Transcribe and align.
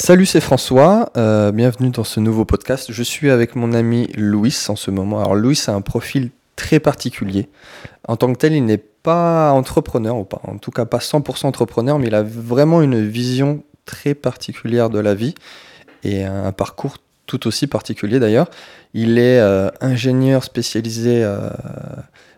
Salut, 0.00 0.26
c'est 0.26 0.40
François. 0.40 1.10
Euh, 1.16 1.50
bienvenue 1.50 1.90
dans 1.90 2.04
ce 2.04 2.20
nouveau 2.20 2.44
podcast. 2.44 2.92
Je 2.92 3.02
suis 3.02 3.30
avec 3.30 3.56
mon 3.56 3.72
ami 3.72 4.06
Louis 4.16 4.56
en 4.68 4.76
ce 4.76 4.92
moment. 4.92 5.18
Alors, 5.18 5.34
Louis 5.34 5.60
a 5.66 5.72
un 5.72 5.80
profil 5.80 6.30
très 6.54 6.78
particulier. 6.78 7.48
En 8.06 8.16
tant 8.16 8.32
que 8.32 8.38
tel, 8.38 8.52
il 8.52 8.64
n'est 8.64 8.78
pas 8.78 9.50
entrepreneur, 9.50 10.16
ou 10.16 10.22
pas, 10.22 10.40
en 10.44 10.56
tout 10.58 10.70
cas 10.70 10.84
pas 10.84 10.98
100% 10.98 11.46
entrepreneur, 11.46 11.98
mais 11.98 12.06
il 12.06 12.14
a 12.14 12.22
vraiment 12.22 12.80
une 12.80 13.04
vision 13.04 13.64
très 13.86 14.14
particulière 14.14 14.88
de 14.88 15.00
la 15.00 15.16
vie 15.16 15.34
et 16.04 16.24
un 16.24 16.52
parcours 16.52 16.98
tout 17.26 17.48
aussi 17.48 17.66
particulier 17.66 18.20
d'ailleurs. 18.20 18.48
Il 18.94 19.18
est 19.18 19.40
euh, 19.40 19.68
ingénieur 19.80 20.44
spécialisé 20.44 21.24
euh, 21.24 21.50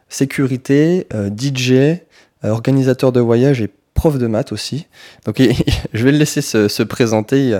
sécurité, 0.08 1.06
DJ, 1.12 2.00
organisateur 2.42 3.12
de 3.12 3.20
voyage 3.20 3.60
et 3.60 3.70
prof 4.00 4.16
de 4.16 4.26
maths 4.26 4.50
aussi. 4.50 4.86
Donc 5.26 5.42
je 5.92 6.04
vais 6.04 6.12
le 6.12 6.16
laisser 6.16 6.40
se, 6.40 6.82
présenter. 6.82 7.54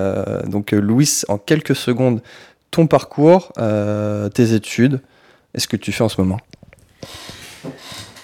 donc 0.47 0.73
Louis, 0.73 1.21
en 1.29 1.37
quelques 1.37 1.77
secondes, 1.77 2.23
ton 2.71 2.87
parcours, 2.87 3.53
euh, 3.59 4.29
tes 4.29 4.55
études, 4.55 5.01
est-ce 5.55 5.69
que 5.69 5.77
tu 5.77 5.93
fais 5.93 6.03
en 6.03 6.09
ce 6.09 6.21
moment 6.21 6.41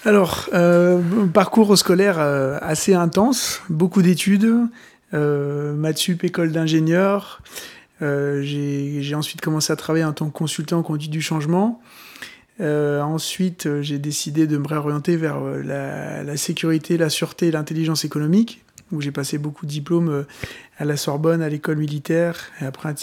Alors, 0.05 0.49
euh, 0.55 1.27
parcours 1.27 1.77
scolaire 1.77 2.19
euh, 2.19 2.59
assez 2.63 2.95
intense, 2.95 3.63
beaucoup 3.69 4.03
d'études, 4.03 4.51
maths 5.13 5.99
sup, 5.99 6.25
école 6.25 6.53
d'ingénieur. 6.53 7.43
j'ai 8.01 9.15
ensuite 9.15 9.41
commencé 9.41 9.73
à 9.73 9.77
travailler 9.77 10.05
en 10.05 10.13
tant 10.13 10.27
que 10.27 10.37
consultant 10.37 10.79
en 10.79 10.83
conduite 10.83 11.11
du 11.11 11.23
changement. 11.23 11.81
Euh, 12.61 13.01
ensuite, 13.03 13.67
euh, 13.67 13.83
j'ai 13.83 13.99
décidé 13.99 14.47
de 14.47 14.57
me 14.57 14.67
réorienter 14.67 15.17
vers 15.17 15.39
euh, 15.43 15.63
la, 16.25 16.37
sécurité, 16.37 16.97
la 16.97 17.11
sûreté 17.11 17.49
et 17.49 17.51
l'intelligence 17.51 18.05
économique, 18.05 18.65
où 18.93 19.01
j'ai 19.01 19.13
passé 19.13 19.37
beaucoup 19.37 19.67
de 19.67 19.71
diplômes 19.71 20.25
à 20.79 20.85
la 20.85 20.97
Sorbonne, 20.97 21.43
à 21.43 21.49
l'école 21.49 21.77
militaire, 21.77 22.51
et 22.61 22.65
après 22.65 22.95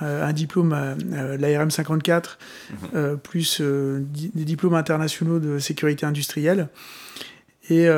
un, 0.00 0.32
diplôme 0.32 0.72
à, 0.72 0.94
l'ARM 1.36 1.70
54, 1.70 2.38
mhm. 2.94 3.18
plus 3.18 3.60
des 3.60 4.44
diplômes 4.44 4.74
internationaux 4.74 5.40
de 5.40 5.58
sécurité 5.58 6.06
industrielle. 6.06 6.68
Et, 7.70 7.88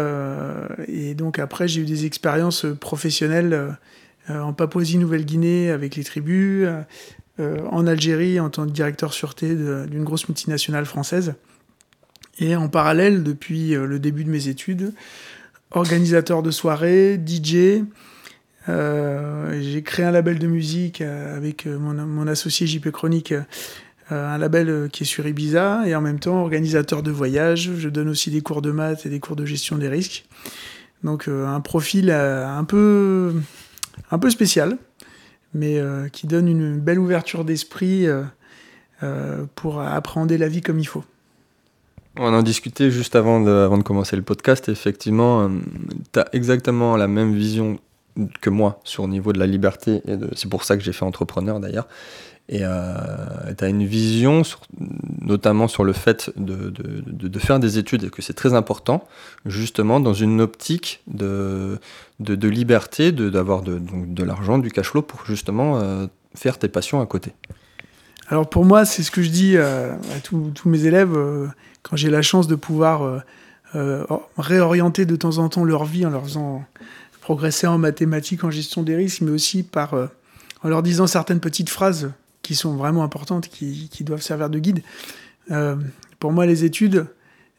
et 0.89 1.15
donc 1.15 1.39
après, 1.39 1.69
j'ai 1.69 1.83
eu 1.83 1.85
des 1.85 2.07
expériences 2.07 2.65
professionnelles 2.81 3.77
en 4.31 4.55
Papouasie-Nouvelle-Guinée 4.55 5.71
avec 5.71 5.97
les 5.97 6.05
tribus, 6.05 6.67
en 7.71 7.87
Algérie 7.87 8.41
en 8.41 8.51
tant 8.51 8.67
que 8.67 8.71
directeur 8.71 9.13
sûreté 9.13 9.55
d'une 9.55 10.05
grosse 10.05 10.29
multinationale 10.29 10.87
française. 10.87 11.35
Et 12.41 12.57
en 12.57 12.69
parallèle, 12.69 13.23
depuis 13.23 13.75
euh, 13.75 13.87
le 13.87 13.99
début 13.99 14.25
de 14.25 14.31
mes 14.31 14.49
études, 14.49 14.93
organisateur 15.71 16.43
de 16.43 16.51
soirées, 16.51 17.21
DJ. 17.25 17.85
Euh, 18.69 19.61
j'ai 19.61 19.83
créé 19.83 20.07
un 20.07 20.11
label 20.11 20.39
de 20.39 20.47
musique 20.47 21.01
avec 21.01 21.67
mon, 21.67 22.27
associé 22.27 22.67
JP 22.67 22.91
Chronique, 22.91 23.33
un 24.11 24.39
label 24.39 24.89
qui 24.93 25.05
est 25.05 25.07
sur 25.07 25.27
Ibiza, 25.27 25.87
et 25.87 25.95
en 25.95 26.01
même 26.01 26.19
temps 26.19 26.43
organisateur 26.43 27.03
de 27.03 27.11
voyages. 27.11 27.71
Je 27.79 27.89
donne 27.89 28.09
aussi 28.09 28.31
des 28.31 28.43
cours 28.43 28.63
de 28.63 28.71
maths 28.71 29.07
et 29.07 29.09
des 29.09 29.21
cours 29.21 29.37
de 29.37 29.47
gestion 29.47 29.79
des 29.79 29.89
risques. 29.89 30.27
Donc 31.05 31.29
un 31.29 31.61
profil 31.61 32.11
un 32.11 32.65
peu, 32.65 33.35
un 34.11 34.19
peu 34.19 34.31
spécial 34.31 34.77
mais 35.55 35.79
euh, 35.79 36.09
qui 36.09 36.27
donne 36.27 36.49
une 36.49 36.79
belle 36.79 36.99
ouverture 36.99 37.45
d'esprit 37.45 38.07
euh, 38.07 38.23
euh, 39.03 39.45
pour 39.55 39.81
appréhender 39.81 40.39
la 40.39 40.49
vie 40.49 40.61
comme 40.61 40.79
il 40.79 40.87
faut. 40.87 41.05
On 42.19 42.35
en 42.35 42.43
discutait 42.43 42.91
juste 42.91 43.17
avant 43.17 43.41
de, 43.41 43.83
commencer 43.83 44.17
le 44.17 44.23
podcast. 44.23 44.69
Effectivement, 44.69 45.49
tu 46.13 46.19
as 46.19 46.29
exactement 46.33 46.97
la 46.97 47.07
même 47.07 47.35
vision 47.35 47.79
que 48.41 48.51
moi 48.51 48.81
sur 48.85 49.05
le 49.05 49.11
niveau 49.11 49.33
de 49.33 49.39
la 49.39 49.47
liberté. 49.47 50.03
C'est 50.35 50.51
pour 50.51 50.65
ça 50.65 50.77
que 50.77 50.83
j'ai 50.83 50.93
fait 50.93 51.05
entrepreneur 51.05 51.61
d'ailleurs. 51.61 51.87
Et 52.53 52.63
euh, 52.63 53.55
tu 53.57 53.65
as 53.65 53.69
une 53.69 53.87
vision, 53.87 54.43
notamment 55.21 55.69
sur 55.69 55.85
le 55.85 55.93
fait 55.93 56.33
de, 56.37 56.71
de, 56.71 57.29
de, 57.29 57.39
faire 57.39 57.61
des 57.61 57.79
études, 57.79 58.03
et 58.03 58.11
que 58.11 58.23
c'est 58.23 58.35
très 58.35 58.55
important, 58.55 59.07
justement 59.47 60.01
dans 60.01 60.15
une 60.15 60.41
optique 60.41 61.01
de, 61.07 61.79
de, 62.19 62.49
liberté, 62.49 63.13
d'avoir 63.13 63.63
de, 63.63 63.81
de 63.81 64.25
l'argent, 64.25 64.59
du 64.59 64.73
cash 64.73 64.89
flow, 64.89 65.01
pour 65.01 65.25
justement 65.27 65.79
euh, 65.79 66.09
faire 66.35 66.59
tes 66.59 66.67
passions 66.67 67.01
à 67.01 67.07
côté. 67.07 67.35
Alors 68.27 68.51
pour 68.51 68.65
moi, 68.65 68.85
c'est 68.85 69.05
ce 69.05 69.13
que 69.13 69.23
je 69.23 69.31
dis 69.31 69.57
euh, 69.57 69.93
à 69.95 70.21
tous 70.21 70.69
mes 70.69 70.87
élèves, 70.87 71.15
euh, 71.15 71.47
quand 71.83 71.95
j'ai 71.95 72.11
la 72.11 72.23
chance 72.23 72.49
de 72.49 72.57
pouvoir 72.57 73.23
réorienter 74.37 75.07
de 75.07 75.15
temps 75.15 75.39
en 75.39 75.49
temps 75.49 75.63
leur 75.63 75.85
vie 75.85 76.05
en 76.05 76.11
leur 76.11 76.25
faisant 76.25 76.65
progresser 77.21 77.69
en 77.69 77.79
mathématiques, 77.79 78.43
en 78.43 78.51
gestion 78.51 78.83
des 78.83 78.97
risques, 78.97 79.21
mais 79.21 79.31
aussi 79.31 79.63
par, 79.63 79.95
en 79.95 80.69
leur 80.69 80.83
disant 80.83 81.07
certaines 81.07 81.39
petites 81.39 81.71
phrases 81.71 82.11
qui 82.51 82.57
sont 82.57 82.75
vraiment 82.75 83.05
importantes, 83.05 83.47
qui, 83.47 83.89
qui 83.93 84.03
doivent 84.03 84.23
servir 84.23 84.51
de 84.51 84.59
guide. 84.59 84.83
Euh, 85.53 85.77
pour 86.19 86.33
moi, 86.33 86.47
les 86.47 86.65
études, 86.65 87.07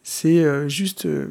c'est 0.04 0.44
euh, 0.44 0.68
juste 0.68 1.06
euh, 1.06 1.28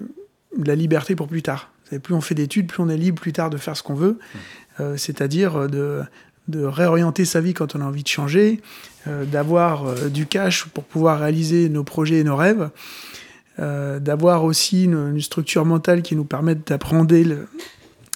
la 0.56 0.74
liberté 0.74 1.14
pour 1.14 1.28
plus 1.28 1.42
tard. 1.42 1.70
Plus 2.02 2.14
on 2.14 2.22
fait 2.22 2.34
d'études, 2.34 2.68
plus 2.68 2.82
on 2.82 2.88
est 2.88 2.96
libre 2.96 3.20
plus 3.20 3.34
tard 3.34 3.50
de 3.50 3.58
faire 3.58 3.76
ce 3.76 3.82
qu'on 3.82 3.92
veut, 3.92 4.18
mmh. 4.78 4.96
c'est-à-dire 4.96 5.68
de, 5.68 6.00
de, 6.48 6.64
réorienter 6.64 7.26
sa 7.26 7.42
vie 7.42 7.52
quand 7.52 7.74
on 7.76 7.82
a 7.82 7.84
envie 7.84 8.02
de 8.04 8.08
changer, 8.08 8.62
d'avoir 9.06 9.94
du 10.08 10.24
cash 10.24 10.66
pour 10.66 10.84
pouvoir 10.84 11.18
réaliser 11.18 11.68
nos 11.68 11.82
projets 11.82 12.20
et 12.20 12.24
nos 12.24 12.36
rêves, 12.36 12.70
d'avoir 13.58 14.44
aussi 14.44 14.84
une, 14.84 15.14
une, 15.14 15.20
structure 15.20 15.64
mentale 15.64 16.02
qui 16.02 16.14
nous 16.14 16.24
permette 16.24 16.68
d'apprendre 16.68 17.12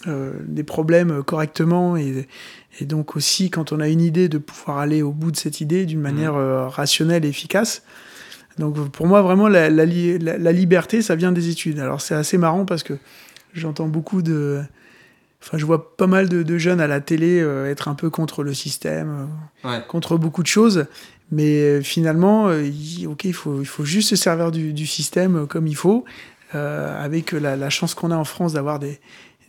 des 0.06 0.62
problèmes 0.62 1.24
correctement 1.24 1.96
et, 1.96 2.28
et 2.80 2.86
donc 2.86 3.16
aussi, 3.16 3.50
quand 3.50 3.72
on 3.72 3.80
a 3.80 3.88
une 3.88 4.00
idée, 4.00 4.28
de 4.28 4.38
pouvoir 4.38 4.78
aller 4.78 5.02
au 5.02 5.12
bout 5.12 5.30
de 5.30 5.36
cette 5.36 5.60
idée 5.60 5.86
d'une 5.86 6.00
manière 6.00 6.34
mmh. 6.34 6.38
euh, 6.38 6.68
rationnelle 6.68 7.24
et 7.24 7.28
efficace. 7.28 7.82
Donc 8.58 8.90
pour 8.90 9.06
moi, 9.06 9.22
vraiment, 9.22 9.48
la, 9.48 9.68
la, 9.68 9.84
liberté, 10.52 11.02
ça 11.02 11.16
vient 11.16 11.32
des 11.32 11.48
études. 11.48 11.78
Alors 11.80 12.00
c'est 12.00 12.14
assez 12.14 12.38
marrant 12.38 12.64
parce 12.64 12.82
que 12.82 12.94
j'entends 13.52 13.88
beaucoup 13.88 14.22
de... 14.22 14.62
Enfin, 15.42 15.58
je 15.58 15.66
vois 15.66 15.96
pas 15.96 16.06
mal 16.06 16.28
de, 16.28 16.58
jeunes 16.58 16.80
à 16.80 16.86
la 16.86 17.00
télé 17.00 17.40
euh, 17.40 17.70
être 17.70 17.88
un 17.88 17.94
peu 17.94 18.08
contre 18.08 18.42
le 18.42 18.54
système, 18.54 19.28
euh, 19.64 19.80
contre 19.80 20.16
beaucoup 20.16 20.42
de 20.42 20.48
choses. 20.48 20.86
Mais 21.30 21.82
finalement, 21.82 22.46
ok, 23.06 23.24
il 23.24 23.32
faut, 23.32 23.60
il 23.60 23.66
faut 23.66 23.84
juste 23.84 24.10
se 24.10 24.16
servir 24.16 24.52
du, 24.52 24.72
du 24.72 24.86
système 24.86 25.46
comme 25.46 25.66
il 25.66 25.74
faut, 25.76 26.04
avec 26.52 27.32
la 27.32 27.70
chance 27.70 27.94
qu'on 27.94 28.10
a 28.10 28.16
en 28.16 28.24
France 28.24 28.52
d'avoir 28.52 28.78
des, 28.78 29.00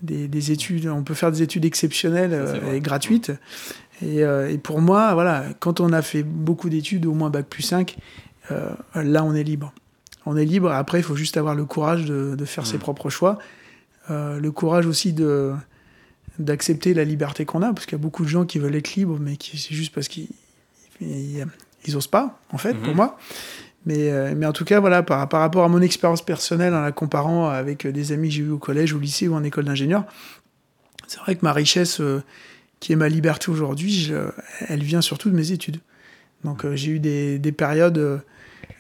des, 0.02 0.52
études, 0.52 0.88
on 0.88 1.04
peut 1.04 1.14
faire 1.14 1.32
des 1.32 1.42
études 1.42 1.66
exceptionnelles 1.66 2.34
euh, 2.34 2.74
et 2.74 2.80
gratuites. 2.80 3.32
Euh, 4.04 4.50
et, 4.50 4.58
pour 4.58 4.82
moi, 4.82 5.14
voilà, 5.14 5.46
quand 5.60 5.80
on 5.80 5.94
a 5.94 6.02
fait 6.02 6.24
beaucoup 6.24 6.70
d'études, 6.70 7.06
au 7.06 7.14
moins 7.14 7.30
bac 7.30 7.46
plus 7.48 7.64
5, 7.64 7.98
euh, 8.52 8.70
là 8.96 9.24
on 9.24 9.34
est 9.34 9.44
libre. 9.44 9.74
On 10.26 10.38
est 10.38 10.46
libre, 10.46 10.72
après 10.72 11.00
il 11.00 11.04
faut 11.04 11.16
juste 11.16 11.38
avoir 11.38 11.56
le 11.56 11.66
courage 11.66 12.06
de, 12.06 12.46
faire 12.46 12.66
ses 12.66 12.78
mmh. 12.78 12.80
propres 12.80 13.10
choix, 13.10 13.38
le 14.10 14.50
courage 14.50 14.88
aussi 14.88 15.14
de 15.14 15.54
d'accepter 16.38 16.94
la 16.94 17.06
liberté 17.06 17.46
qu'on 17.46 17.62
a, 17.62 17.72
parce 17.72 17.86
qu'il 17.86 17.94
y 17.94 18.02
a 18.02 18.04
beaucoup 18.04 18.24
de 18.24 18.28
gens 18.28 18.44
qui 18.44 18.60
veulent 18.60 18.76
être 18.76 18.96
libres, 18.96 19.18
mais 19.22 19.38
qui 19.38 19.58
c'est 19.58 19.76
juste 19.76 19.94
parce 19.94 20.08
qu'ils 20.10 20.28
ils, 21.00 21.96
osent 21.96 22.08
pas, 22.08 22.40
en 22.52 22.58
fait, 22.58 22.74
pour 22.74 22.94
mmh. 22.94 22.98
moi. 22.98 23.18
Mais, 23.86 24.12
euh, 24.12 24.34
mais 24.36 24.46
en 24.46 24.52
tout 24.52 24.66
cas, 24.66 24.80
voilà, 24.80 25.04
par, 25.04 25.30
par 25.30 25.42
rapport 25.42 25.64
à 25.64 25.68
mon 25.68 25.82
expérience 25.82 26.24
personnelle, 26.24 26.74
en 26.74 26.82
la 26.82 26.92
comparant 26.92 27.50
avec 27.50 27.86
des 27.86 28.12
amis 28.12 28.30
que 28.30 28.36
j'ai 28.36 28.44
eus 28.44 28.52
au 28.52 28.58
collège, 28.58 28.94
au 28.94 29.00
lycée 29.00 29.28
ou 29.28 29.36
en 29.36 29.44
école 29.44 29.66
d'ingénieur, 29.66 30.06
c'est 31.08 31.20
vrai 31.20 31.36
que 31.36 31.42
ma 31.44 31.54
richesse, 31.54 32.02
euh, 32.02 32.24
qui 32.80 32.94
est 32.94 32.96
ma 32.96 33.10
liberté 33.10 33.52
aujourd'hui, 33.52 34.12
elle 34.68 34.84
vient 34.84 35.02
surtout 35.02 35.30
de 35.30 35.36
mes 35.36 35.52
études. 35.52 35.80
Donc 36.44 36.66
euh, 36.66 36.76
j'ai 36.76 36.92
eu 36.92 37.00
des, 37.00 37.40
des 37.40 37.52
périodes, 37.52 38.22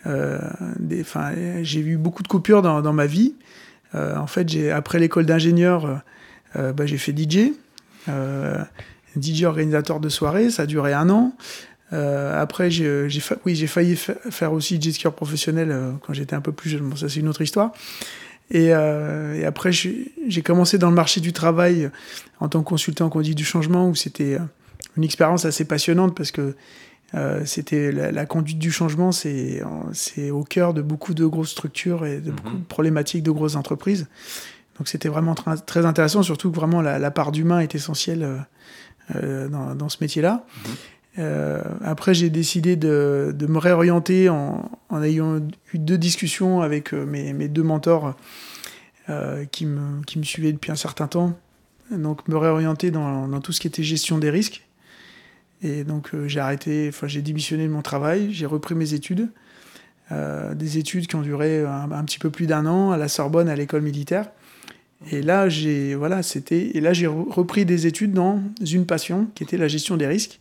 j'ai 0.05 1.79
eu 1.79 1.97
beaucoup 1.97 2.23
de 2.23 2.27
coupures 2.27 2.61
dans, 2.61 2.81
dans 2.81 2.93
ma 2.93 3.05
vie. 3.05 3.35
en 3.93 4.27
fait, 4.27 4.69
après 4.71 4.99
l'école 4.99 5.25
d'ingénieur, 5.25 6.01
bah, 6.53 6.85
j'ai 6.85 6.97
fait 6.97 7.15
DJ. 7.17 7.53
DJ 9.19 9.43
organisateur 9.43 9.99
de 9.99 10.09
soirée, 10.09 10.49
ça 10.49 10.63
a 10.63 10.65
duré 10.65 10.93
un 10.93 11.09
an. 11.09 11.33
Euh, 11.93 12.41
après, 12.41 12.71
j'ai, 12.71 13.07
oui, 13.45 13.55
j'ai 13.55 13.67
failli 13.67 13.95
faire 13.95 14.53
aussi 14.53 14.81
jet 14.81 14.91
skieur 14.91 15.13
professionnel 15.13 15.69
euh, 15.71 15.91
quand 16.01 16.13
j'étais 16.13 16.35
un 16.35 16.41
peu 16.41 16.51
plus 16.51 16.69
jeune. 16.69 16.81
Bon, 16.81 16.95
ça, 16.95 17.09
c'est 17.09 17.19
une 17.19 17.27
autre 17.27 17.41
histoire. 17.41 17.71
Et, 18.51 18.73
euh, 18.73 19.35
et 19.35 19.45
après, 19.45 19.71
j'ai, 19.71 20.41
commencé 20.43 20.77
dans 20.77 20.89
le 20.89 20.95
marché 20.95 21.21
du 21.21 21.33
travail 21.33 21.89
en 22.39 22.47
tant 22.47 22.61
que 22.61 22.67
consultant 22.67 23.05
en 23.05 23.09
conduite 23.09 23.37
du 23.37 23.45
changement, 23.45 23.89
où 23.89 23.95
c'était 23.95 24.37
une 24.97 25.03
expérience 25.03 25.45
assez 25.45 25.65
passionnante 25.65 26.15
parce 26.15 26.31
que 26.31 26.55
c'était 27.45 27.93
la, 27.93 28.25
conduite 28.25 28.59
du 28.59 28.71
changement, 28.71 29.13
c'est, 29.13 29.61
au 30.31 30.43
cœur 30.43 30.73
de 30.73 30.81
beaucoup 30.81 31.13
de 31.13 31.25
grosses 31.25 31.51
structures 31.51 32.05
et 32.05 32.19
de 32.19 32.31
beaucoup 32.31 32.53
de 32.53 32.57
mhm. 32.57 32.65
problématiques 32.65 33.23
de 33.23 33.31
grosses 33.31 33.55
entreprises. 33.55 34.07
Donc 34.77 34.89
c'était 34.89 35.07
vraiment 35.07 35.33
très 35.33 35.85
intéressant, 35.85 36.21
surtout 36.23 36.51
que 36.51 36.55
vraiment 36.57 36.81
la, 36.81 37.11
part 37.11 37.31
d'humain 37.31 37.61
est 37.61 37.73
essentielle 37.73 38.45
dans, 39.13 39.75
dans, 39.75 39.89
ce 39.89 39.97
métier-là. 40.01 40.45
Mhm. 40.67 40.73
Euh, 41.17 41.61
après, 41.83 42.13
j'ai 42.13 42.29
décidé 42.29 42.75
de, 42.75 43.33
de, 43.33 43.47
me 43.47 43.57
réorienter 43.57 44.29
en, 44.29 44.69
en, 44.89 45.03
ayant 45.03 45.39
eu 45.73 45.79
deux 45.79 45.97
discussions 45.97 46.61
avec 46.61 46.93
euh, 46.93 47.05
mes, 47.05 47.33
mes 47.33 47.47
deux 47.47 47.63
mentors 47.63 48.15
euh, 49.09 49.45
qui, 49.45 49.65
me, 49.65 50.03
qui, 50.03 50.19
me, 50.19 50.23
suivaient 50.23 50.51
depuis 50.51 50.71
un 50.71 50.75
certain 50.75 51.07
temps. 51.07 51.37
donc 51.91 52.27
me 52.27 52.35
réorienter 52.35 52.91
dans, 52.91 53.27
dans, 53.27 53.39
tout 53.39 53.53
ce 53.53 53.61
qui 53.61 53.67
était 53.67 53.83
gestion 53.83 54.17
des 54.17 54.29
risques. 54.29 54.67
Et 55.61 55.83
donc 55.83 56.11
j'ai 56.27 56.41
arrêté, 56.41 56.87
enfin 56.89 57.07
j'ai 57.07 57.21
démissionné 57.21 57.63
de 57.63 57.71
mon 57.71 57.81
travail, 57.81 58.33
j'ai 58.33 58.45
repris 58.45 58.75
mes 58.75 58.93
études. 58.93 59.29
des 60.11 60.77
études 60.77 61.07
qui 61.07 61.15
ont 61.15 61.21
duré 61.21 61.63
un, 61.65 62.03
petit 62.03 62.19
peu 62.19 62.29
plus 62.29 62.45
d'un 62.45 62.65
an 62.65 62.91
à 62.91 62.97
la 62.97 63.07
Sorbonne, 63.07 63.47
à 63.47 63.55
l'école 63.55 63.81
militaire. 63.81 64.29
Et 65.11 65.21
là, 65.21 65.47
j'ai 65.47 65.95
voilà, 65.95 66.21
et 66.51 66.81
là 66.81 66.93
j'ai 66.93 67.07
repris 67.07 67.65
des 67.65 67.87
études 67.87 68.11
dans 68.11 68.43
une 68.59 68.85
passion 68.85 69.27
qui 69.33 69.43
était 69.43 69.57
la 69.57 69.69
gestion 69.69 69.95
des 69.95 70.07
risques. 70.07 70.39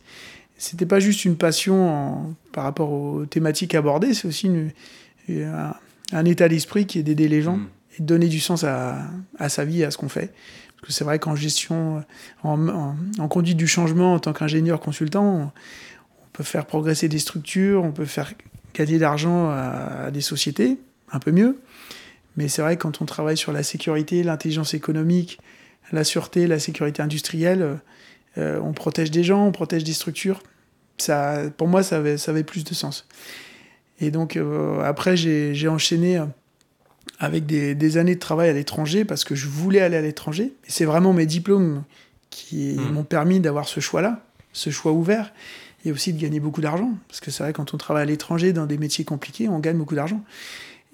C'était 0.57 0.85
pas 0.85 0.99
juste 0.99 1.25
une 1.25 1.35
passion 1.35 2.35
par 2.53 2.63
rapport 2.63 2.91
aux 2.91 3.25
thématiques 3.25 3.75
abordées, 3.75 4.13
c'est 4.13 4.27
aussi 4.27 4.49
un, 5.29 6.25
état 6.25 6.47
d'esprit 6.47 6.85
qui 6.85 6.99
est 6.99 7.03
d'aider 7.03 7.27
les 7.27 7.41
gens 7.41 7.57
mm. 7.57 7.67
et 7.97 8.01
de 8.01 8.05
donner 8.05 8.27
du 8.27 8.39
sens 8.39 8.63
à, 8.63 9.01
à 9.37 9.49
sa 9.49 9.65
vie, 9.65 9.83
à 9.83 9.91
ce 9.91 9.97
qu'on 9.97 10.09
fait. 10.09 10.33
Parce 10.77 10.87
que 10.87 10.93
c'est 10.93 11.03
vrai 11.03 11.19
qu'en 11.19 11.35
gestion, 11.35 12.03
en, 12.43 12.95
en, 13.17 13.27
conduite 13.27 13.57
du 13.57 13.67
changement, 13.67 14.13
en 14.13 14.19
tant 14.19 14.33
qu'ingénieur 14.33 14.79
consultant, 14.79 15.25
on, 15.25 15.51
peut 16.31 16.43
faire 16.43 16.65
progresser 16.65 17.07
des 17.07 17.19
structures, 17.19 17.83
on 17.83 17.93
peut 17.93 18.05
faire 18.05 18.33
gagner 18.73 18.97
d'argent 18.97 19.49
à, 19.49 20.05
à 20.07 20.11
des 20.11 20.21
sociétés, 20.21 20.77
un 21.11 21.19
peu 21.19 21.31
mieux. 21.31 21.57
Mais 22.37 22.49
c'est 22.49 22.61
vrai 22.61 22.75
que 22.75 22.81
quand 22.81 23.01
on 23.01 23.05
travaille 23.05 23.37
sur 23.37 23.53
la 23.53 23.63
sécurité, 23.63 24.21
l'intelligence 24.21 24.73
économique, 24.73 25.39
la 25.91 26.03
sûreté, 26.03 26.47
la 26.47 26.59
sécurité 26.59 27.01
industrielle, 27.01 27.79
euh, 28.37 28.59
on 28.61 28.73
protège 28.73 29.11
des 29.11 29.23
gens, 29.23 29.45
on 29.45 29.51
protège 29.51 29.83
des 29.83 29.93
structures. 29.93 30.41
Ça, 30.97 31.43
pour 31.57 31.67
moi, 31.67 31.83
ça 31.83 31.97
avait, 31.97 32.17
ça 32.17 32.31
avait 32.31 32.43
plus 32.43 32.63
de 32.63 32.73
sens. 32.73 33.07
Et 33.99 34.11
donc, 34.11 34.35
euh, 34.35 34.81
après, 34.81 35.15
j'ai 35.17 35.67
enchaîné 35.67 36.21
avec 37.19 37.45
des, 37.45 37.75
des, 37.75 37.97
années 37.97 38.15
de 38.15 38.19
travail 38.19 38.49
à 38.49 38.53
l'étranger 38.53 39.05
parce 39.05 39.23
que 39.23 39.35
je 39.35 39.47
voulais 39.47 39.81
aller 39.81 39.97
à 39.97 40.01
l'étranger. 40.01 40.53
Et 40.65 40.71
c'est 40.71 40.85
vraiment 40.85 41.13
mes 41.13 41.25
diplômes 41.25 41.83
qui 42.29 42.75
mmh. 42.77 42.91
m'ont 42.91 43.03
permis 43.03 43.39
d'avoir 43.39 43.67
ce 43.67 43.79
choix-là, 43.79 44.25
ce 44.51 44.69
choix 44.69 44.91
ouvert, 44.91 45.31
et 45.85 45.91
aussi 45.91 46.13
de 46.13 46.19
gagner 46.19 46.39
beaucoup 46.39 46.61
d'argent. 46.61 46.91
Parce 47.07 47.21
que 47.21 47.31
c'est 47.31 47.43
vrai, 47.43 47.53
quand 47.53 47.73
on 47.73 47.77
travaille 47.77 48.03
à 48.03 48.05
l'étranger 48.05 48.51
dans 48.51 48.65
des 48.65 48.77
métiers 48.77 49.05
compliqués, 49.05 49.47
on 49.47 49.59
gagne 49.59 49.77
beaucoup 49.77 49.95
d'argent. 49.95 50.21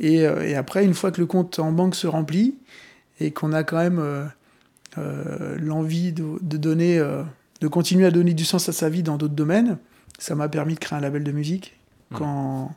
Euh, 0.03 0.41
et, 0.43 0.55
après, 0.55 0.83
une 0.83 0.93
fois 0.93 1.11
que 1.11 1.19
le 1.19 1.27
compte 1.27 1.59
en 1.59 1.71
banque 1.71 1.95
se 1.95 2.07
remplit 2.07 2.55
et 3.19 3.31
qu'on 3.31 3.53
a 3.53 3.63
quand 3.63 3.77
même 3.77 4.31
euh, 4.97 5.23
euh, 5.41 5.57
l'envie 5.59 6.11
de, 6.11 6.57
donner, 6.57 6.99
de 7.61 7.67
continuer 7.67 8.05
à 8.05 8.11
donner 8.11 8.33
du 8.33 8.45
sens 8.45 8.69
à 8.69 8.73
sa 8.73 8.89
vie 8.89 9.03
dans 9.03 9.17
d'autres 9.17 9.35
domaines, 9.35 9.77
ça 10.19 10.35
m'a 10.35 10.49
permis 10.49 10.75
de 10.75 10.79
créer 10.79 10.97
un 10.97 11.01
label 11.01 11.23
de 11.23 11.31
musique. 11.31 11.77
Quand, 12.13 12.75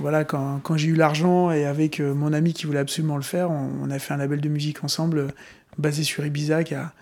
voilà, 0.00 0.24
quand, 0.24 0.60
quand 0.62 0.76
j'ai 0.76 0.88
eu 0.88 0.94
l'argent 0.94 1.50
et 1.50 1.64
avec 1.64 1.98
mon 1.98 2.32
ami 2.32 2.52
qui 2.52 2.66
voulait 2.66 2.78
absolument 2.78 3.16
le 3.16 3.22
faire, 3.22 3.50
on, 3.50 3.90
a 3.90 3.98
fait 3.98 4.14
un 4.14 4.16
label 4.16 4.40
de 4.40 4.48
musique 4.48 4.84
ensemble 4.84 5.28
basé 5.76 6.04
sur 6.04 6.24
Ibiza 6.24 6.62
qui 6.62 6.74
a, 6.74 6.92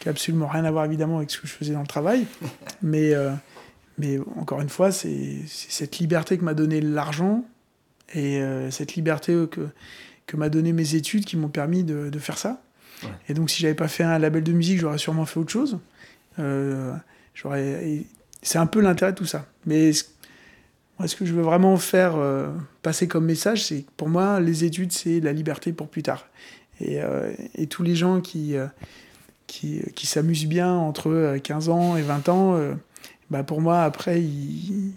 qui 0.00 0.08
a 0.08 0.10
absolument 0.10 0.46
rien 0.46 0.66
à 0.66 0.70
voir 0.70 0.84
évidemment 0.84 1.16
avec 1.16 1.30
ce 1.30 1.40
que 1.40 1.46
je 1.46 1.52
faisais 1.52 1.72
dans 1.72 1.80
le 1.80 1.86
travail. 1.86 2.26
mais, 2.82 3.14
mais 3.96 4.18
encore 4.36 4.60
une 4.60 4.68
fois, 4.68 4.92
c'est 4.92 5.38
cette 5.46 5.98
liberté 5.98 6.36
que 6.36 6.44
m'a 6.44 6.54
donné 6.54 6.82
l'argent 6.82 7.44
et 8.12 8.40
euh, 8.40 8.70
cette 8.70 8.94
liberté 8.94 9.34
que, 9.50 9.68
que 10.26 10.36
m'a 10.36 10.48
donné 10.48 10.72
mes 10.72 10.94
études 10.94 11.24
qui 11.24 11.36
m'ont 11.36 11.48
permis 11.48 11.84
de, 11.84 12.10
de, 12.10 12.18
faire 12.18 12.38
ça. 12.38 12.62
Et 13.28 13.34
donc, 13.34 13.50
si 13.50 13.60
j'avais 13.60 13.74
pas 13.74 13.88
fait 13.88 14.04
un 14.04 14.18
label 14.18 14.42
de 14.42 14.52
musique, 14.52 14.78
j'aurais 14.78 14.98
sûrement 14.98 15.26
fait 15.26 15.40
autre 15.40 15.52
chose. 15.52 15.78
Euh, 16.38 16.92
j'aurais. 17.34 18.04
C'est 18.42 18.58
un 18.58 18.66
peu 18.66 18.80
l'intérêt 18.80 19.12
de 19.12 19.16
tout 19.16 19.26
ça. 19.26 19.46
Mais 19.66 19.92
moi, 20.98 21.08
ce 21.08 21.16
que 21.16 21.24
je 21.24 21.32
veux 21.32 21.42
vraiment 21.42 21.76
faire 21.76 22.16
euh, 22.16 22.48
passer 22.82 23.08
comme 23.08 23.24
message, 23.24 23.64
c'est 23.64 23.82
que 23.82 23.90
pour 23.96 24.08
moi, 24.08 24.40
les 24.40 24.64
études, 24.64 24.92
c'est 24.92 25.20
la 25.20 25.32
liberté 25.32 25.72
pour 25.72 25.88
plus 25.88 26.02
tard. 26.02 26.26
Et, 26.80 26.98
et 27.54 27.68
tous 27.68 27.84
les 27.84 27.94
gens 27.94 28.20
qui, 28.20 28.56
qui, 29.46 29.80
qui 29.94 30.06
s'amusent 30.08 30.46
bien 30.46 30.74
entre 30.74 31.38
15 31.38 31.68
ans 31.68 31.96
et 31.96 32.02
20 32.02 32.28
ans, 32.28 32.58
bah 33.30 33.44
pour 33.44 33.60
moi, 33.60 33.84
après, 33.84 34.20
ils, 34.20 34.92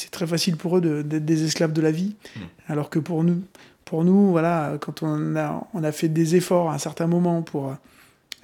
c'est 0.00 0.10
très 0.10 0.26
facile 0.26 0.56
pour 0.56 0.78
eux 0.78 0.80
d'être 0.80 1.24
des 1.24 1.44
esclaves 1.44 1.72
de 1.72 1.82
la 1.82 1.90
vie. 1.90 2.14
Hmm. 2.36 2.40
Alors 2.68 2.90
que 2.90 2.98
pour 2.98 3.24
nous, 3.24 3.42
pour 3.90 4.04
nous, 4.04 4.30
voilà, 4.30 4.78
quand 4.80 5.02
on 5.02 5.34
a, 5.34 5.92
fait 5.92 6.08
des 6.08 6.36
efforts 6.36 6.70
à 6.70 6.74
un 6.74 6.78
certain 6.78 7.08
moment 7.08 7.42
pour 7.42 7.74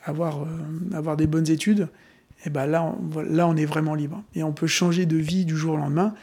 avoir, 0.03 0.43
euh, 0.43 0.47
avoir 0.93 1.17
des 1.17 1.29
bonnes 1.29 1.49
études, 1.49 1.87
et 2.45 2.51
ben 2.51 2.67
là, 2.67 2.83
on, 2.83 3.21
là, 3.21 3.47
on 3.47 3.55
est 3.55 3.65
vraiment 3.65 3.95
libre. 3.95 4.25
Et 4.35 4.43
on 4.43 4.53
peut 4.53 4.67
changer 4.67 5.07
de 5.07 5.17
vie 5.17 5.45
du 5.45 5.57
jour 5.57 5.75
au 5.75 5.77
lendemain. 5.77 6.15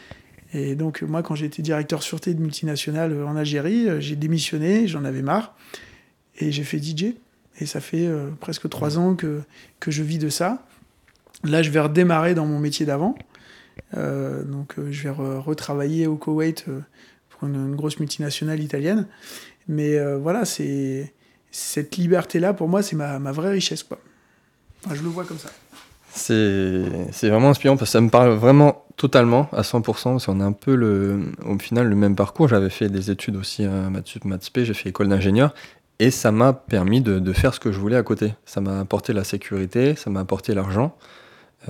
Et 0.52 0.76
donc, 0.76 1.04
moi, 1.04 1.24
quand 1.24 1.36
j'étais 1.36 1.62
directeur 1.62 2.04
sûreté 2.04 2.34
de 2.34 2.42
multinationale 2.42 3.24
en 3.24 3.38
Algérie, 3.38 3.88
euh, 3.88 4.02
j'ai 4.02 4.18
démissionné, 4.18 4.90
j'en 4.90 5.06
avais 5.06 5.22
marre, 5.22 5.56
et 6.40 6.52
j'ai 6.52 6.66
fait 6.66 6.84
DJ. 6.84 7.16
Et 7.62 7.66
ça 7.66 7.80
fait 7.80 8.06
euh, 8.06 8.30
presque 8.42 8.68
trois 8.68 8.98
ans 8.98 9.16
que, 9.16 9.40
que 9.80 9.90
je 9.90 10.04
vis 10.04 10.18
de 10.18 10.28
ça. 10.28 10.66
Là, 11.46 11.64
je 11.64 11.70
vais 11.70 11.80
redémarrer 11.80 12.36
dans 12.36 12.46
mon 12.46 12.60
métier 12.60 12.86
d'avant. 12.86 13.16
Euh, 13.96 14.44
donc 14.44 14.76
euh, 14.78 14.92
je 14.92 15.04
vais 15.04 15.10
retravailler 15.10 16.08
au 16.08 16.16
Koweït 16.16 16.66
euh, 16.68 16.82
pour 17.40 17.48
une, 17.48 17.76
grosse 17.76 18.00
multinationale 18.00 18.62
italienne. 18.62 19.08
Mais 19.68 19.98
voilà, 20.16 20.46
c'est 20.46 21.14
cette 21.52 21.98
liberté-là, 21.98 22.54
pour 22.54 22.68
moi, 22.68 22.82
c'est 22.82 22.96
ma, 22.96 23.20
ma, 23.20 23.32
vraie 23.32 23.52
richesse. 23.52 23.84
Quoi. 23.84 24.00
je 24.92 25.02
le 25.02 25.10
vois 25.10 25.24
comme 25.24 25.38
ça. 25.38 25.50
C'est 26.16 27.30
vraiment 27.30 27.50
inspirant 27.50 27.76
parce 27.76 27.90
que 27.90 27.94
ça 27.94 28.02
me 28.02 28.10
parle 28.10 28.34
vraiment 28.34 28.86
totalement 28.98 29.50
à 29.52 29.62
100%. 29.62 29.84
Parce 29.84 30.26
qu'on 30.26 30.40
a 30.40 30.46
un 30.46 30.52
peu 30.52 30.76
le, 30.76 31.32
au 31.46 31.58
final 31.58 31.88
le 31.88 31.96
même 31.96 32.16
parcours. 32.16 32.48
J'avais 32.48 32.70
fait 32.70 32.90
des 32.90 33.12
études 33.12 33.36
aussi 33.36 33.64
à 33.64 33.90
Mathsup, 33.90 34.24
j'ai 34.56 34.74
fait 34.74 34.90
école 34.90 35.10
d'ingénieur. 35.10 35.54
Et 36.00 36.12
ça 36.12 36.32
m'a 36.32 36.54
permis 36.54 37.02
de, 37.02 37.20
de, 37.20 37.34
faire 37.34 37.54
ce 37.54 37.60
que 37.60 37.72
je 37.72 37.80
voulais 37.80 37.96
à 37.96 38.04
côté. 38.04 38.34
Ça 38.46 38.62
m'a 38.62 38.80
apporté 38.80 39.14
la 39.14 39.24
sécurité, 39.24 39.96
ça 39.96 40.10
m'a 40.10 40.22
apporté 40.22 40.54
l'argent. 40.54 40.98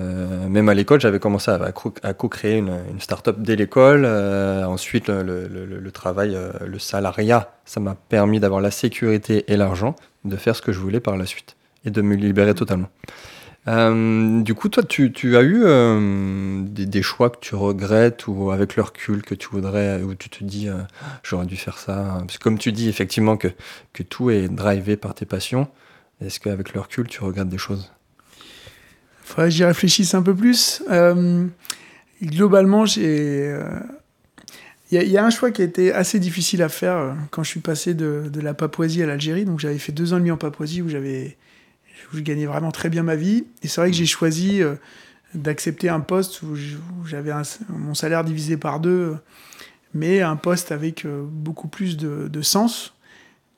Euh, 0.00 0.48
même 0.48 0.68
à 0.68 0.74
l'école, 0.74 1.00
j'avais 1.00 1.18
commencé 1.18 1.50
à, 1.50 1.60
à 2.02 2.12
co-créer 2.14 2.58
une, 2.58 2.76
une 2.90 3.00
start-up 3.00 3.36
dès 3.38 3.56
l'école. 3.56 4.04
Euh, 4.04 4.64
ensuite, 4.64 5.08
le, 5.08 5.22
le, 5.22 5.64
le, 5.64 5.90
travail, 5.92 6.34
euh, 6.34 6.52
le 6.66 6.78
salariat, 6.78 7.52
ça 7.64 7.80
m'a 7.80 7.94
permis 7.94 8.40
d'avoir 8.40 8.60
la 8.60 8.70
sécurité 8.70 9.44
et 9.48 9.56
l'argent, 9.56 9.94
de 10.24 10.36
faire 10.36 10.56
ce 10.56 10.62
que 10.62 10.72
je 10.72 10.80
voulais 10.80 11.00
par 11.00 11.16
la 11.16 11.26
suite 11.26 11.56
et 11.84 11.90
de 11.90 12.02
me 12.02 12.16
libérer 12.16 12.54
totalement. 12.54 12.88
Euh, 13.66 14.42
du 14.42 14.54
coup, 14.54 14.68
toi, 14.68 14.82
tu, 14.82 15.12
tu 15.12 15.36
as 15.36 15.42
eu 15.42 15.62
des, 16.66 16.86
des, 16.86 17.02
choix 17.02 17.30
que 17.30 17.38
tu 17.40 17.54
regrettes 17.54 18.26
ou 18.26 18.50
avec 18.50 18.76
le 18.76 18.82
recul 18.82 19.22
que 19.22 19.34
tu 19.34 19.48
voudrais, 19.48 20.02
où 20.02 20.14
tu 20.14 20.28
te 20.28 20.44
dis 20.44 20.68
j'aurais 21.22 21.46
dû 21.46 21.56
faire 21.56 21.78
ça. 21.78 22.18
Parce 22.20 22.36
que 22.36 22.42
comme 22.42 22.58
tu 22.58 22.72
dis 22.72 22.88
effectivement 22.88 23.36
que, 23.38 23.48
que 23.94 24.02
tout 24.02 24.28
est 24.30 24.48
drivé 24.48 24.96
par 24.96 25.14
tes 25.14 25.24
passions, 25.24 25.68
est-ce 26.20 26.40
qu'avec 26.40 26.74
le 26.74 26.80
recul, 26.80 27.06
tu 27.06 27.22
regrettes 27.22 27.48
des 27.48 27.58
choses? 27.58 27.90
Faudrait 29.24 29.48
que 29.48 29.54
j'y 29.54 29.64
réfléchisse 29.64 30.14
un 30.14 30.22
peu 30.22 30.34
plus. 30.34 30.82
Euh, 30.90 31.46
globalement, 32.22 32.86
j'ai. 32.86 33.54
Il 34.90 34.98
euh, 34.98 35.02
y, 35.02 35.16
a 35.16 35.24
un 35.24 35.30
choix 35.30 35.50
qui 35.50 35.62
a 35.62 35.64
été 35.64 35.92
assez 35.92 36.20
difficile 36.20 36.62
à 36.62 36.68
faire 36.68 36.96
euh, 36.96 37.12
quand 37.30 37.42
je 37.42 37.48
suis 37.48 37.60
passé 37.60 37.94
de, 37.94 38.24
de 38.30 38.40
la 38.40 38.54
Papouasie 38.54 39.02
à 39.02 39.06
l'Algérie. 39.06 39.44
Donc 39.44 39.58
j'avais 39.58 39.78
fait 39.78 39.92
deux 39.92 40.12
ans 40.12 40.16
et 40.16 40.20
demi 40.20 40.30
en 40.30 40.36
Papouasie 40.36 40.82
où 40.82 40.88
j'avais 40.88 41.36
où 42.12 42.16
je 42.16 42.20
gagnais 42.20 42.46
vraiment 42.46 42.70
très 42.70 42.90
bien 42.90 43.02
ma 43.02 43.16
vie. 43.16 43.46
Et 43.62 43.68
c'est 43.68 43.80
vrai 43.80 43.90
que 43.90 43.96
j'ai 43.96 44.06
choisi 44.06 44.60
d'accepter 45.32 45.88
un 45.88 46.00
poste 46.00 46.42
où 46.42 46.54
j'avais 47.06 47.32
mon 47.70 47.94
salaire 47.94 48.24
divisé 48.24 48.58
par 48.58 48.78
deux, 48.78 49.16
mais 49.94 50.20
un 50.20 50.36
poste 50.36 50.70
avec 50.70 51.06
beaucoup 51.06 51.66
plus 51.66 51.96
de, 51.96 52.28
de 52.28 52.42
sens. 52.42 52.94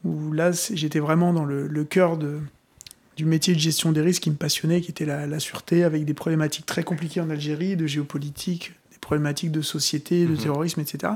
Où 0.04 0.32
là, 0.32 0.52
j'étais 0.52 1.00
vraiment 1.00 1.32
dans 1.32 1.44
le, 1.44 1.66
le 1.66 1.84
cœur 1.84 2.16
de, 2.16 2.38
du 3.16 3.24
métier 3.24 3.54
de 3.54 3.58
gestion 3.58 3.92
des 3.92 4.02
risques 4.02 4.22
qui 4.22 4.30
me 4.30 4.36
passionnait, 4.36 4.82
qui 4.82 4.90
était 4.90 5.06
la, 5.06 5.40
sûreté, 5.40 5.84
avec 5.84 6.04
des 6.04 6.14
problématiques 6.14 6.66
très 6.66 6.82
compliquées 6.82 7.22
en 7.22 7.30
Algérie, 7.30 7.74
de 7.74 7.86
géopolitique, 7.86 8.74
des 8.92 8.98
problématiques 8.98 9.50
de 9.50 9.62
société, 9.62 10.26
de 10.26 10.32
mhm. 10.32 10.36
terrorisme, 10.36 10.80
etc. 10.80 11.14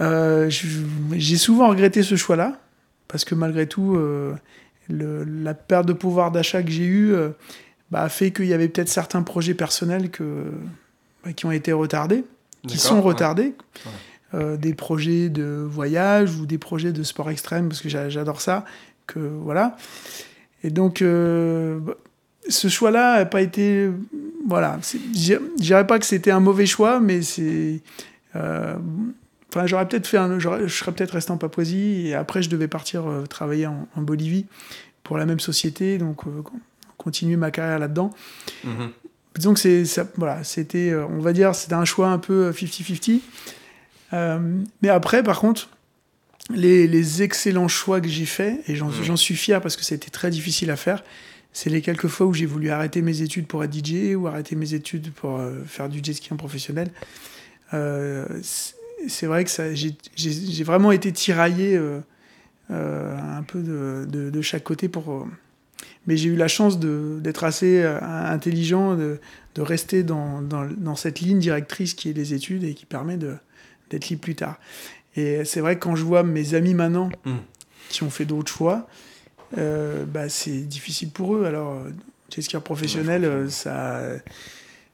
Euh, 0.00 0.50
j'ai 0.50 1.36
souvent 1.36 1.68
regretté 1.68 2.02
ce 2.02 2.16
choix-là, 2.16 2.58
parce 3.06 3.24
que 3.24 3.34
malgré 3.34 3.66
tout, 3.66 3.96
euh, 3.96 4.34
la 4.88 5.52
perte 5.52 5.86
de 5.86 5.92
pouvoir 5.92 6.30
d'achat 6.30 6.62
que 6.62 6.70
j'ai 6.70 6.84
eue 6.84 7.14
euh, 7.14 7.30
bah, 7.90 8.02
a 8.02 8.08
fait 8.08 8.30
qu'il 8.30 8.46
y 8.46 8.54
avait 8.54 8.68
peut-être 8.68 8.88
certains 8.88 9.22
projets 9.22 9.54
personnels 9.54 10.10
que, 10.10 10.52
bah, 11.22 11.34
qui 11.34 11.44
ont 11.44 11.52
été 11.52 11.72
retardés, 11.72 12.24
qui 12.66 12.78
sont 12.78 13.02
retardés. 13.02 13.54
des 14.32 14.74
projets 14.74 15.28
de 15.28 15.66
voyage 15.66 16.34
ou 16.36 16.46
des 16.46 16.58
projets 16.58 16.92
de 16.92 17.02
sport 17.02 17.30
extrême, 17.30 17.68
parce 17.68 17.80
que 17.80 17.88
j'adore 17.88 18.40
ça, 18.40 18.64
que 19.06 19.18
voilà. 19.18 19.76
Et 20.66 20.70
donc, 20.70 21.00
euh, 21.00 21.78
ce 22.48 22.66
choix-là 22.66 23.18
n'a 23.18 23.24
pas 23.24 23.40
été. 23.40 23.88
Voilà. 24.48 24.80
Je 24.82 25.36
dirais 25.58 25.86
pas 25.86 26.00
que 26.00 26.04
c'était 26.04 26.32
un 26.32 26.40
mauvais 26.40 26.66
choix, 26.66 26.98
mais 26.98 27.22
c'est. 27.22 27.80
Euh, 28.34 28.74
enfin, 29.48 29.66
j'aurais 29.66 29.86
peut-être 29.86 30.08
fait 30.08 30.18
un, 30.18 30.40
je 30.40 30.66
serais 30.66 30.90
peut-être 30.90 31.12
resté 31.12 31.30
en 31.30 31.38
Papouasie 31.38 32.08
et 32.08 32.14
après 32.14 32.42
je 32.42 32.50
devais 32.50 32.66
partir 32.68 33.08
euh, 33.08 33.24
travailler 33.26 33.66
en, 33.66 33.86
Bolivie 33.96 34.46
pour 35.04 35.18
la 35.18 35.24
même 35.24 35.38
société, 35.38 35.98
donc 35.98 36.22
continuer 36.98 37.36
ma 37.36 37.52
carrière 37.52 37.78
là-dedans. 37.78 38.10
Mm-hmm. 38.66 38.90
Disons 39.36 39.54
que 39.54 39.60
c'est 39.60 39.84
voilà, 40.16 40.42
c'était, 40.42 40.92
on 40.96 41.20
va 41.20 41.32
dire, 41.32 41.54
c'était 41.54 41.74
un 41.74 41.84
choix 41.84 42.08
un 42.08 42.18
peu 42.18 42.50
50-50. 42.50 43.20
mais 44.82 44.88
après, 44.88 45.22
par 45.22 45.38
contre, 45.38 45.68
les, 46.50 47.22
excellents 47.22 47.68
choix 47.68 48.00
que 48.00 48.08
j'ai 48.08 48.26
faits, 48.26 48.60
et 48.68 48.74
mmh. 48.74 49.02
j'en 49.02 49.16
suis 49.16 49.36
fier 49.36 49.60
parce 49.60 49.76
que 49.76 49.84
ça 49.84 49.94
a 49.94 49.96
été 49.96 50.10
très 50.10 50.30
difficile 50.30 50.70
à 50.70 50.76
faire, 50.76 51.02
c'est 51.56 51.70
les 51.70 51.80
quelques 51.80 52.08
fois 52.08 52.26
où 52.26 52.34
j'ai 52.34 52.44
voulu 52.44 52.68
arrêter 52.68 53.00
mes 53.00 53.22
études 53.22 53.46
pour 53.46 53.64
être 53.64 53.72
DJ 53.72 54.14
ou 54.14 54.26
arrêter 54.26 54.56
mes 54.56 54.74
études 54.74 55.10
pour 55.10 55.38
euh, 55.38 55.64
faire 55.64 55.88
du 55.88 56.00
jet 56.02 56.12
ski 56.12 56.34
en 56.34 56.36
professionnel. 56.36 56.90
Euh, 57.72 58.26
c'est 58.42 59.24
vrai 59.24 59.42
que 59.42 59.50
j'ai 60.16 60.64
vraiment 60.64 60.92
été 60.92 61.12
tiraillé 61.12 61.80
euh, 62.70 63.38
un 63.38 63.42
peu 63.42 63.62
de, 63.62 64.30
de, 64.30 64.42
chaque 64.42 64.64
côté 64.64 64.90
pour. 64.90 65.26
mais 66.06 66.18
j'ai 66.18 66.28
eu 66.28 66.36
la 66.36 66.48
chance 66.48 66.78
d'être 66.78 67.44
assez 67.44 67.82
intelligent, 67.82 68.94
de, 68.94 69.18
de 69.54 69.62
rester 69.62 70.02
dans, 70.02 70.42
dans, 70.42 70.66
dans, 70.66 70.94
cette 70.94 71.20
ligne 71.20 71.38
directrice 71.38 71.94
qui 71.94 72.10
est 72.10 72.12
les 72.12 72.34
études 72.34 72.64
et 72.64 72.74
qui 72.74 72.84
permet 72.84 73.16
d'être 73.16 74.10
libre 74.10 74.20
plus 74.20 74.34
tard. 74.34 74.58
Et 75.16 75.44
c'est 75.44 75.60
vrai 75.60 75.76
que 75.76 75.80
quand 75.80 75.96
je 75.96 76.04
vois 76.04 76.22
mes 76.22 76.54
amis 76.54 76.74
maintenant 76.74 77.10
mmh. 77.24 77.32
qui 77.88 78.02
ont 78.02 78.10
fait 78.10 78.26
d'autres 78.26 78.52
choix, 78.52 78.86
euh, 79.58 80.04
bah, 80.04 80.28
c'est 80.28 80.60
difficile 80.60 81.10
pour 81.10 81.34
eux. 81.34 81.44
Alors, 81.44 81.82
jet 82.30 82.42
skieur 82.42 82.62
professionnel, 82.62 83.24
euh, 83.24 83.48
ça, 83.48 84.02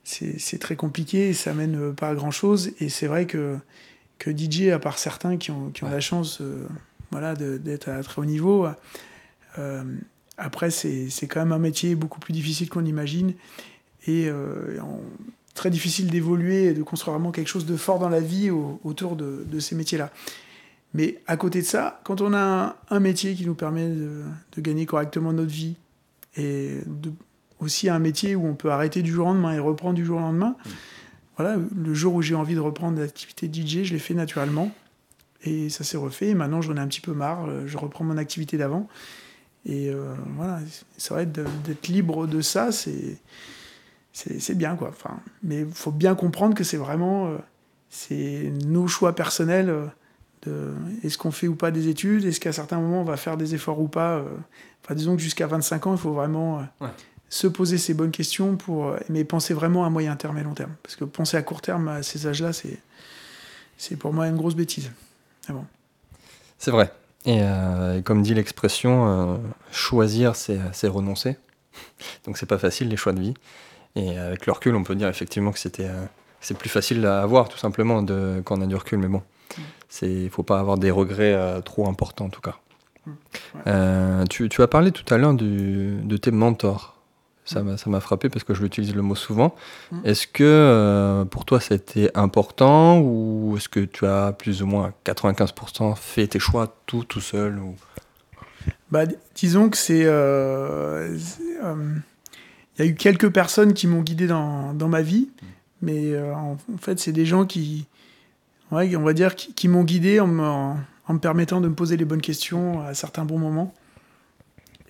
c'est 0.05 0.59
très 0.59 0.76
compliqué 0.76 1.31
et 1.31 1.33
ça 1.33 1.55
mène 1.55 1.95
pas 1.95 2.11
à 2.11 2.14
grand 2.14 2.31
chose. 2.31 2.73
Et 2.81 2.88
c'est 2.88 3.07
vrai 3.07 3.26
que, 3.26 3.57
que 4.19 4.31
DJ, 4.31 4.69
à 4.69 4.79
part 4.79 4.99
certains 4.99 5.37
qui 5.37 5.50
ont, 5.50 5.71
qui 5.71 5.85
ont 5.85 5.91
la 5.91 6.00
chance 6.00 6.41
euh, 6.41 6.67
voilà, 7.11 7.35
d'être 7.35 7.88
à 7.88 8.02
très 8.02 8.21
haut 8.21 8.26
niveau, 8.26 8.67
après, 10.38 10.71
c'est 10.71 11.26
quand 11.29 11.41
même 11.41 11.52
un 11.52 11.59
métier 11.59 11.95
beaucoup 11.95 12.21
plus 12.21 12.33
difficile 12.33 12.69
qu'on 12.69 12.85
imagine 12.85 13.35
et 14.07 14.29
très 15.55 15.71
difficile 15.71 16.11
d'évoluer 16.11 16.65
et 16.67 16.73
de 16.73 16.83
construire 16.83 17.15
vraiment 17.15 17.33
quelque 17.33 17.49
chose 17.49 17.67
de 17.67 17.77
fort 17.77 17.99
dans 17.99 18.09
la 18.09 18.21
vie 18.21 18.51
autour 18.51 19.17
de, 19.17 19.45
de 19.47 19.61
ces 19.61 19.75
métiers-là. 19.75 20.11
Mais 20.95 21.19
à 21.27 21.37
côté 21.37 21.63
de 21.63 21.67
ça, 21.67 22.01
quand 22.05 22.21
on 22.21 22.35
a 22.35 22.77
un, 22.91 23.01
métier 23.01 23.35
qui 23.35 23.47
nous 23.47 23.55
permet 23.55 23.89
de, 23.89 24.25
gagner 24.59 24.87
correctement 24.87 25.33
notre 25.33 25.51
vie, 25.51 25.77
et 26.37 26.79
aussi 27.61 27.89
un 27.89 27.99
métier 27.99 28.35
où 28.35 28.47
on 28.47 28.55
peut 28.55 28.71
arrêter 28.71 29.03
du 29.03 29.13
jour 29.13 29.27
au 29.27 29.31
lendemain 29.31 29.53
et 29.53 29.59
reprendre 29.59 29.95
du 29.95 30.05
jour 30.05 30.19
au 30.19 30.21
lendemain, 30.21 30.57
mmh. 30.65 30.71
voilà, 31.37 31.57
le 31.77 31.95
jour 31.95 32.15
où 32.15 32.23
j'ai 32.23 32.35
envie 32.35 32.55
de 32.55 32.61
reprendre 32.61 32.99
l'activité 32.99 33.51
DJ, 33.53 33.85
je 33.85 33.93
l'ai 33.93 33.99
fait 33.99 34.15
naturellement. 34.15 34.71
Et 35.45 35.71
ça 35.71 35.83
s'est 35.83 35.97
refait. 35.97 36.29
Et 36.29 36.35
maintenant, 36.35 36.61
j'en 36.61 36.77
ai 36.77 36.81
un 36.81 36.87
petit 36.87 37.01
peu 37.01 37.13
marre. 37.13 37.47
Euh, 37.49 37.67
je 37.67 37.77
reprends 37.77 38.05
mon 38.05 38.17
activité 38.17 38.57
d'avant. 38.57 38.87
Et 39.67 39.89
euh, 39.89 40.15
voilà, 40.37 40.61
c'est 40.99 41.15
vrai 41.15 41.27
d'être 41.27 41.89
libre 41.89 42.27
de 42.27 42.41
ça, 42.41 42.71
c'est 42.73 43.19
c'est 44.12 44.57
bien 44.57 44.76
quoi. 44.76 44.88
Enfin, 44.88 45.21
mais 45.42 45.61
il 45.61 45.73
faut 45.73 45.90
bien 45.90 46.14
comprendre 46.14 46.54
que 46.54 46.64
c'est 46.64 46.76
vraiment 46.76 47.28
euh, 47.28 47.38
c'est 47.88 48.52
nos 48.66 48.87
choix 48.87 49.14
personnels 49.14 49.90
est-ce 51.02 51.19
qu'on 51.19 51.31
fait 51.31 51.49
ou 51.49 51.54
pas 51.54 51.71
des 51.71 51.88
études, 51.88 52.25
est-ce 52.25 52.40
qu'à 52.40 52.52
certains 52.52 52.78
moments 52.78 53.00
on 53.00 53.04
va 53.04 53.16
faire 53.16 53.37
des 53.37 53.54
efforts 53.54 53.81
ou 53.81 53.88
pas. 53.88 54.16
Euh, 54.16 54.25
enfin, 54.85 54.95
disons 54.95 55.16
que 55.16 55.23
jusqu'à 55.23 55.47
25 55.47 55.87
ans, 55.87 55.92
il 55.92 55.99
faut 55.99 56.12
vraiment 56.12 56.66
euh, 56.83 56.87
se 57.28 57.47
poser 57.47 57.78
ces 57.78 57.95
bonnes 57.95 58.11
questions, 58.11 58.57
pour, 58.57 58.88
euh, 58.88 58.99
mais 59.09 59.25
penser 59.25 59.54
vraiment 59.54 59.85
à 59.85 59.90
moyen 59.90 60.16
terme 60.16 60.38
et 60.38 60.42
long 60.42 60.54
terme. 60.54 60.73
Parce 60.83 60.97
que 60.97 61.04
penser 61.04 61.37
à 61.37 61.42
court 61.42 61.61
terme 61.61 61.88
à 61.88 62.02
ces 62.02 62.26
âges-là, 62.26 62.52
c'est, 62.52 62.78
c'est 63.78 63.97
pour 63.97 64.12
moi 64.12 64.26
une 64.26 64.37
grosse 64.37 64.57
bêtise. 64.57 64.90
bon. 65.49 65.64
C'est 66.59 66.71
vrai. 66.71 66.92
Et, 67.25 67.40
comme 68.04 68.23
dit 68.23 68.35
l'expression, 68.35 69.40
choisir, 69.71 70.35
c'est, 70.35 70.59
c'est 70.73 70.88
renoncer. 70.88 71.37
Donc 72.25 72.37
c'est 72.37 72.47
pas 72.47 72.59
facile 72.59 72.88
les 72.88 72.97
choix 72.97 73.12
de 73.12 73.21
vie. 73.21 73.35
Et 73.97 74.19
avec 74.19 74.47
le 74.47 74.53
recul, 74.53 74.75
on 74.75 74.85
peut 74.85 74.95
dire 74.95 75.09
effectivement 75.09 75.53
que 75.53 75.59
c'était, 75.59 75.91
c'est 76.41 76.57
plus 76.57 76.71
facile 76.71 77.05
à 77.07 77.23
avoir 77.23 77.49
tout 77.49 77.59
simplement 77.59 78.03
de, 78.03 78.43
quand 78.45 78.59
on 78.59 78.63
a 78.63 78.67
du 78.67 78.77
recul. 78.77 78.99
Mais 78.99 79.09
bon, 79.09 79.23
il 80.03 80.25
ne 80.25 80.29
faut 80.29 80.43
pas 80.43 80.59
avoir 80.59 80.79
des 80.79 80.91
regrets 80.91 81.35
euh, 81.35 81.61
trop 81.61 81.89
importants 81.89 82.27
en 82.27 82.31
tout 82.31 82.41
cas. 82.41 82.57
Euh, 83.67 84.25
tu, 84.27 84.49
as 84.63 84.69
parlé 84.69 84.93
tout 84.93 85.13
à 85.13 85.19
l'heure 85.19 85.35
de 85.35 86.17
tes 86.17 86.31
mentors. 86.31 86.97
Ça 87.45 87.61
mmh. 87.65 87.77
m'a 87.87 88.01
frappé 88.01 88.29
parce 88.29 88.45
que 88.45 88.55
je 88.55 88.63
l'utilise 88.63 88.95
le 88.95 89.03
mot 89.03 89.17
souvent. 89.17 89.57
Est-ce 90.05 90.29
que 90.29 90.45
euh, 90.45 91.25
pour 91.25 91.45
toi 91.45 91.59
ça 91.59 91.75
a 91.75 91.77
été 91.77 92.09
important 92.15 93.01
ou 93.01 93.57
est-ce 93.57 93.69
que 93.69 93.81
tu 93.81 94.07
as 94.07 94.33
plus 94.33 94.63
ou 94.63 94.67
moins 94.67 94.93
95% 95.05 95.97
fait 95.97 96.29
tes 96.29 96.39
choix 96.39 96.77
tout 96.87 97.03
tout 97.03 97.21
seul 97.21 97.59
ou... 97.59 97.75
bah, 98.93 99.07
Disons 99.35 99.71
que 99.71 99.77
c'est... 99.77 100.05
Il 102.76 102.85
y 102.85 102.88
a 102.88 102.91
eu 102.91 102.95
quelques 102.95 103.31
personnes 103.31 103.75
qui 103.75 103.87
m'ont 103.87 104.02
guidé 104.02 104.26
dans, 104.26 104.75
ma 104.75 105.02
vie, 105.02 105.29
mais 105.83 106.19
en, 106.19 106.57
fait 106.79 106.99
c'est 106.99 107.12
des 107.12 107.26
gens 107.26 107.45
qui, 107.45 107.87
on 108.71 109.02
va 109.02 109.12
dire, 109.12 109.37
qui, 109.37 109.69
m'ont 109.69 109.85
guidé 109.85 110.21
en 110.21 110.26
me, 110.26 111.19
permettant 111.19 111.61
de 111.61 111.69
me 111.69 111.75
poser 111.75 111.97
les 111.97 112.05
bonnes 112.05 112.23
questions 112.23 112.81
à 112.81 112.95
certains 112.95 113.25
bons 113.25 113.38
moments. 113.38 113.75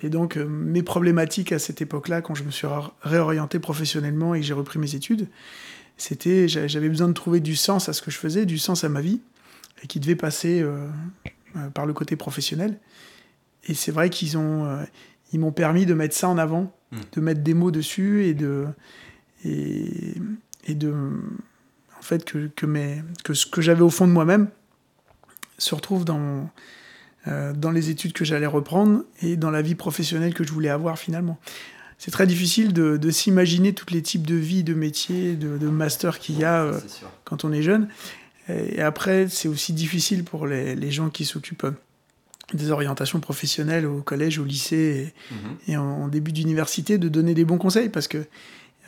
Et 0.02 0.08
donc, 0.08 0.36
euh, 0.36 0.44
mes 0.44 0.82
problématiques 0.82 1.52
à 1.52 1.58
cette 1.58 1.80
époque-là, 1.80 2.22
quand 2.22 2.34
je 2.34 2.42
me 2.42 2.50
suis 2.50 2.66
réorienté 3.02 3.58
professionnellement 3.58 4.34
et 4.34 4.40
que 4.40 4.46
j'ai 4.46 4.54
repris 4.54 4.78
mes 4.78 4.94
études, 4.94 5.28
c'était, 5.96 6.48
j'avais 6.48 6.88
besoin 6.88 7.08
de 7.08 7.12
trouver 7.12 7.40
du 7.40 7.54
sens 7.54 7.88
à 7.88 7.92
ce 7.92 8.02
que 8.02 8.10
je 8.10 8.18
faisais, 8.18 8.44
du 8.44 8.58
sens 8.58 8.82
à 8.82 8.88
ma 8.88 9.00
vie, 9.00 9.20
et 9.82 9.86
qui 9.86 10.00
devait 10.00 10.16
passer 10.16 10.60
euh, 10.60 10.88
euh, 11.56 11.68
par 11.70 11.86
le 11.86 11.92
côté 11.92 12.16
professionnel. 12.16 12.78
Et 13.64 13.74
c'est 13.74 13.92
vrai 13.92 14.10
qu'ils 14.10 14.36
ont, 14.36 14.84
ils 15.32 15.38
m'ont 15.38 15.52
permis 15.52 15.86
de 15.86 15.94
mettre 15.94 16.16
ça 16.16 16.28
en 16.28 16.36
avant, 16.36 16.74
mmh. 16.92 16.96
de 17.12 17.20
mettre 17.20 17.40
des 17.42 17.54
mots 17.54 17.70
dessus 17.70 18.24
et 18.26 18.34
de, 18.34 18.66
et, 19.44 20.14
et 20.66 20.74
de, 20.74 20.92
en 21.98 22.02
fait, 22.02 22.24
que, 22.24 22.48
que, 22.54 22.66
que 23.24 23.34
ce 23.34 23.46
que 23.46 23.60
j'avais 23.60 23.82
au 23.82 23.90
fond 23.90 24.06
de 24.06 24.12
moi-même 24.12 24.48
se 25.58 25.74
retrouve 25.74 26.04
dans, 26.04 26.50
euh, 27.28 27.52
dans 27.52 27.70
les 27.70 27.90
études 27.90 28.12
que 28.12 28.24
j'allais 28.24 28.46
reprendre 28.46 29.04
et 29.20 29.36
dans 29.36 29.50
la 29.50 29.62
vie 29.62 29.74
professionnelle 29.74 30.34
que 30.34 30.44
je 30.44 30.52
voulais 30.52 30.70
avoir 30.70 30.98
finalement. 30.98 31.38
C'est 31.98 32.10
très 32.10 32.26
difficile 32.26 32.72
de, 32.72 32.96
de 32.96 33.10
s'imaginer 33.10 33.74
tous 33.74 33.92
les 33.94 34.02
types 34.02 34.26
de 34.26 34.34
vie, 34.34 34.64
de 34.64 34.74
métiers, 34.74 35.36
de, 35.36 35.56
de 35.58 35.68
masters 35.68 36.18
qu'il 36.18 36.38
y 36.38 36.44
a 36.44 36.64
euh, 36.64 36.80
quand 37.24 37.44
on 37.44 37.52
est 37.52 37.62
jeune. 37.62 37.88
Et 38.48 38.82
après, 38.82 39.28
c'est 39.28 39.46
aussi 39.46 39.72
difficile 39.72 40.24
pour 40.24 40.48
les, 40.48 40.74
les 40.74 40.90
gens 40.90 41.10
qui 41.10 41.24
s'occupent 41.24 41.68
des 42.56 42.70
orientations 42.70 43.20
professionnelles 43.20 43.86
au 43.86 44.02
collège, 44.02 44.38
au 44.38 44.44
lycée 44.44 45.12
et, 45.66 45.72
mm-hmm. 45.72 45.78
en, 45.78 46.08
début 46.08 46.32
d'université 46.32 46.98
de 46.98 47.08
donner 47.08 47.34
des 47.34 47.44
bons 47.44 47.58
conseils 47.58 47.88
parce 47.88 48.08
que 48.08 48.24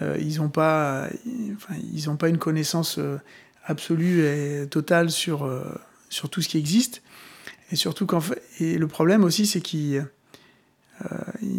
euh, 0.02 0.16
ils 0.20 0.38
n'ont 0.38 0.48
pas, 0.48 1.08
enfin, 1.54 1.74
ils 1.92 2.16
pas 2.16 2.28
une 2.28 2.38
connaissance 2.38 2.98
euh, 2.98 3.18
absolue 3.64 4.24
et 4.24 4.66
totale 4.68 5.10
sur, 5.10 5.44
euh, 5.44 5.62
sur 6.08 6.28
tout 6.28 6.42
ce 6.42 6.48
qui 6.48 6.58
existe. 6.58 7.02
Et 7.70 7.76
surtout 7.76 8.06
qu'en 8.06 8.20
fait, 8.20 8.42
et 8.60 8.76
le 8.76 8.88
problème 8.88 9.24
aussi, 9.24 9.46
c'est 9.46 9.60
qu'ils 9.60 10.06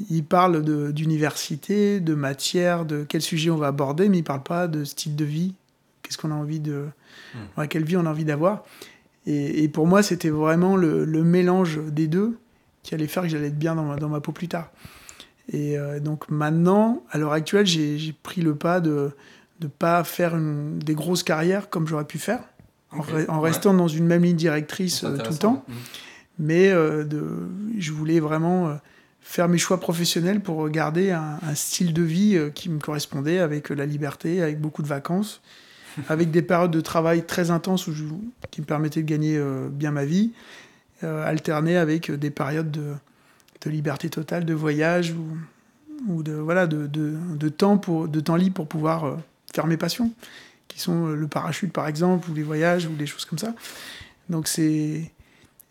ils 0.10 0.24
parlent 0.24 0.64
d'université, 0.94 2.00
de, 2.00 2.16
matière, 2.16 2.86
de 2.86 3.06
quel 3.08 3.22
sujet 3.22 3.50
on 3.50 3.58
va 3.58 3.68
aborder, 3.68 4.08
mais 4.08 4.18
ils 4.18 4.22
ne 4.22 4.26
parlent 4.26 4.44
pas 4.44 4.68
de 4.68 4.86
style 4.86 5.16
de 5.16 5.26
vie. 5.26 5.54
Qu'est-ce 6.02 6.18
qu'on 6.18 6.32
a 6.32 6.36
envie 6.36 6.62
de. 6.62 6.86
Hmm. 7.34 7.68
quelle 7.68 7.84
vie 7.84 7.98
on 7.98 8.06
a 8.06 8.10
envie 8.10 8.24
d'avoir. 8.24 8.64
Et, 9.28 9.64
et, 9.64 9.70
pour 9.70 9.88
moi, 9.88 10.04
c'était 10.04 10.30
vraiment 10.30 10.76
le, 10.76 11.04
le, 11.04 11.24
mélange 11.24 11.80
des 11.88 12.08
deux 12.08 12.38
qui 12.84 12.94
allait 12.94 13.08
faire 13.08 13.24
que 13.24 13.30
j'allais 13.30 13.48
être 13.48 13.58
bien 13.58 13.76
dans 13.76 13.84
ma, 13.84 13.96
dans 13.96 14.10
ma 14.10 14.22
peau 14.22 14.32
plus 14.32 14.48
tard. 14.48 14.70
Et 15.52 15.78
euh, 15.78 16.00
donc 16.00 16.30
maintenant, 16.30 17.04
à 17.12 17.18
l'heure 17.18 17.34
actuelle, 17.34 17.66
j'ai 17.66 18.16
pris 18.24 18.42
le 18.42 18.56
pas 18.56 18.80
de 18.80 19.12
ne 19.62 19.68
pas 19.68 20.04
faire 20.04 20.36
une, 20.36 20.80
des 20.80 20.96
grosses 20.96 21.24
carrières 21.24 21.70
comme 21.70 21.88
j'aurais 21.88 22.06
pu 22.06 22.18
faire, 22.18 22.42
en, 22.92 23.42
restant 23.42 23.74
dans 23.74 23.88
une 23.88 24.06
même 24.06 24.24
ligne 24.24 24.36
directrice 24.36 25.04
euh, 25.04 25.18
tout 25.18 25.32
le 25.32 25.38
temps. 25.38 25.66
Mmh. 25.68 25.74
Mais 26.40 26.70
euh, 26.70 27.04
de, 27.04 27.24
je 27.78 27.92
voulais 27.92 28.20
vraiment 28.20 28.78
faire 29.22 29.48
mes 29.48 29.58
choix 29.58 29.80
professionnels 29.80 30.42
pour 30.42 30.70
garder 30.70 31.12
un, 31.12 31.40
style 31.56 31.94
de 31.94 32.02
vie 32.02 32.38
qui 32.54 32.70
me 32.70 32.80
correspondait 32.80 33.40
avec 33.40 33.70
la 33.70 33.86
liberté, 33.86 34.42
avec 34.42 34.60
beaucoup 34.60 34.84
de 34.84 34.88
vacances, 34.88 35.42
avec 36.10 36.32
des 36.32 36.42
périodes 36.42 36.72
de 36.72 36.82
travail 36.82 37.26
très 37.26 37.52
intenses 37.52 37.88
où 37.88 37.94
qui 38.52 38.62
me 38.62 38.66
permettaient 38.66 39.02
de 39.02 39.08
gagner 39.08 39.42
bien 39.72 39.92
ma 39.92 40.06
vie, 40.06 40.32
alterné 41.02 41.78
avec 41.78 42.12
des 42.12 42.32
périodes 42.32 42.72
de 42.72 42.94
de 43.66 43.72
liberté 43.72 44.10
totale, 44.10 44.46
de 44.46 44.54
voyage 44.54 45.12
ou, 45.12 45.38
ou 46.08 46.24
de, 46.24 46.34
voilà, 46.34 46.68
de, 46.68 46.88
de, 46.88 47.16
de, 47.36 47.50
temps 47.50 47.78
pour, 47.78 48.08
de 48.08 48.20
temps 48.20 48.36
libre 48.36 48.56
pour 48.56 48.68
pouvoir 48.68 49.06
euh, 49.06 49.16
faire 49.54 49.68
mes 49.68 49.78
passions, 49.78 50.12
qui 50.68 50.80
sont 50.80 51.08
euh, 51.08 51.16
le 51.16 51.28
parachute 51.28 51.74
par 51.74 51.88
exemple, 51.88 52.30
ou 52.30 52.34
les 52.34 52.44
voyages, 52.44 52.86
ou 52.86 52.96
des 52.96 53.08
choses 53.08 53.26
comme 53.26 53.40
ça. 53.40 53.54
Donc 54.30 54.48
c'est. 54.48 55.12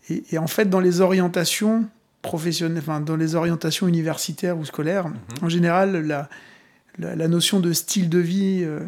Et, 0.07 0.37
en 0.37 0.45
fait, 0.45 0.69
dans 0.69 0.79
les 0.79 1.01
orientations 1.01 1.89
professionnelles, 2.21 2.77
enfin, 2.77 3.01
dans 3.01 3.15
les 3.15 3.33
orientations 3.33 3.87
universitaires 3.87 4.55
ou 4.55 4.63
scolaires, 4.63 5.07
mhm. 5.07 5.15
en 5.41 5.49
général, 5.49 6.05
la, 6.05 6.29
la, 6.99 7.27
notion 7.27 7.59
de 7.59 7.73
style 7.73 8.07
de 8.07 8.19
vie 8.19 8.61
euh, 8.63 8.81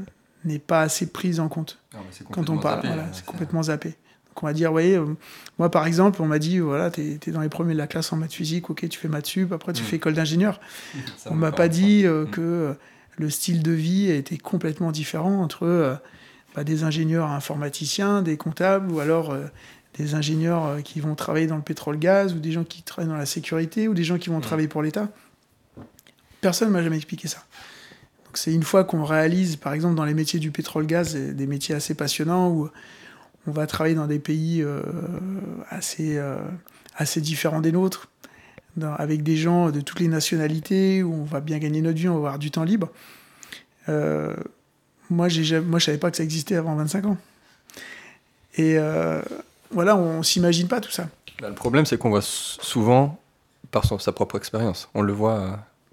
n'est 0.47 0.59
pas 0.59 0.81
assez 0.81 1.07
prise 1.07 1.39
en 1.39 1.49
compte. 1.49 1.79
Quand 2.31 2.49
on 2.49 2.57
parle, 2.57 2.85
voilà, 2.85 3.07
c'est 3.13 3.25
complètement 3.25 3.63
zappé 3.63 3.95
on 4.43 4.47
va 4.47 4.53
dire, 4.53 4.71
voyez, 4.71 4.95
euh, 4.95 5.05
moi 5.57 5.71
par 5.71 5.87
exemple, 5.87 6.21
on 6.21 6.25
m'a 6.25 6.39
dit, 6.39 6.59
voilà, 6.59 6.91
tu 6.91 7.19
es, 7.25 7.31
dans 7.31 7.41
les 7.41 7.49
premiers 7.49 7.73
de 7.73 7.77
la 7.77 7.87
classe 7.87 8.11
en 8.13 8.17
maths 8.17 8.33
physique, 8.33 8.69
ok, 8.69 8.87
tu 8.89 8.99
fais 8.99 9.07
maths 9.07 9.25
sup, 9.25 9.51
après 9.51 9.73
tu 9.73 9.83
mm. 9.83 9.85
fais 9.85 9.95
école 9.97 10.13
d'ingénieur. 10.13 10.59
on 11.25 11.35
m'a 11.35 11.51
pas 11.51 11.67
dit 11.67 12.05
euh, 12.05 12.25
mm. 12.25 12.29
que 12.29 12.41
euh, 12.41 12.73
le 13.17 13.29
style 13.29 13.63
de 13.63 13.71
vie 13.71 14.09
était 14.09 14.37
complètement 14.37 14.91
différent 14.91 15.41
entre 15.41 15.99
bah, 16.55 16.63
des 16.63 16.83
ingénieurs 16.83 17.31
informaticiens, 17.31 18.21
des 18.21 18.37
comptables 18.37 18.91
ou 18.91 18.99
alors 18.99 19.35
des 19.97 20.13
ingénieurs 20.13 20.83
qui 20.83 20.99
vont 20.99 21.15
travailler 21.15 21.47
dans 21.47 21.55
le 21.55 21.63
pétrole-gaz, 21.63 22.35
ou 22.35 22.39
des 22.39 22.51
gens 22.51 22.63
qui 22.63 22.83
travaillent 22.83 23.09
dans 23.09 23.17
la 23.17 23.25
sécurité, 23.25 23.87
ou 23.87 23.95
des 23.95 24.03
gens 24.03 24.19
qui 24.19 24.29
vont 24.29 24.39
travailler 24.39 24.67
pour 24.67 24.83
l'État. 24.83 25.09
Personne 26.41 26.67
ne 26.67 26.73
m'a 26.73 26.83
jamais 26.83 26.97
expliqué 26.97 27.27
ça. 27.27 27.43
Donc 28.37 28.43
c'est 28.43 28.53
une 28.53 28.61
fois 28.61 28.83
qu'on 28.83 29.03
réalise, 29.03 29.55
par 29.55 29.73
exemple, 29.73 29.95
dans 29.95 30.05
les 30.05 30.13
métiers 30.13 30.39
du 30.39 30.51
pétrole-gaz, 30.51 31.15
des 31.15 31.47
métiers 31.47 31.73
assez 31.73 31.95
passionnants, 31.95 32.51
où 32.51 32.69
on 33.47 33.51
va 33.51 33.65
travailler 33.65 33.95
dans 33.95 34.05
des 34.05 34.19
pays 34.19 34.63
assez, 35.69 36.21
assez 36.95 37.19
différents 37.19 37.61
des 37.61 37.71
nôtres, 37.71 38.09
avec 38.97 39.23
des 39.23 39.37
gens 39.37 39.71
de 39.71 39.81
toutes 39.81 39.99
les 39.99 40.07
nationalités, 40.07 41.01
où 41.01 41.13
on 41.13 41.23
va 41.23 41.41
bien 41.41 41.57
gagner 41.57 41.81
notre 41.81 41.97
vie, 41.97 42.09
on 42.09 42.13
va 42.13 42.17
avoir 42.17 42.37
du 42.37 42.51
temps 42.51 42.63
libre. 42.63 42.89
Euh, 43.89 44.35
moi, 45.09 45.27
moi, 45.65 45.79
je 45.79 45.85
savais 45.85 45.97
pas 45.97 46.11
que 46.11 46.17
ça 46.17 46.23
existait 46.23 46.55
avant 46.55 46.75
25 46.75 47.05
ans. 47.05 47.17
Et 48.55 48.77
euh, 48.77 49.21
voilà, 49.71 49.95
on 49.95 50.21
s'imagine 50.21 50.67
pas 50.67 50.81
tout 50.81 50.91
ça. 50.91 51.07
Bah, 51.41 51.49
le 51.49 51.55
problème, 51.55 51.85
c'est 51.85 51.97
qu'on 51.97 52.09
voit 52.09 52.21
souvent 52.21 53.19
par 53.71 53.85
sa 53.99 54.11
propre 54.11 54.37
expérience. 54.37 54.89
On 54.93 55.01
le 55.01 55.13
voit 55.13 55.39
euh, 55.39 55.51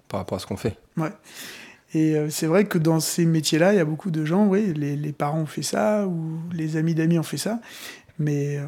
par 0.09 0.19
rapport 0.19 0.35
à 0.35 0.39
ce 0.39 0.45
qu'on 0.45 0.57
fait. 0.57 0.77
Ouais. 0.97 1.11
Et 1.97 2.29
c'est 2.29 2.47
vrai 2.47 2.65
que 2.65 2.77
dans 2.77 2.99
ces 2.99 3.25
métiers-là, 3.25 3.73
il 3.73 3.77
y 3.77 3.79
a 3.79 3.85
beaucoup 3.85 4.11
de 4.11 4.25
gens, 4.25 4.47
oui, 4.47 4.73
les, 4.73 4.97
les, 4.97 5.11
parents 5.13 5.39
ont 5.39 5.45
fait 5.45 5.63
ça, 5.63 6.05
ou 6.05 6.39
les 6.51 6.75
amis 6.75 6.93
d'amis 6.93 7.17
ont 7.17 7.23
fait 7.23 7.37
ça, 7.37 7.61
mais 8.19 8.59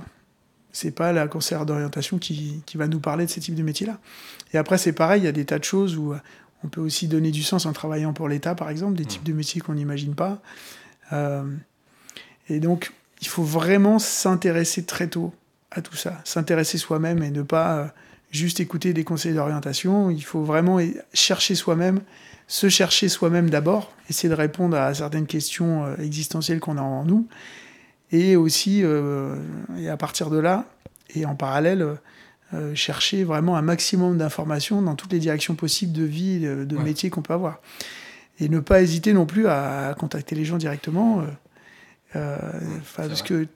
c'est 0.71 0.91
pas 0.91 1.11
la 1.11 1.27
conseillère 1.27 1.65
d'orientation 1.65 2.19
qui, 2.19 2.63
qui, 2.65 2.77
va 2.77 2.87
nous 2.87 3.01
parler 3.01 3.25
de 3.25 3.29
ces 3.29 3.41
types 3.41 3.55
de 3.55 3.63
métiers-là. 3.63 3.99
Et 4.53 4.57
après, 4.57 4.77
c'est 4.77 4.93
pareil, 4.93 5.23
il 5.23 5.25
y 5.25 5.27
a 5.27 5.33
des 5.33 5.43
tas 5.43 5.59
de 5.59 5.65
choses 5.65 5.97
où 5.97 6.13
on 6.63 6.67
peut 6.67 6.81
aussi 6.81 7.07
donner 7.07 7.31
du 7.31 7.43
sens 7.43 7.65
en 7.65 7.73
travaillant 7.73 8.13
pour 8.13 8.27
l'État, 8.27 8.55
par 8.55 8.69
exemple, 8.69 8.95
des 8.95 9.05
types 9.05 9.23
de 9.23 9.33
métiers 9.33 9.61
qu'on 9.61 9.75
n'imagine 9.75 10.15
pas. 10.15 10.41
Euh, 11.13 11.43
et 12.49 12.59
donc, 12.59 12.93
il 13.21 13.27
faut 13.27 13.43
vraiment 13.43 13.99
s'intéresser 13.99 14.83
très 14.83 15.07
tôt 15.07 15.33
à 15.71 15.81
tout 15.81 15.95
ça, 15.95 16.19
s'intéresser 16.23 16.77
soi-même 16.77 17.21
et 17.23 17.29
ne 17.29 17.41
pas 17.41 17.77
euh, 17.77 17.87
juste 18.31 18.59
écouter 18.59 18.93
des 18.93 19.03
conseils 19.03 19.33
d'orientation. 19.33 20.09
Il 20.09 20.23
faut 20.23 20.43
vraiment 20.43 20.79
chercher 21.13 21.55
soi-même, 21.55 22.01
se 22.47 22.69
chercher 22.69 23.09
soi-même 23.09 23.49
d'abord, 23.49 23.93
essayer 24.09 24.29
de 24.29 24.35
répondre 24.35 24.77
à 24.77 24.93
certaines 24.93 25.27
questions 25.27 25.85
euh, 25.85 25.95
existentielles 25.97 26.59
qu'on 26.59 26.77
a 26.77 26.81
en 26.81 27.05
nous, 27.05 27.27
et 28.11 28.37
aussi, 28.37 28.83
et 29.77 29.89
à 29.89 29.97
partir 29.97 30.29
de 30.29 30.37
là, 30.37 30.63
et 31.13 31.25
en 31.25 31.35
parallèle, 31.35 31.97
euh, 32.53 32.73
chercher 32.75 33.25
vraiment 33.25 33.57
un 33.57 33.61
maximum 33.61 34.17
d'informations 34.17 34.81
dans 34.81 34.95
toutes 34.95 35.11
les 35.11 35.19
directions 35.19 35.55
possibles 35.55 35.91
de 35.91 36.03
vie, 36.03 36.39
de, 36.39 36.63
de 36.63 36.77
métier 36.77 37.09
qu'on 37.09 37.21
peut 37.21 37.33
avoir. 37.33 37.59
Et 38.39 38.47
ne 38.47 38.61
pas 38.61 38.81
hésiter 38.81 39.11
non 39.11 39.25
plus 39.25 39.47
à, 39.47 39.93
contacter 39.99 40.33
les 40.33 40.45
gens 40.45 40.57
directement. 40.57 41.19
Euh, 41.19 41.25
euh 42.15 42.37
parce 42.95 43.21
que, 43.21 43.47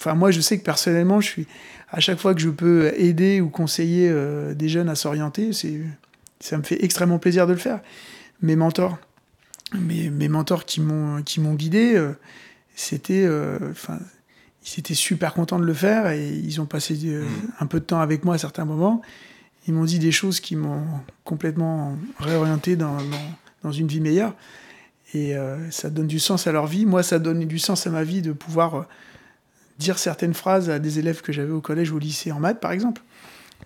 enfin, 0.00 0.14
moi, 0.14 0.30
je 0.30 0.40
sais 0.40 0.58
que 0.58 0.64
personnellement, 0.64 1.20
je 1.20 1.28
suis, 1.28 1.46
à 1.90 2.00
chaque 2.00 2.18
fois 2.18 2.34
que 2.34 2.40
je 2.40 2.50
peux 2.50 2.92
aider 2.96 3.40
ou 3.40 3.48
conseiller 3.48 4.08
euh, 4.10 4.54
des 4.54 4.68
jeunes 4.68 4.88
à 4.88 4.94
s'orienter, 4.94 5.52
c'est, 5.52 5.80
ça 6.40 6.58
me 6.58 6.62
fait 6.62 6.82
extrêmement 6.84 7.18
plaisir 7.18 7.46
de 7.46 7.52
le 7.52 7.58
faire. 7.58 7.80
Mes 8.42 8.56
mentors, 8.56 8.98
mes, 9.78 10.10
mes 10.10 10.28
mentors 10.28 10.64
qui 10.64 10.80
m'ont, 10.80 11.22
qui 11.22 11.40
m'ont 11.40 11.54
guidé, 11.54 12.02
c'était, 12.74 13.28
enfin, 13.70 13.98
ils 14.64 14.78
étaient 14.78 14.94
super 14.94 15.34
contents 15.34 15.58
de 15.58 15.64
le 15.64 15.74
faire 15.74 16.10
et 16.10 16.28
ils 16.28 16.60
ont 16.60 16.66
passé 16.66 16.98
euh, 17.04 17.24
mm. 17.24 17.52
un 17.60 17.66
peu 17.66 17.80
de 17.80 17.84
temps 17.84 18.00
avec 18.00 18.24
moi 18.24 18.34
à 18.34 18.38
certains 18.38 18.64
moments. 18.64 19.02
Ils 19.66 19.74
m'ont 19.74 19.84
dit 19.84 19.98
des 19.98 20.12
choses 20.12 20.40
qui 20.40 20.56
m'ont 20.56 20.84
complètement 21.24 21.96
réorienté 22.18 22.76
dans, 22.76 22.96
dans, 23.62 23.72
une 23.72 23.86
vie 23.86 24.00
meilleure. 24.00 24.34
Et 25.12 25.36
euh, 25.36 25.70
ça 25.70 25.90
donne 25.90 26.06
du 26.06 26.18
sens 26.18 26.46
à 26.46 26.52
leur 26.52 26.66
vie. 26.66 26.86
Moi, 26.86 27.02
ça 27.02 27.18
donne 27.18 27.44
du 27.44 27.58
sens 27.58 27.86
à 27.86 27.90
ma 27.90 28.02
vie 28.02 28.22
de 28.22 28.32
pouvoir 28.32 28.74
euh, 28.74 28.82
dire 29.80 29.98
certaines 29.98 30.34
phrases 30.34 30.70
à 30.70 30.78
des 30.78 30.98
élèves 30.98 31.22
que 31.22 31.32
j'avais 31.32 31.52
au 31.52 31.60
collège 31.60 31.90
ou 31.90 31.96
au 31.96 31.98
lycée 31.98 32.32
en 32.32 32.38
maths, 32.38 32.60
par 32.60 32.72
exemple. 32.72 33.02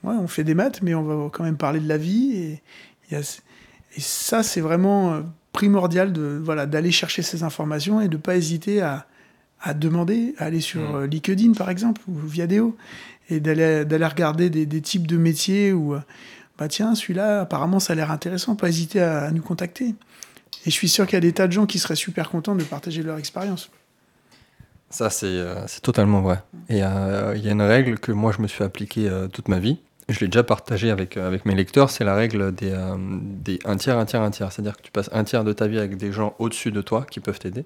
Ouais, 0.03 0.15
on 0.15 0.29
fait 0.29 0.45
des 0.45 0.55
maths, 0.55 0.81
mais 0.83 0.95
on 0.95 1.03
va 1.03 1.31
quand 1.31 1.45
même 1.45 1.57
parler 1.57 1.81
de 1.81 1.89
la 1.89 1.99
vie. 1.99 2.33
Et, 2.37 2.63
et 3.11 4.01
ça, 4.01 4.43
c'est 4.43 4.61
vraiment 4.61 5.23
primordial 5.53 6.13
de 6.13 6.41
voilà 6.43 6.67
d'aller 6.67 6.91
chercher 6.91 7.23
ces 7.23 7.45
informations 7.45 8.01
et 8.01 8.09
de 8.09 8.17
ne 8.17 8.21
pas 8.21 8.37
hésiter 8.37 8.83
à, 8.83 9.07
à 9.65 9.73
demander, 9.73 10.35
à 10.39 10.45
aller 10.45 10.61
sur 10.61 10.81
mm. 10.81 10.97
euh, 10.97 11.07
LinkedIn 11.07 11.53
par 11.53 11.71
exemple, 11.71 12.03
ou 12.07 12.15
Viadeo, 12.15 12.77
et 13.31 13.41
d'aller 13.41 13.83
regarder 14.07 14.51
des, 14.51 14.81
types 14.83 15.07
de 15.07 15.17
métiers 15.17 15.73
où, 15.73 15.95
euh, 15.95 16.01
bah 16.59 16.69
tiens, 16.69 16.95
celui-là, 16.95 17.41
apparemment, 17.41 17.81
ça 17.81 17.95
a 17.95 17.97
l'air 17.97 18.11
intéressant, 18.11 18.55
pas 18.55 18.69
hésiter 18.69 19.01
à, 19.01 19.31
nous 19.31 19.43
contacter. 19.43 19.95
Et 20.67 20.71
je 20.71 20.71
suis 20.71 20.91
sûr 20.91 21.07
qu'il 21.07 21.15
y 21.15 21.17
a 21.17 21.21
des 21.21 21.33
tas 21.33 21.47
de 21.47 21.53
gens 21.53 21.65
qui 21.65 21.79
seraient 21.79 21.97
super 21.97 22.29
contents 22.29 22.55
de 22.55 22.63
partager 22.63 23.03
leur 23.03 23.19
expérience. 23.19 23.71
Ça, 24.95 25.11
c'est 25.11 25.27
euh, 25.27 25.67
totalement 25.83 26.21
vrai. 26.23 26.43
Et 26.69 26.79
il 26.79 27.45
y 27.45 27.49
a 27.49 27.53
une 27.53 27.63
règle 27.63 27.99
que 27.99 28.13
moi, 28.13 28.33
je 28.33 28.41
me 28.41 28.47
suis 28.47 28.65
appliquée 28.65 29.11
toute 29.33 29.49
ma 29.49 29.59
vie. 29.59 29.79
Je 30.09 30.21
l'ai 30.21 30.27
déjà 30.29 30.45
partagée 30.45 30.91
avec, 30.91 31.17
avec 31.17 31.47
mes 31.47 31.55
lecteurs, 31.55 31.91
c'est 31.91 32.05
la 32.05 32.15
règle 32.15 32.55
des, 32.55 32.77
des 32.99 33.59
un 33.65 33.77
tiers, 33.77 33.99
un 33.99 34.05
tiers, 34.05 34.21
un 34.21 34.31
tiers. 34.31 34.53
C'est-à-dire 34.53 34.77
que 34.77 34.83
tu 34.83 34.91
passes 34.91 35.11
un 35.13 35.25
tiers 35.25 35.45
de 35.45 35.53
ta 35.53 35.67
vie 35.67 35.79
avec 35.79 35.97
des 35.97 36.13
gens 36.13 36.35
au-dessus 36.39 36.73
de 36.73 36.83
toi 36.83 37.07
qui 37.11 37.21
peuvent 37.21 37.39
t'aider 37.39 37.65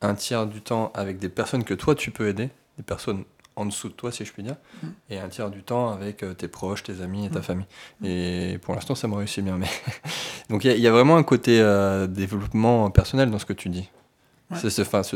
un 0.00 0.14
tiers 0.14 0.46
du 0.46 0.60
temps 0.60 0.92
avec 0.94 1.18
des 1.18 1.28
personnes 1.28 1.64
que 1.64 1.74
toi 1.74 1.94
tu 1.94 2.10
peux 2.10 2.28
aider, 2.28 2.50
des 2.76 2.82
personnes 2.82 3.24
en 3.56 3.66
dessous 3.66 3.88
de 3.88 3.94
toi 3.94 4.12
si 4.12 4.24
je 4.24 4.32
puis 4.32 4.42
dire, 4.42 4.56
mm. 4.82 4.86
et 5.10 5.18
un 5.18 5.28
tiers 5.28 5.50
du 5.50 5.62
temps 5.62 5.90
avec 5.90 6.22
euh, 6.22 6.32
tes 6.32 6.48
proches, 6.48 6.84
tes 6.84 7.00
amis 7.02 7.26
et 7.26 7.30
ta 7.30 7.40
mm. 7.40 7.42
famille. 7.42 7.66
Et 8.04 8.58
pour 8.62 8.74
l'instant 8.74 8.94
ça 8.94 9.08
m'a 9.08 9.16
réussi 9.16 9.42
bien. 9.42 9.56
Mais 9.56 9.68
Donc 10.50 10.64
il 10.64 10.78
y, 10.78 10.86
a 10.86 10.92
vraiment 10.92 11.16
un 11.16 11.22
côté 11.22 11.60
euh, 11.60 12.06
développement 12.06 12.90
personnel 12.90 13.30
dans 13.30 13.38
ce 13.38 13.46
que 13.46 13.52
tu 13.52 13.68
dis. 13.68 13.88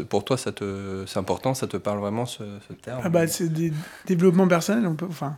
Pour 0.09 0.25
toi, 0.25 0.37
c'est 0.37 1.17
important, 1.17 1.55
ça 1.55 1.67
te 1.67 1.77
parle 1.77 2.01
vraiment 2.01 2.27
ce, 2.27 2.43
terme 2.83 3.01
ah 3.05 3.09
bah, 3.09 3.27
C'est 3.27 3.49
des 3.49 3.73
développements 4.07 4.49
personnels. 4.49 4.87
On 4.87 4.95
peut, 4.95 5.07
enfin, 5.09 5.37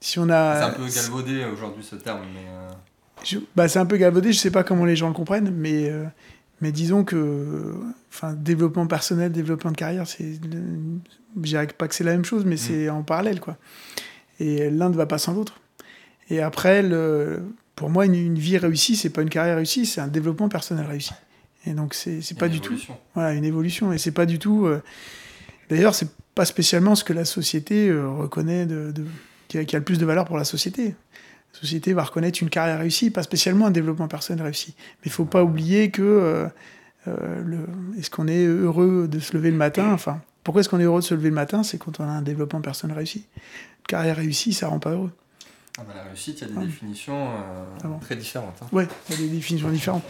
si 0.00 0.18
on 0.18 0.28
a... 0.28 0.56
C'est 0.56 0.64
un 0.64 0.70
peu 0.70 0.88
galvaudé 0.88 1.44
aujourd'hui 1.44 1.84
ce 1.84 1.96
terme. 1.96 2.22
Mais 2.34 3.36
bah, 3.54 3.68
c'est 3.68 3.78
un 3.78 3.86
peu 3.86 3.96
galvaudé, 3.96 4.32
je 4.32 4.38
sais 4.38 4.50
pas 4.50 4.64
comment 4.64 4.84
les 4.84 4.96
gens 4.96 5.08
le 5.08 5.14
comprennent, 5.14 5.50
mais 5.50 5.92
mais 6.62 6.70
disons 6.70 7.02
que, 7.02 7.74
enfin, 8.08 8.34
développement 8.34 8.86
personnel, 8.86 9.32
développement 9.32 9.72
de 9.72 9.76
carrière, 9.76 10.06
c'est, 10.06 10.34
je 10.34 11.42
dirais 11.42 11.66
pas 11.66 11.88
que 11.88 11.94
c'est 11.94 12.04
la 12.04 12.12
même 12.12 12.24
chose, 12.24 12.44
mais 12.44 12.54
mm. 12.54 12.58
c'est 12.58 12.88
en 12.88 13.02
parallèle, 13.02 13.40
quoi. 13.40 13.56
Et 14.38 14.70
l'un 14.70 14.88
ne 14.88 14.94
va 14.94 15.06
pas 15.06 15.18
sans 15.18 15.34
l'autre. 15.34 15.60
Et 16.30 16.40
après, 16.40 16.82
le, 16.82 17.42
pour 17.74 17.90
moi, 17.90 18.06
une, 18.06 18.38
vie 18.38 18.58
réussie, 18.58 18.94
c'est 18.94 19.10
pas 19.10 19.22
une 19.22 19.28
carrière 19.28 19.56
réussie, 19.56 19.86
c'est 19.86 20.00
un 20.00 20.06
développement 20.06 20.48
personnel 20.48 20.86
réussi. 20.86 21.12
Et 21.66 21.72
donc, 21.72 21.94
c'est, 21.94 22.20
c'est 22.22 22.38
pas 22.38 22.48
du 22.48 22.60
tout. 22.60 22.74
Voilà, 23.14 23.32
une 23.32 23.44
évolution. 23.44 23.92
Et 23.92 23.98
c'est 23.98 24.12
pas 24.12 24.26
du 24.26 24.38
tout. 24.38 24.66
Euh, 24.66 24.82
d'ailleurs, 25.70 25.94
c'est 25.94 26.10
pas 26.34 26.44
spécialement 26.44 26.94
ce 26.94 27.04
que 27.04 27.12
la 27.12 27.24
société 27.24 27.88
euh, 27.88 28.08
reconnaît 28.08 28.66
de, 28.66 28.92
de 28.92 29.04
qui, 29.48 29.58
a, 29.58 29.64
qui, 29.64 29.76
a, 29.76 29.78
le 29.78 29.84
plus 29.84 29.98
de 29.98 30.06
valeur 30.06 30.24
pour 30.24 30.36
la 30.36 30.44
société. 30.44 30.94
La 31.54 31.60
société 31.60 31.92
va 31.92 32.04
reconnaître 32.04 32.42
une 32.42 32.50
carrière 32.50 32.78
réussie, 32.78 33.10
pas 33.10 33.22
spécialement 33.22 33.66
un 33.66 33.70
développement 33.70 34.08
personnel 34.08 34.42
réussi. 34.42 34.74
Mais 34.76 35.06
il 35.06 35.12
faut 35.12 35.26
pas 35.26 35.44
oublier 35.44 35.90
que 35.90 36.48
euh, 37.08 37.66
est-ce 37.98 38.10
qu'on 38.10 38.28
est 38.28 38.44
heureux 38.44 39.08
de 39.08 39.18
se 39.18 39.34
lever 39.34 39.50
le 39.50 39.56
matin? 39.56 39.92
Enfin, 39.92 40.20
pourquoi 40.44 40.60
est-ce 40.60 40.68
qu'on 40.68 40.80
est 40.80 40.84
heureux 40.84 41.00
de 41.00 41.04
se 41.04 41.14
lever 41.14 41.28
le 41.28 41.34
matin? 41.34 41.62
C'est 41.62 41.78
quand 41.78 42.00
on 42.00 42.04
a 42.04 42.08
un 42.08 42.22
développement 42.22 42.60
personnel 42.60 42.96
réussi. 42.96 43.26
Une 43.80 43.86
carrière 43.86 44.16
réussie, 44.16 44.52
ça 44.52 44.68
rend 44.68 44.78
pas 44.78 44.90
heureux. 44.90 45.12
Ah 45.78 45.82
bah 45.86 45.94
la 45.96 46.04
réussite, 46.04 46.40
il 46.40 46.48
y 46.48 46.52
a 46.52 46.60
des 46.60 46.66
définitions 46.66 47.28
euh, 47.28 47.64
ah 47.82 47.88
très 48.00 48.16
différentes. 48.16 48.56
Hein. 48.62 48.66
Oui, 48.72 48.84
il 49.08 49.14
y 49.14 49.18
a 49.18 49.20
des 49.22 49.28
définitions 49.28 49.70
différentes. 49.70 50.04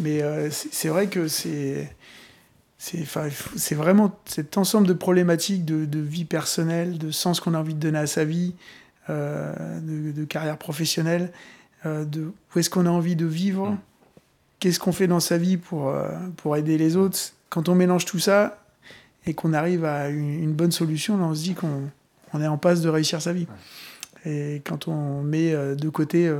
Mais 0.00 0.22
c'est 0.50 0.88
vrai 0.88 1.08
que 1.08 1.28
c'est 1.28 1.94
c'est 2.78 3.74
vraiment 3.76 4.18
cet 4.24 4.58
ensemble 4.58 4.88
de 4.88 4.92
problématiques 4.92 5.64
de, 5.64 5.84
de, 5.84 6.00
vie 6.00 6.24
personnelle, 6.24 6.98
de 6.98 7.12
sens 7.12 7.38
qu'on 7.38 7.54
a 7.54 7.58
envie 7.58 7.74
de 7.74 7.78
donner 7.78 8.00
à 8.00 8.08
sa 8.08 8.24
vie, 8.24 8.54
euh, 9.08 9.52
de, 9.80 10.24
carrière 10.24 10.58
professionnelle, 10.58 11.32
euh, 11.86 12.04
de 12.04 12.22
où 12.22 12.58
est-ce 12.58 12.70
qu'on 12.70 12.86
a 12.86 12.90
envie 12.90 13.14
de 13.14 13.26
vivre, 13.26 13.70
mm. 13.70 13.78
qu'est-ce 14.58 14.80
qu'on 14.80 14.92
fait 14.92 15.06
dans 15.06 15.20
sa 15.20 15.38
vie 15.38 15.56
pour, 15.56 15.88
euh, 15.88 16.08
pour 16.36 16.56
aider 16.56 16.76
les 16.76 16.96
autres. 16.96 17.18
Quand 17.50 17.68
on 17.68 17.76
mélange 17.76 18.04
tout 18.04 18.18
ça 18.18 18.64
et 19.26 19.34
qu'on 19.34 19.52
arrive 19.52 19.84
à 19.84 20.08
une, 20.08 20.52
bonne 20.52 20.72
solution, 20.72 21.16
là 21.18 21.24
on 21.24 21.34
se 21.34 21.42
dit 21.42 21.54
qu'on 21.54 21.88
on 22.32 22.40
est 22.40 22.48
en 22.48 22.58
passe 22.58 22.80
de 22.80 22.88
réussir 22.88 23.22
sa 23.22 23.32
vie. 23.32 23.46
Et 24.24 24.62
quand 24.64 24.88
on 24.88 25.22
met 25.22 25.52
de 25.52 25.88
côté 25.88 26.32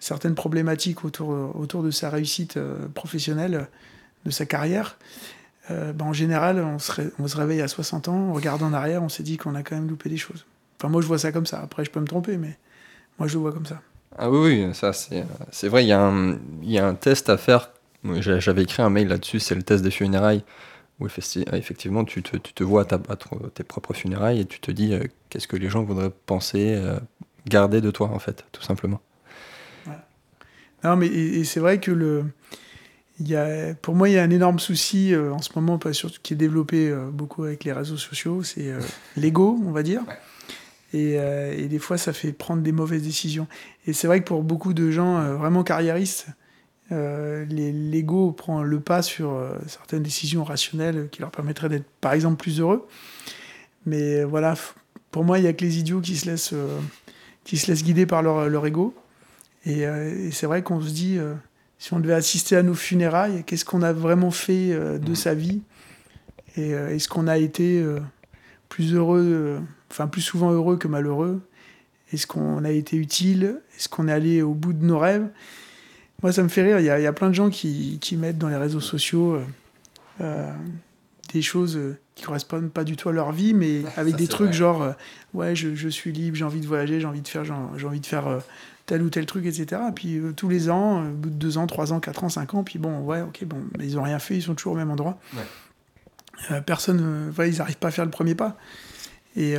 certaines 0.00 0.34
problématiques 0.34 1.04
autour, 1.04 1.82
de 1.82 1.90
sa 1.90 2.10
réussite 2.10 2.58
professionnelle, 2.94 3.68
de 4.24 4.30
sa 4.30 4.46
carrière, 4.46 4.98
ben 5.68 6.02
en 6.06 6.12
général, 6.12 6.58
on 6.58 6.78
se, 6.78 7.36
réveille 7.36 7.60
à 7.60 7.68
60 7.68 8.08
ans, 8.08 8.30
on 8.30 8.32
regarde 8.32 8.62
en 8.62 8.72
arrière, 8.72 9.02
on 9.02 9.08
s'est 9.08 9.22
dit 9.22 9.36
qu'on 9.36 9.54
a 9.54 9.62
quand 9.62 9.76
même 9.76 9.88
loupé 9.88 10.08
des 10.08 10.16
choses. 10.16 10.44
Enfin, 10.78 10.88
moi, 10.88 11.02
je 11.02 11.06
vois 11.06 11.18
ça 11.18 11.30
comme 11.30 11.46
ça. 11.46 11.60
Après, 11.60 11.84
je 11.84 11.90
peux 11.90 12.00
me 12.00 12.06
tromper, 12.06 12.38
mais 12.38 12.56
moi, 13.18 13.28
je 13.28 13.34
le 13.34 13.40
vois 13.40 13.52
comme 13.52 13.66
ça. 13.66 13.80
Ah 14.18 14.30
oui, 14.30 14.64
oui, 14.64 14.74
ça, 14.74 14.92
c'est 14.92 15.68
vrai. 15.68 15.84
Il 15.84 15.88
y, 15.88 15.92
a 16.78 16.86
un, 16.86 16.94
test 16.94 17.28
à 17.28 17.36
faire. 17.36 17.70
J'avais 18.04 18.62
écrit 18.62 18.82
un 18.82 18.90
mail 18.90 19.08
là-dessus, 19.08 19.40
c'est 19.40 19.54
le 19.54 19.62
test 19.62 19.84
des 19.84 19.90
funérailles, 19.90 20.42
où 20.98 21.06
effectivement, 21.06 22.04
tu 22.04 22.22
te, 22.22 22.36
tu 22.36 22.52
te 22.52 22.64
vois 22.64 22.86
à, 22.92 22.98
tes 23.54 23.62
propres 23.62 23.94
funérailles 23.94 24.40
et 24.40 24.44
tu 24.46 24.58
te 24.58 24.70
dis 24.70 24.94
euh, 24.94 25.04
qu'est-ce 25.28 25.46
que 25.46 25.56
les 25.56 25.68
gens 25.68 25.82
voudraient 25.82 26.10
penser, 26.26 26.74
euh, 26.76 26.98
garder 27.46 27.80
de 27.80 27.90
toi, 27.90 28.08
en 28.08 28.18
fait, 28.18 28.44
tout 28.52 28.62
simplement. 28.62 29.00
Non, 30.84 30.96
mais 30.96 31.06
et, 31.06 31.44
c'est 31.44 31.60
vrai 31.60 31.80
que 31.80 31.90
le. 31.90 32.24
y 33.20 33.34
a, 33.34 33.74
pour 33.74 33.94
moi, 33.94 34.08
il 34.08 34.14
y 34.14 34.18
a 34.18 34.22
un 34.22 34.30
énorme 34.30 34.58
souci 34.58 35.14
en 35.14 35.40
ce 35.40 35.50
moment, 35.54 35.78
pas 35.78 35.92
surtout 35.92 36.18
qui 36.22 36.34
est 36.34 36.36
développé 36.36 36.94
beaucoup 37.12 37.44
avec 37.44 37.64
les 37.64 37.72
réseaux 37.72 37.96
sociaux, 37.96 38.42
c'est 38.42 38.72
l'ego, 39.16 39.58
on 39.64 39.72
va 39.72 39.82
dire. 39.82 40.02
Et, 40.92 41.12
et, 41.12 41.68
des 41.68 41.78
fois, 41.78 41.98
ça 41.98 42.12
fait 42.12 42.32
prendre 42.32 42.62
des 42.62 42.72
mauvaises 42.72 43.02
décisions. 43.02 43.46
Et 43.86 43.92
c'est 43.92 44.06
vrai 44.06 44.20
que 44.20 44.24
pour 44.24 44.42
beaucoup 44.42 44.72
de 44.72 44.90
gens 44.90 45.36
vraiment 45.36 45.62
carriéristes, 45.62 46.28
euh, 46.92 47.44
l'ego 47.46 48.32
prend 48.32 48.62
le 48.62 48.80
pas 48.80 49.02
sur 49.02 49.30
euh, 49.30 49.56
certaines 49.68 50.02
décisions 50.02 50.42
rationnelles 50.42 51.08
qui 51.10 51.20
leur 51.20 51.30
permettraient 51.30 51.68
d'être, 51.68 51.88
par 52.00 52.12
exemple, 52.12 52.36
plus 52.36 52.60
heureux. 52.60 52.86
Mais 53.86 54.24
voilà, 54.24 54.54
pour 55.10 55.24
moi, 55.24 55.38
il 55.38 55.42
n'y 55.42 55.48
a 55.48 55.52
que 55.52 55.64
les 55.64 55.78
idiots 55.78 56.00
qui 56.00 56.16
se 56.16 56.26
laissent, 56.28 56.52
euh, 56.52 56.78
qui 57.44 57.58
se 57.58 57.70
laissent 57.70 57.84
guider 57.84 58.06
par 58.06 58.22
leur, 58.22 58.48
leur 58.48 58.66
ego. 58.66 58.94
Et, 59.66 59.84
c'est 60.32 60.46
vrai 60.46 60.62
qu'on 60.62 60.80
se 60.80 60.90
dit, 60.90 61.18
si 61.78 61.92
on 61.92 62.00
devait 62.00 62.14
assister 62.14 62.56
à 62.56 62.62
nos 62.62 62.74
funérailles, 62.74 63.44
qu'est-ce 63.44 63.64
qu'on 63.64 63.82
a 63.82 63.92
vraiment 63.92 64.30
fait 64.30 64.98
de 64.98 65.14
sa 65.14 65.34
vie? 65.34 65.62
Et 66.56 66.70
est-ce 66.70 67.08
qu'on 67.08 67.26
a 67.26 67.36
été 67.36 67.84
plus 68.68 68.94
heureux, 68.94 69.60
enfin 69.90 70.06
plus 70.06 70.22
souvent 70.22 70.50
heureux 70.50 70.78
que 70.78 70.88
malheureux? 70.88 71.42
Est-ce 72.12 72.26
qu'on 72.26 72.64
a 72.64 72.70
été 72.70 72.96
utile? 72.96 73.60
Est-ce 73.76 73.88
qu'on 73.88 74.08
est 74.08 74.12
allé 74.12 74.42
au 74.42 74.54
bout 74.54 74.72
de 74.72 74.84
nos 74.84 74.98
rêves? 74.98 75.28
Moi, 76.22 76.32
ça 76.32 76.42
me 76.42 76.48
fait 76.48 76.62
rire. 76.62 76.80
Il 76.80 76.84
y 76.84 77.06
a, 77.06 77.12
plein 77.12 77.28
de 77.28 77.34
gens 77.34 77.50
qui, 77.50 77.98
mettent 78.18 78.38
dans 78.38 78.48
les 78.48 78.56
réseaux 78.56 78.80
sociaux 78.80 79.34
euh, 79.34 79.44
euh, 80.20 80.52
des 81.32 81.42
choses 81.42 81.76
euh, 81.76 81.98
qui 82.14 82.24
correspondent 82.24 82.70
pas 82.70 82.84
du 82.84 82.96
tout 82.96 83.08
à 83.08 83.12
leur 83.12 83.32
vie, 83.32 83.54
mais 83.54 83.82
avec 83.96 84.16
des 84.16 84.26
trucs 84.26 84.52
genre 84.52 84.94
ouais, 85.32 85.54
je, 85.54 85.88
suis 85.88 86.12
libre, 86.12 86.36
j'ai 86.36 86.44
envie 86.44 86.60
de 86.60 86.66
voyager, 86.66 87.00
j'ai 87.00 87.06
envie 87.06 87.22
de 87.22 87.28
faire, 87.28 87.44
j'ai 87.44 87.86
envie 87.86 88.00
de 88.00 88.06
faire 88.06 88.40
tel 88.90 89.02
ou 89.02 89.10
tel 89.10 89.26
truc, 89.26 89.46
etc. 89.46 89.80
puis 89.94 90.20
tous 90.36 90.48
les 90.48 90.68
ans, 90.68 91.04
au 91.04 91.12
bout 91.12 91.30
de 91.30 91.34
deux 91.34 91.58
ans, 91.58 91.66
trois 91.66 91.92
ans, 91.92 92.00
quatre 92.00 92.24
ans, 92.24 92.28
cinq 92.28 92.54
ans, 92.54 92.64
puis 92.64 92.78
bon, 92.78 93.00
ouais, 93.00 93.20
ok, 93.22 93.44
bon, 93.44 93.62
mais 93.78 93.86
ils 93.86 93.98
ont 93.98 94.02
rien 94.02 94.18
fait, 94.18 94.36
ils 94.36 94.42
sont 94.42 94.54
toujours 94.54 94.72
au 94.72 94.76
même 94.76 94.90
endroit. 94.90 95.18
personne, 96.66 97.32
ils 97.38 97.58
n'arrivent 97.58 97.78
pas 97.78 97.88
à 97.88 97.90
faire 97.92 98.04
le 98.04 98.10
premier 98.10 98.34
pas. 98.34 98.56
Et 99.36 99.56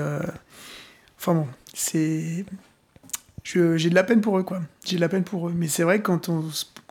enfin 1.17 1.33
bon, 1.33 1.47
c'est 1.73 2.45
j'ai 3.43 3.89
de 3.89 3.95
la 3.95 4.03
peine 4.03 4.21
pour 4.21 4.37
eux, 4.37 4.43
quoi. 4.43 4.61
J'ai 4.85 4.97
de 4.97 5.01
la 5.01 5.09
peine 5.09 5.23
pour 5.23 5.49
eux. 5.49 5.53
Mais 5.55 5.67
c'est 5.67 5.83
vrai 5.83 5.99
que 5.99 6.03
quand 6.03 6.29
on, 6.29 6.43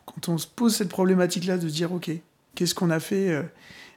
quand 0.07 0.29
on 0.29 0.39
se 0.39 0.47
pose 0.47 0.75
cette 0.75 0.89
problématique-là 0.89 1.59
de 1.59 1.69
dire, 1.69 1.93
OK, 1.93 2.11
qu'est-ce 2.55 2.75
qu'on 2.75 2.91
a 2.91 3.01
fait 3.01 3.31
euh, 3.31 3.43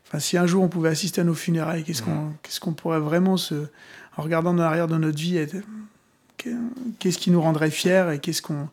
Enfin, 0.06 0.20
si 0.20 0.38
un 0.38 0.46
jour 0.46 0.64
on 0.64 0.70
pouvait 0.70 0.90
assister 0.90 1.22
à 1.22 1.24
nos 1.24 1.34
funérailles, 1.34 1.84
qu'est-ce 1.84 2.04
qu'on 2.04 2.34
qu'est-ce 2.44 2.60
qu'on 2.60 2.74
pourrait 2.74 3.00
vraiment 3.00 3.38
se. 3.38 3.68
En 4.16 4.22
regardant 4.22 4.54
dans 4.54 4.62
l'arrière 4.62 4.88
de 4.88 4.98
notre 4.98 5.18
vie, 5.18 5.44
qu'est-ce 7.00 7.18
qui 7.18 7.32
nous 7.32 7.42
rendrait 7.42 7.72
fiers 7.72 8.06
et 8.14 8.20
qu'est-ce 8.20 8.42
qu'on 8.42 8.70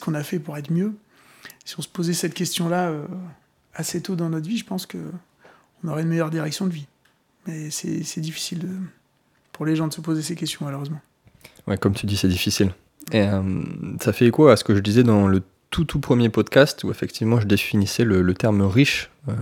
qu'on 0.00 0.14
a 0.14 0.22
fait 0.22 0.38
pour 0.38 0.56
être 0.56 0.70
mieux 0.70 0.94
Si 1.64 1.78
on 1.78 1.82
se 1.82 1.88
posait 1.88 2.12
cette 2.12 2.34
question-là 2.34 2.90
euh, 2.90 3.06
assez 3.74 4.00
tôt 4.00 4.14
dans 4.14 4.28
notre 4.28 4.48
vie, 4.48 4.58
je 4.58 4.64
pense 4.64 4.86
que 4.86 4.98
on 5.82 5.88
aurait 5.88 6.02
une 6.02 6.08
meilleure 6.08 6.30
direction 6.30 6.66
de 6.66 6.72
vie. 6.72 6.86
Mais 7.46 7.70
c'est 7.70 8.20
difficile 8.20 8.68
pour 9.52 9.64
les 9.64 9.74
gens 9.74 9.88
de 9.88 9.92
se 9.92 10.00
poser 10.00 10.22
ces 10.22 10.34
questions, 10.34 10.64
malheureusement. 10.64 11.00
Ouais, 11.66 11.78
comme 11.78 11.94
tu 11.94 12.06
dis, 12.06 12.16
c'est 12.16 12.28
difficile. 12.28 12.72
Et 13.12 13.22
euh, 13.22 13.42
ça 14.00 14.12
fait 14.12 14.26
écho 14.26 14.48
à 14.48 14.56
ce 14.56 14.64
que 14.64 14.74
je 14.74 14.80
disais 14.80 15.02
dans 15.02 15.26
le 15.26 15.42
tout 15.70 15.84
tout 15.84 16.00
premier 16.00 16.28
podcast 16.28 16.82
où 16.84 16.90
effectivement 16.90 17.40
je 17.40 17.46
définissais 17.46 18.04
le, 18.04 18.34
terme 18.34 18.62
riche, 18.62 19.10
euh, 19.28 19.32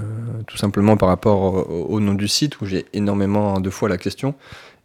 tout 0.47 0.59
simplement 0.59 0.97
par 0.97 1.09
rapport 1.09 1.71
au, 1.71 2.01
nom 2.01 2.15
du 2.15 2.29
site 2.29 2.61
où 2.61 2.67
j'ai 2.67 2.85
énormément 2.93 3.61
de 3.61 3.71
fois 3.71 3.89
la 3.89 3.97
question. 3.97 4.35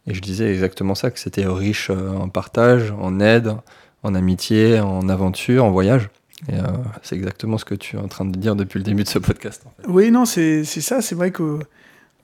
Et 0.06 0.14
je 0.14 0.20
disais 0.20 0.50
exactement 0.50 0.94
ça, 0.94 1.10
que 1.10 1.18
c'était 1.18 1.46
riche 1.46 1.90
euh, 1.90 2.10
en 2.10 2.28
partage, 2.28 2.92
en 2.92 3.20
aide, 3.20 3.54
en 4.02 4.14
amitié, 4.14 4.80
en 4.80 5.08
aventure, 5.08 5.64
en 5.64 5.70
voyage. 5.70 6.10
Et 6.48 6.56
c'est 7.00 7.16
exactement 7.16 7.56
ce 7.56 7.64
que 7.64 7.74
tu 7.74 7.96
es 7.96 7.98
en 7.98 8.08
train 8.08 8.26
de 8.26 8.36
dire 8.36 8.54
depuis 8.54 8.78
le 8.78 8.84
début 8.84 9.02
de 9.02 9.08
ce 9.08 9.18
podcast. 9.18 9.64
Oui, 9.88 10.10
non, 10.10 10.26
c'est 10.26 10.64
ça. 10.64 11.00
C'est 11.00 11.14
vrai 11.14 11.30
qu'au 11.30 11.60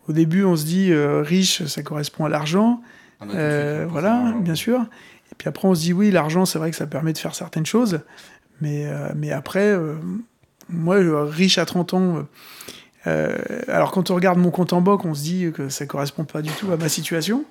au 0.08 0.12
début, 0.12 0.44
on 0.44 0.56
se 0.56 0.66
dit 0.66 0.92
riche, 0.92 1.64
ça 1.64 1.82
correspond 1.82 2.26
à 2.26 2.28
l'argent. 2.28 2.82
Ah, 3.20 3.24
voilà, 3.88 4.34
bien 4.40 4.56
sûr. 4.56 4.82
Et 5.32 5.34
puis 5.38 5.48
après, 5.48 5.66
on 5.68 5.74
se 5.74 5.80
dit, 5.80 5.94
oui, 5.94 6.10
l'argent, 6.10 6.44
c'est 6.44 6.58
vrai 6.58 6.70
que 6.70 6.76
ça 6.76 6.86
permet 6.86 7.14
de 7.14 7.18
faire 7.18 7.34
certaines 7.34 7.64
choses. 7.64 8.00
Mais, 8.60 8.86
euh, 8.86 9.08
mais 9.16 9.32
après, 9.32 9.68
euh, 9.68 9.94
moi, 10.68 10.96
riche 11.24 11.58
à 11.58 11.66
30 11.66 11.94
ans, 11.94 12.26
euh, 13.06 13.38
alors 13.68 13.92
quand 13.92 14.10
on 14.10 14.14
regarde 14.14 14.38
mon 14.38 14.50
compte 14.50 14.72
en 14.72 14.80
banque, 14.80 15.04
on 15.04 15.14
se 15.14 15.22
dit 15.22 15.50
que 15.54 15.68
ça 15.68 15.86
correspond 15.86 16.24
pas 16.24 16.42
du 16.42 16.50
tout 16.50 16.70
à 16.72 16.76
ma 16.76 16.88
situation. 16.88 17.44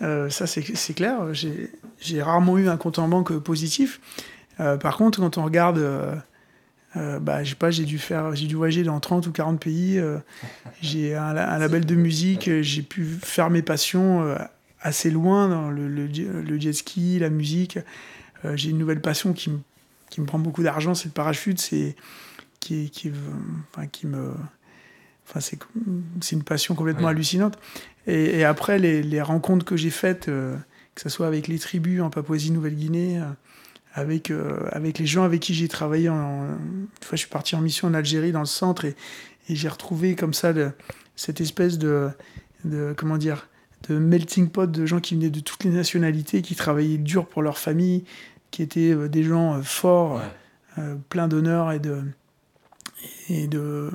Ça, 0.00 0.46
c'est 0.46 0.94
clair. 0.94 1.20
J'ai 1.32 2.22
rarement 2.22 2.58
eu 2.58 2.68
un 2.68 2.76
compte 2.76 2.98
en 2.98 3.08
banque 3.08 3.36
positif. 3.38 4.00
par 4.58 4.96
contre, 4.96 5.20
quand 5.20 5.38
on 5.38 5.44
regarde, 5.44 5.80
bah, 6.94 7.42
je 7.44 7.50
sais 7.50 7.56
pas, 7.56 7.70
j'ai 7.70 7.84
dû 7.84 7.98
faire, 7.98 8.34
j'ai 8.34 8.46
dû 8.46 8.54
voyager 8.54 8.82
dans 8.82 9.00
30 9.00 9.26
ou 9.26 9.32
40 9.32 9.60
pays. 9.60 10.00
j'ai 10.82 11.14
un, 11.14 11.36
un, 11.36 11.58
label 11.58 11.86
de 11.86 11.94
musique. 11.94 12.50
J'ai 12.60 12.82
pu 12.82 13.04
faire 13.04 13.50
mes 13.50 13.62
passions 13.62 14.36
assez 14.84 15.10
loin 15.10 15.48
dans 15.48 15.70
le, 15.70 15.88
le, 15.88 16.60
jet 16.60 16.72
ski, 16.72 17.18
la 17.18 17.30
musique. 17.30 17.78
Euh, 18.44 18.54
j'ai 18.54 18.70
une 18.70 18.78
nouvelle 18.78 19.00
passion 19.00 19.32
qui 19.32 19.50
me, 19.50 19.58
qui 20.10 20.20
me 20.20 20.26
prend 20.26 20.38
beaucoup 20.38 20.62
d'argent, 20.62 20.94
c'est 20.94 21.06
le 21.06 21.12
parachute. 21.12 21.58
C'est 21.58 21.96
qui, 22.60 22.90
qui, 22.90 23.10
enfin, 23.72 23.86
qui 23.86 24.06
me. 24.06 24.34
Enfin, 25.26 25.40
c'est, 25.40 25.58
c'est 26.20 26.36
une 26.36 26.44
passion 26.44 26.74
complètement 26.74 27.08
hallucinante. 27.08 27.58
Et, 28.06 28.44
après, 28.44 28.78
les, 28.78 29.02
les, 29.02 29.22
rencontres 29.22 29.64
que 29.64 29.76
j'ai 29.76 29.90
faites, 29.90 30.28
euh, 30.28 30.56
que 30.94 31.00
ce 31.00 31.08
soit 31.08 31.26
avec 31.26 31.48
les 31.48 31.58
tribus 31.58 32.02
en 32.02 32.10
Papouasie-Nouvelle-Guinée, 32.10 33.18
euh, 33.18 33.24
avec, 33.94 34.32
avec 34.72 34.98
les 34.98 35.06
gens 35.06 35.22
avec 35.22 35.40
qui 35.40 35.54
j'ai 35.54 35.68
travaillé. 35.68 36.08
En, 36.08 36.46
une 36.46 36.88
fois, 37.00 37.12
je 37.12 37.18
suis 37.18 37.28
parti 37.28 37.54
en 37.54 37.60
mission 37.60 37.86
en 37.88 37.94
Algérie, 37.94 38.32
dans 38.32 38.40
le 38.40 38.46
centre, 38.46 38.84
et, 38.84 38.96
et 39.48 39.54
j'ai 39.54 39.68
retrouvé 39.68 40.16
comme 40.16 40.34
ça 40.34 40.52
cette 41.14 41.40
espèce 41.40 41.78
de, 41.78 42.10
de 42.64 42.92
comment 42.96 43.18
dire, 43.18 43.48
de 43.88 43.98
melting 43.98 44.48
pot 44.48 44.70
de 44.70 44.86
gens 44.86 45.00
qui 45.00 45.14
venaient 45.14 45.30
de 45.30 45.40
toutes 45.40 45.64
les 45.64 45.70
nationalités, 45.70 46.42
qui 46.42 46.54
travaillaient 46.54 46.98
dur 46.98 47.26
pour 47.26 47.42
leur 47.42 47.58
famille, 47.58 48.04
qui 48.50 48.62
étaient 48.62 48.92
euh, 48.92 49.08
des 49.08 49.24
gens 49.24 49.54
euh, 49.54 49.62
forts, 49.62 50.20
euh, 50.78 50.94
pleins 51.08 51.28
d'honneur 51.28 51.72
et 51.72 51.80
de. 51.80 52.02
Et 53.28 53.48
de 53.48 53.90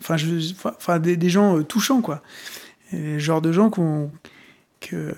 enfin, 0.00 0.16
je, 0.16 0.54
enfin 0.64 0.98
des, 0.98 1.28
gens 1.28 1.62
touchants, 1.62 2.00
quoi. 2.00 2.22
Et 2.92 3.14
le 3.14 3.18
genre 3.18 3.42
de 3.42 3.52
gens 3.52 3.70
qu'on 3.70 4.10
que, 4.80 5.14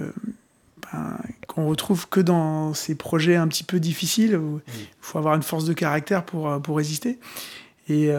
ben, 0.92 1.18
qu'on 1.46 1.66
retrouve 1.66 2.08
que 2.08 2.20
dans 2.20 2.74
ces 2.74 2.94
projets 2.94 3.36
un 3.36 3.48
petit 3.48 3.64
peu 3.64 3.78
difficiles 3.78 4.36
où 4.36 4.60
il 4.68 4.86
faut 5.00 5.18
avoir 5.18 5.34
une 5.34 5.42
force 5.42 5.64
de 5.64 5.72
caractère 5.72 6.24
pour, 6.24 6.60
pour 6.62 6.76
résister. 6.76 7.18
Et 7.88 8.10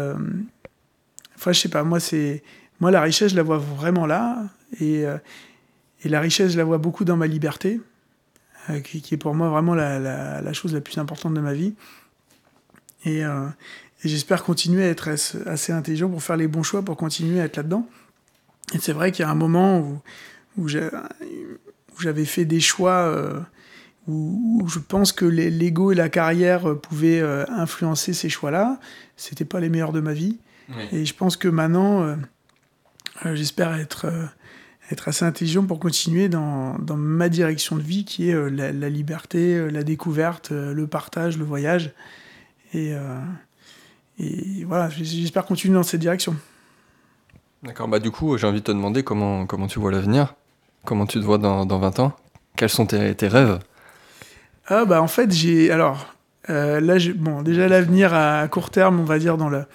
enfin, 1.35 1.51
je 1.51 1.59
sais 1.59 1.69
pas, 1.69 1.83
moi, 1.83 1.99
c'est 1.99 2.43
moi 2.79 2.91
la 2.91 3.01
richesse, 3.01 3.31
je 3.31 3.35
la 3.35 3.43
vois 3.43 3.57
vraiment 3.57 4.05
là. 4.05 4.43
Et, 4.79 5.05
et 6.03 6.09
la 6.09 6.19
richesse, 6.19 6.53
je 6.53 6.57
la 6.57 6.63
vois 6.63 6.77
beaucoup 6.77 7.05
dans 7.05 7.17
ma 7.17 7.27
liberté, 7.27 7.79
euh, 8.69 8.79
qui, 8.79 9.13
est 9.13 9.17
pour 9.17 9.33
moi 9.35 9.49
vraiment 9.49 9.75
la, 9.75 10.53
chose 10.53 10.73
la 10.73 10.81
plus 10.81 10.97
importante 10.97 11.33
de 11.33 11.41
ma 11.41 11.53
vie. 11.53 11.73
Euh, 13.07 13.47
et, 14.03 14.09
j'espère 14.09 14.43
continuer 14.43 14.83
à 14.83 14.87
être 14.87 15.09
assez 15.09 15.71
intelligent 15.71 16.09
pour 16.09 16.23
faire 16.23 16.37
les 16.37 16.47
bons 16.47 16.63
choix, 16.63 16.81
pour 16.81 16.97
continuer 16.97 17.39
à 17.39 17.45
être 17.45 17.57
là-dedans. 17.57 17.87
Et 18.73 18.79
c'est 18.79 18.93
vrai 18.93 19.11
qu'il 19.11 19.23
y 19.23 19.27
a 19.27 19.31
un 19.31 19.35
moment 19.35 19.79
où, 19.79 20.01
où 20.57 20.67
j'avais 20.67 22.25
fait 22.25 22.45
des 22.45 22.59
choix 22.59 23.05
euh, 23.05 23.39
où, 24.07 24.65
je 24.67 24.79
pense 24.79 25.11
que 25.11 25.25
l'ego 25.25 25.91
et 25.91 25.95
la 25.95 26.09
carrière 26.09 26.77
pouvaient 26.79 27.21
influencer 27.49 28.13
ces 28.13 28.29
choix-là. 28.29 28.79
C'était 29.17 29.45
pas 29.45 29.59
les 29.59 29.69
meilleurs 29.69 29.91
de 29.91 30.01
ma 30.01 30.13
vie. 30.13 30.39
Et 30.93 31.05
je 31.05 31.13
pense 31.13 31.35
que 31.35 31.49
maintenant, 31.49 32.15
j'espère 33.25 33.73
être 33.75 34.07
être 34.91 35.07
assez 35.07 35.25
intelligent 35.25 35.65
pour 35.65 35.79
continuer 35.79 36.29
dans, 36.29 36.77
dans 36.79 36.97
ma 36.97 37.29
direction 37.29 37.77
de 37.77 37.81
vie 37.81 38.05
qui 38.05 38.29
est 38.29 38.33
euh, 38.33 38.49
la, 38.49 38.89
liberté, 38.89 39.55
euh, 39.55 39.69
la 39.69 39.83
découverte, 39.83 40.51
euh, 40.51 40.73
le 40.73 40.87
partage, 40.87 41.37
le 41.37 41.45
voyage. 41.45 41.91
Et, 42.73 42.93
et 44.17 44.63
voilà, 44.63 44.89
j'espère 44.89 45.43
continuer 45.43 45.73
dans 45.73 45.83
cette 45.83 45.99
direction. 45.99 46.37
D'accord, 47.63 47.87
bah 47.87 47.99
du 47.99 48.11
coup, 48.11 48.37
j'ai 48.37 48.47
envie 48.47 48.59
de 48.59 48.65
te 48.65 48.71
demander 48.71 49.03
comment, 49.03 49.45
comment 49.45 49.67
tu 49.67 49.79
vois 49.79 49.91
l'avenir, 49.91 50.33
comment 50.85 51.05
tu 51.05 51.19
te 51.19 51.23
vois 51.23 51.37
dans, 51.37 51.65
dans 51.65 51.79
20 51.79 51.99
ans, 51.99 52.15
quels 52.55 52.69
sont 52.69 52.85
tes, 52.85 53.13
tes 53.15 53.27
rêves? 53.27 53.59
Ah 54.67 54.85
bah 54.85 55.01
en 55.01 55.07
fait 55.07 55.33
j'ai 55.33 55.71
alors 55.71 56.13
là 56.47 56.97
bon 57.15 57.41
déjà 57.41 57.67
l'avenir 57.67 58.13
à 58.13 58.47
court 58.47 58.69
terme 58.69 58.99
on 58.99 59.03
va 59.03 59.17
dire 59.19 59.35
dans 59.35 59.49
le 59.49 59.65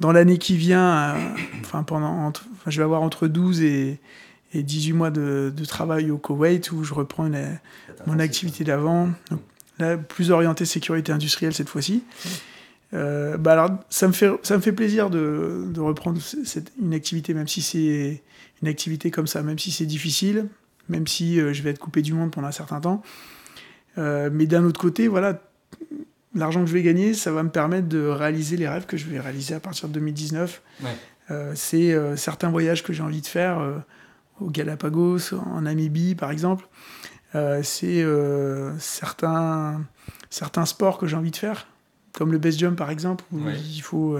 dans 0.00 0.12
l'année 0.12 0.38
qui 0.38 0.56
vient 0.56 1.16
enfin 1.60 1.82
pendant 1.82 2.28
enfin, 2.28 2.36
je 2.68 2.78
vais 2.78 2.84
avoir 2.84 3.02
entre 3.02 3.26
12 3.26 3.62
et 3.62 4.00
et 4.54 4.62
18 4.62 4.92
mois 4.92 5.10
de, 5.10 5.52
travail 5.66 6.10
au 6.10 6.18
Koweït 6.18 6.72
où 6.72 6.84
je 6.84 6.94
reprends 6.94 7.28
mon 8.06 8.18
activité 8.18 8.64
d'avant. 8.64 9.10
Là, 9.78 9.96
plus 9.96 10.30
orienté 10.30 10.64
sécurité 10.64 11.12
industrielle 11.12 11.54
cette 11.54 11.68
fois-ci. 11.68 12.02
Euh, 12.94 13.36
bah 13.36 13.52
alors, 13.52 13.70
ça 13.90 14.08
me 14.08 14.12
fait, 14.12 14.30
ça 14.42 14.56
me 14.56 14.62
fait 14.62 14.72
plaisir 14.72 15.10
de, 15.10 15.64
de 15.68 15.80
reprendre 15.80 16.20
cette, 16.20 16.72
une 16.80 16.94
activité, 16.94 17.34
même 17.34 17.48
si 17.48 17.60
c'est 17.60 18.22
une 18.62 18.68
activité 18.68 19.10
comme 19.10 19.26
ça, 19.26 19.42
même 19.42 19.58
si 19.58 19.70
c'est 19.70 19.86
difficile, 19.86 20.48
même 20.88 21.06
si 21.06 21.40
euh, 21.40 21.52
je 21.52 21.62
vais 21.62 21.70
être 21.70 21.78
coupé 21.78 22.02
du 22.02 22.14
monde 22.14 22.30
pendant 22.30 22.48
un 22.48 22.52
certain 22.52 22.80
temps. 22.80 23.02
Euh, 23.98 24.30
mais 24.32 24.46
d'un 24.46 24.64
autre 24.64 24.80
côté, 24.80 25.08
voilà, 25.08 25.40
l'argent 26.34 26.60
que 26.60 26.66
je 26.66 26.72
vais 26.72 26.82
gagner, 26.82 27.14
ça 27.14 27.30
va 27.30 27.42
me 27.42 27.50
permettre 27.50 27.88
de 27.88 28.06
réaliser 28.06 28.56
les 28.56 28.68
rêves 28.68 28.86
que 28.86 28.96
je 28.96 29.06
vais 29.06 29.20
réaliser 29.20 29.54
à 29.54 29.60
partir 29.60 29.88
de 29.88 29.94
2019. 29.94 30.62
c'est 31.54 32.16
certains 32.16 32.48
voyages 32.48 32.82
que 32.82 32.92
j'ai 32.92 33.02
envie 33.02 33.20
de 33.20 33.26
faire 33.26 33.60
au 34.40 34.48
Galapagos, 34.50 35.34
en 35.34 35.62
Namibie 35.62 36.14
par 36.14 36.30
exemple. 36.30 36.66
c'est 37.62 38.06
certains, 38.78 39.82
certains 40.30 40.64
sports 40.64 40.98
que 40.98 41.06
j'ai 41.06 41.16
envie 41.16 41.32
de 41.32 41.36
faire, 41.36 41.66
comme 42.12 42.32
le 42.32 42.38
base 42.38 42.58
jump 42.58 42.76
par 42.76 42.90
exemple, 42.90 43.24
où 43.32 43.40
il, 43.48 43.82
faut, 43.82 44.18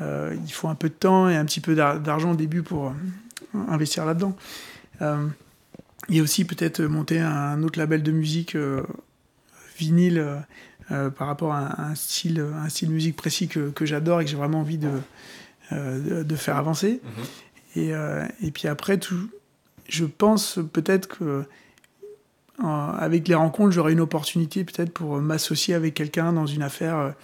il 0.00 0.52
faut 0.52 0.68
un 0.68 0.74
peu 0.74 0.88
de 0.88 0.94
temps 0.94 1.28
et 1.28 1.36
un 1.36 1.44
petit 1.44 1.60
peu 1.60 1.74
d'argent 1.74 2.32
au 2.32 2.36
début 2.36 2.62
pour 2.62 2.92
investir 3.68 4.04
là-dedans. 4.04 4.36
Et 6.10 6.20
aussi 6.20 6.44
peut-être 6.44 6.82
monter 6.82 7.20
un 7.20 7.62
autre 7.62 7.78
label 7.78 8.02
de 8.02 8.12
musique 8.12 8.54
euh, 8.54 8.82
vinyle 9.78 10.18
euh, 10.18 10.38
euh, 10.90 11.10
par 11.10 11.26
rapport 11.26 11.52
à 11.52 11.82
un 11.82 11.94
style, 11.94 12.40
un 12.40 12.68
style 12.70 12.90
musique 12.90 13.14
précis 13.14 13.46
que, 13.46 13.70
que 13.70 13.84
j'adore 13.84 14.20
et 14.20 14.24
que 14.24 14.30
j'ai 14.30 14.36
vraiment 14.36 14.60
envie 14.60 14.78
de, 14.78 14.90
de, 15.70 16.36
faire 16.36 16.56
avancer. 16.56 17.02
Mhm. 17.76 17.82
et, 17.82 17.92
et, 18.46 18.50
puis 18.50 18.68
après, 18.68 18.96
tout, 18.96 19.28
je 19.86 20.06
pense 20.06 20.58
peut-être 20.72 21.08
que 21.08 21.44
avec 22.62 23.28
les 23.28 23.34
rencontres, 23.34 23.70
j'aurai 23.70 23.92
une 23.92 24.00
opportunité 24.00 24.64
peut-être 24.64 24.92
pour 24.92 25.18
m'associer 25.18 25.74
avec 25.74 25.94
quelqu'un 25.94 26.32
dans 26.32 26.46
une 26.46 26.62
affaire. 26.62 27.14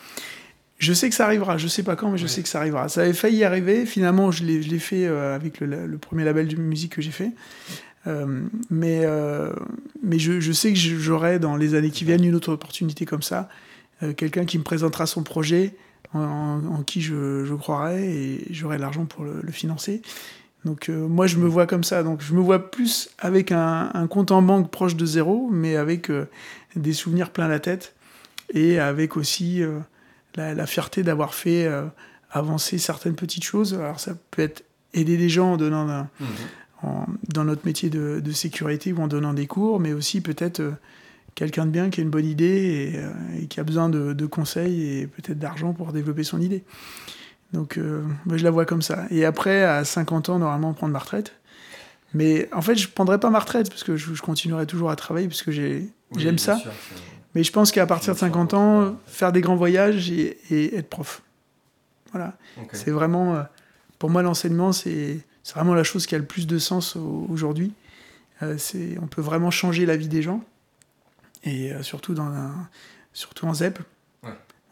Je 0.78 0.92
sais 0.92 1.08
que 1.08 1.14
ça 1.14 1.24
arrivera, 1.24 1.58
je 1.58 1.66
sais 1.66 1.82
pas 1.82 1.96
quand, 1.96 2.10
mais 2.10 2.18
je 2.18 2.26
sais 2.26 2.42
que 2.42 2.48
ça 2.48 2.58
arrivera. 2.58 2.88
Ça 2.88 3.02
avait 3.02 3.12
failli 3.12 3.38
y 3.38 3.44
arriver, 3.44 3.86
finalement 3.86 4.30
je 4.30 4.44
l'ai 4.44 4.78
fait 4.78 5.06
avec 5.06 5.60
le, 5.60 5.86
le, 5.86 5.98
premier 5.98 6.24
label 6.24 6.48
de 6.48 6.56
musique 6.56 6.94
que 6.94 7.02
j'ai 7.02 7.10
fait. 7.10 7.32
Euh, 8.06 8.42
mais 8.70 9.00
euh, 9.04 9.52
mais 10.02 10.18
je, 10.18 10.40
je, 10.40 10.52
sais 10.52 10.72
que 10.72 10.78
j'aurai 10.78 11.38
dans 11.38 11.56
les 11.56 11.74
années 11.74 11.90
qui 11.90 12.04
viennent 12.04 12.24
une 12.24 12.34
autre 12.34 12.52
opportunité 12.52 13.06
comme 13.06 13.22
ça, 13.22 13.48
euh, 14.02 14.12
quelqu'un 14.12 14.44
qui 14.44 14.58
me 14.58 14.62
présentera 14.62 15.06
son 15.06 15.22
projet, 15.22 15.74
en, 16.12 16.82
qui 16.86 17.00
je, 17.00 17.44
je, 17.44 17.54
croirai 17.54 18.04
et 18.04 18.46
j'aurai 18.50 18.78
l'argent 18.78 19.04
pour 19.04 19.24
le, 19.24 19.50
financer. 19.50 20.00
Donc 20.64 20.88
moi 20.88 21.26
je 21.26 21.36
me 21.36 21.46
vois 21.46 21.66
comme 21.66 21.84
ça, 21.84 22.02
donc 22.02 22.22
je 22.22 22.32
me 22.32 22.40
vois 22.40 22.70
plus 22.70 23.10
avec 23.18 23.52
un, 23.52 23.90
un 23.92 24.06
compte 24.06 24.30
en 24.30 24.40
banque 24.40 24.70
proche 24.70 24.96
de 24.96 25.04
zéro, 25.04 25.48
mais 25.52 25.76
avec 25.76 26.10
des 26.74 26.92
souvenirs 26.94 27.30
plein 27.30 27.48
la 27.48 27.60
tête 27.60 27.94
et 28.52 28.78
avec 28.78 29.18
aussi 29.18 29.60
la, 30.36 30.54
la, 30.54 30.66
fierté 30.66 31.02
d'avoir 31.02 31.34
fait 31.34 31.68
avancer 32.30 32.78
certaines 32.78 33.14
petites 33.14 33.44
choses. 33.44 33.74
Alors 33.74 34.00
ça 34.00 34.14
peut 34.30 34.40
être 34.40 34.64
aider 34.94 35.18
des 35.18 35.28
gens 35.28 35.52
en 35.52 35.56
donnant 35.58 35.86
un, 35.88 36.08
mmh 36.20 36.24
dans 37.28 37.44
notre 37.44 37.64
métier 37.66 37.90
de, 37.90 38.32
sécurité 38.32 38.92
ou 38.92 39.00
en 39.00 39.08
donnant 39.08 39.34
des 39.34 39.46
cours, 39.46 39.80
mais 39.80 39.92
aussi 39.92 40.20
peut-être 40.20 40.60
euh, 40.60 40.72
quelqu'un 41.34 41.66
de 41.66 41.70
bien 41.70 41.90
qui 41.90 42.00
a 42.00 42.02
une 42.02 42.10
bonne 42.10 42.26
idée 42.26 42.92
et, 42.94 42.98
euh, 42.98 43.46
qui 43.48 43.60
a 43.60 43.64
besoin 43.64 43.88
de, 43.88 44.26
conseils 44.26 44.98
et 44.98 45.06
peut-être 45.06 45.38
d'argent 45.38 45.72
pour 45.72 45.92
développer 45.92 46.24
son 46.24 46.40
idée. 46.40 46.64
Donc 47.54 47.78
euh, 47.78 48.02
moi, 48.26 48.36
je 48.36 48.44
la 48.44 48.50
vois 48.50 48.66
comme 48.66 48.82
ça. 48.82 49.06
Et 49.10 49.24
après, 49.24 49.62
à 49.62 49.84
50 49.84 50.28
ans, 50.28 50.38
normalement, 50.38 50.74
prendre 50.74 50.92
ma 50.92 50.98
retraite. 50.98 51.32
Mais 52.12 52.48
en 52.52 52.60
fait, 52.60 52.74
je 52.74 52.86
ne 52.86 52.92
prendrai 52.92 53.18
pas 53.18 53.30
ma 53.30 53.38
retraite 53.38 53.70
parce 53.70 53.84
que 53.84 53.96
je, 53.96 54.20
continuerai 54.20 54.66
toujours 54.66 54.90
à 54.90 54.96
travailler 54.96 55.28
parce 55.28 55.42
que 55.42 55.52
j'aime 55.52 56.38
ça. 56.38 56.60
mais 57.34 57.42
je 57.42 57.50
pense 57.50 57.72
qu'à 57.72 57.86
partir 57.86 58.14
de 58.14 58.18
50 58.18 58.54
ans, 58.54 58.96
faire 59.06 59.32
des 59.32 59.40
grands 59.40 59.56
voyages 59.56 60.10
et, 60.10 60.76
être 60.76 60.88
prof. 60.88 61.22
Voilà. 62.12 62.34
C'est 62.72 62.90
vraiment, 62.90 63.44
pour 63.98 64.10
moi, 64.10 64.22
l'enseignement, 64.22 64.72
c'est 64.72 65.20
vraiment 65.54 65.74
la 65.74 65.84
chose 65.84 66.06
qui 66.06 66.14
a 66.14 66.18
le 66.18 66.24
plus 66.24 66.46
de 66.46 66.58
sens 66.58 66.96
aujourd'hui. 66.96 67.72
Euh, 68.42 68.56
on 69.00 69.06
peut 69.06 69.22
vraiment 69.22 69.50
changer 69.50 69.86
la 69.86 69.96
vie 69.96 70.08
des 70.08 70.22
gens, 70.22 70.42
et 71.44 71.72
euh, 71.72 71.82
surtout, 71.82 72.14
dans 72.14 72.50
surtout 73.12 73.46
en 73.46 73.54
ZEP. 73.54 73.78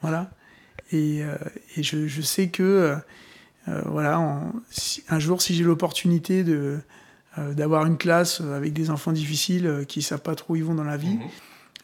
Voilà. 0.00 0.30
Et, 0.92 1.22
euh, 1.22 1.36
et 1.76 1.82
je, 1.82 2.06
je, 2.06 2.22
sais 2.22 2.48
que, 2.48 2.96
voilà, 3.86 4.20
un 5.08 5.18
jour, 5.18 5.40
si 5.40 5.54
j'ai 5.54 5.64
l'opportunité 5.64 6.44
de, 6.44 6.78
d'avoir 7.38 7.86
une 7.86 7.96
classe 7.96 8.40
avec 8.40 8.72
des 8.72 8.90
enfants 8.90 9.12
difficiles 9.12 9.84
qui 9.88 10.00
ne 10.00 10.04
savent 10.04 10.22
pas 10.22 10.34
trop 10.34 10.54
où 10.54 10.56
ils 10.56 10.64
vont 10.64 10.74
dans 10.74 10.84
la 10.84 10.96
vie, 10.96 11.18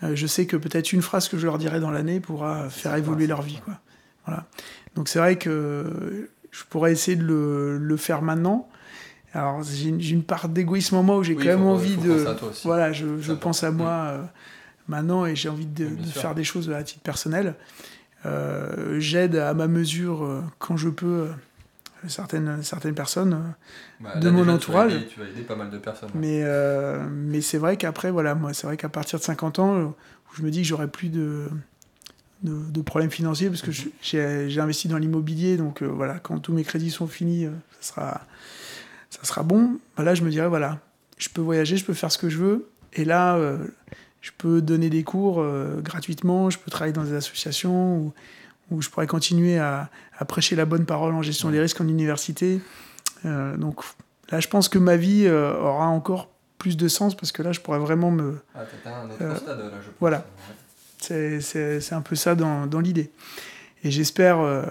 mhm. 0.03 0.14
je 0.14 0.27
sais 0.27 0.47
que 0.47 0.57
peut-être 0.57 0.92
une 0.92 1.03
phrase 1.03 1.29
que 1.29 1.38
je 1.38 1.47
leur 1.47 1.59
dirai 1.59 1.81
dans 1.81 1.90
l'année 1.90 2.21
pourra 2.21 2.68
faire 2.68 2.94
évoluer 2.97 3.27
leur 3.27 3.42
vie. 3.42 3.61
Quoi. 3.64 3.79
Voilà. 4.27 4.47
Donc 4.94 5.09
c'est 5.09 5.21
vrai 5.21 5.38
que 5.38 6.29
je 6.51 6.64
pourrais 6.68 6.92
essayer 6.92 7.16
de 7.16 7.25
le, 7.25 7.79
le 7.79 7.97
faire 7.97 8.21
maintenant, 8.23 8.68
alors 9.35 9.62
j'ai 9.62 9.88
une, 9.88 10.23
part 10.23 10.49
d'égoïsme 10.49 10.97
en 10.97 11.03
moi 11.03 11.18
où 11.18 11.23
j'ai 11.23 11.35
quand 11.35 11.44
même 11.44 11.66
envie 11.66 11.97
de... 11.97 12.25
Voilà, 12.64 12.92
je, 12.92 13.21
je 13.21 13.33
pense 13.33 13.62
à 13.62 13.71
moi 13.71 13.90
euh, 13.90 14.23
maintenant 14.88 15.27
et 15.27 15.37
j'ai 15.37 15.49
envie 15.49 15.66
de, 15.66 15.88
faire 16.14 16.35
des 16.35 16.44
choses 16.44 16.71
à 16.71 16.83
titre 16.83 17.03
personnel. 17.03 17.55
Euh, 18.26 18.98
j'aide 18.98 19.37
à 19.37 19.54
ma 19.54 19.68
mesure 19.68 20.24
euh, 20.24 20.42
quand 20.59 20.76
je 20.76 20.88
peux 20.88 21.28
certaines, 22.07 22.62
certaines 22.62 22.94
personnes 22.94 23.54
bah, 24.00 24.16
de 24.16 24.31
mon 24.31 24.48
entourage. 24.48 24.92
Tu 25.09 25.20
vas, 25.20 25.26
aider, 25.26 25.42
pas 25.42 25.57
mal 25.57 25.70
de 25.70 25.78
personnes. 25.78 26.11
Mais, 26.14 26.44
mais 27.11 27.40
c'est 27.40 27.59
vrai 27.59 27.76
qu'après, 27.76 28.11
voilà, 28.11 28.35
moi, 28.35 28.52
c'est 28.54 28.66
vrai 28.66 28.76
qu'à 28.76 28.88
partir 28.88 29.18
de 29.18 29.24
50 29.24 29.59
ans, 29.59 29.94
je 30.37 30.42
me 30.42 30.50
dis 30.50 30.62
que 30.62 30.68
j'aurai 30.68 30.88
plus 30.88 31.09
de, 31.09 31.48
de, 32.42 32.83
problèmes 32.83 33.11
financiers 33.11 33.48
parce 33.48 33.62
que 33.62 33.70
mhm. 33.70 34.48
j'ai 34.48 34.61
investi 34.61 34.88
dans 34.88 34.98
l'immobilier. 34.98 35.57
Donc 35.57 35.83
voilà, 35.83 36.18
quand 36.18 36.38
tous 36.38 36.52
mes 36.52 36.64
crédits 36.64 36.90
sont 36.90 37.07
finis, 37.07 37.46
ça 37.81 37.94
sera 37.94 38.20
ça 39.11 39.24
sera 39.24 39.42
bon. 39.42 39.78
Bah 39.96 40.04
là, 40.04 40.14
je 40.14 40.22
me 40.22 40.31
dirais, 40.31 40.48
voilà, 40.48 40.81
je 41.16 41.28
peux 41.28 41.40
voyager, 41.40 41.76
je 41.76 41.85
peux 41.85 41.94
faire 41.94 42.12
ce 42.12 42.18
que 42.18 42.28
je 42.28 42.38
veux. 42.38 42.68
Et 42.94 43.04
là, 43.04 43.37
euh, 43.37 43.59
je 44.20 44.31
peux 44.37 44.61
donner 44.61 44.90
des 44.90 45.04
cours 45.04 45.40
euh, 45.40 45.81
gratuitement, 45.81 46.50
je 46.50 46.59
peux 46.59 46.70
travailler 46.70 46.92
dans 46.92 47.04
des 47.04 47.14
associations, 47.14 48.12
où, 48.70 48.83
je 48.83 48.90
pourrais 48.90 49.07
continuer 49.07 49.59
à, 49.59 49.90
prêcher 50.26 50.57
la 50.57 50.64
bonne 50.64 50.85
parole 50.85 51.14
en 51.14 51.22
gestion 51.22 51.50
des 51.50 51.61
risques 51.61 51.81
en 51.81 51.88
université. 51.88 52.61
Euh, 53.24 53.57
donc 53.57 53.81
là, 54.31 54.40
je 54.40 54.48
pense 54.48 54.68
que 54.68 54.78
ma 54.78 54.96
vie 54.96 55.28
aura 55.28 55.87
encore 55.87 56.28
plus 56.59 56.76
de 56.76 56.88
sens 56.88 57.16
parce 57.16 57.33
que 57.33 57.42
là, 57.42 57.52
je 57.52 57.61
pourrais 57.61 57.78
vraiment 57.78 58.11
me. 58.11 58.40
Ah, 58.54 58.61
un 58.85 59.07
autre 59.07 59.37
stade, 59.37 59.59
là, 59.59 59.70
je 59.81 59.87
pense. 59.87 59.94
Voilà. 60.00 60.26
C'est 60.98 61.92
un 61.92 62.02
peu 62.02 62.16
ça 62.16 62.35
dans, 62.35 62.66
dans 62.66 62.81
l'idée. 62.81 63.11
Et 63.85 63.90
j'espère 63.90 64.66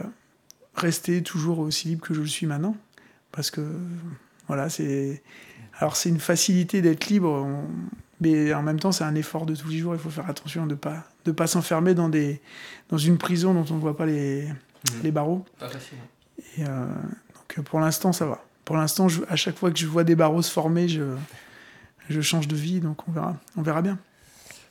rester 0.75 1.23
toujours 1.23 1.59
aussi 1.59 1.87
libre 1.87 2.05
que 2.05 2.13
je 2.13 2.21
le 2.21 2.27
suis 2.27 2.45
maintenant. 2.45 2.75
Parce 3.31 3.51
que 3.51 3.61
voilà, 4.47 4.69
c'est. 4.69 5.21
Alors, 5.79 5.95
c'est 5.95 6.09
une 6.09 6.19
facilité 6.19 6.81
d'être 6.81 7.07
libre, 7.07 7.47
mais 8.19 8.53
en 8.53 8.63
même 8.63 8.79
temps, 8.79 8.91
c'est 8.91 9.03
un 9.03 9.15
effort 9.15 9.45
de 9.45 9.55
tous 9.55 9.69
les 9.69 9.77
jours. 9.77 9.93
Il 9.93 9.99
faut 9.99 10.09
faire 10.09 10.29
attention 10.29 10.65
de 10.65 10.71
ne 10.71 10.75
pas, 10.75 11.03
de 11.25 11.31
pas 11.31 11.47
s'enfermer 11.47 11.93
dans, 11.93 12.09
des, 12.09 12.41
dans 12.89 12.97
une 12.97 13.17
prison 13.17 13.53
dont 13.53 13.65
on 13.69 13.75
ne 13.75 13.79
voit 13.79 13.95
pas 13.95 14.05
les, 14.05 14.43
mhm. 14.43 15.01
les 15.03 15.11
barreaux. 15.11 15.45
Pas 15.59 15.69
facile. 15.69 15.97
Hein. 16.01 16.43
Et, 16.57 16.63
euh, 16.63 16.85
donc, 17.35 17.65
pour 17.65 17.79
l'instant, 17.79 18.11
ça 18.11 18.25
va. 18.25 18.43
Pour 18.65 18.75
l'instant, 18.75 19.07
à 19.29 19.35
chaque 19.35 19.57
fois 19.57 19.71
que 19.71 19.79
je 19.79 19.85
vois 19.85 20.03
des 20.03 20.15
barreaux 20.15 20.41
se 20.41 20.51
former, 20.51 20.87
je, 20.87 21.03
je 22.09 22.21
change 22.21 22.47
de 22.47 22.55
vie, 22.55 22.79
donc 22.79 23.07
on 23.07 23.11
verra, 23.11 23.37
on 23.55 23.61
verra 23.61 23.81
bien. 23.81 23.97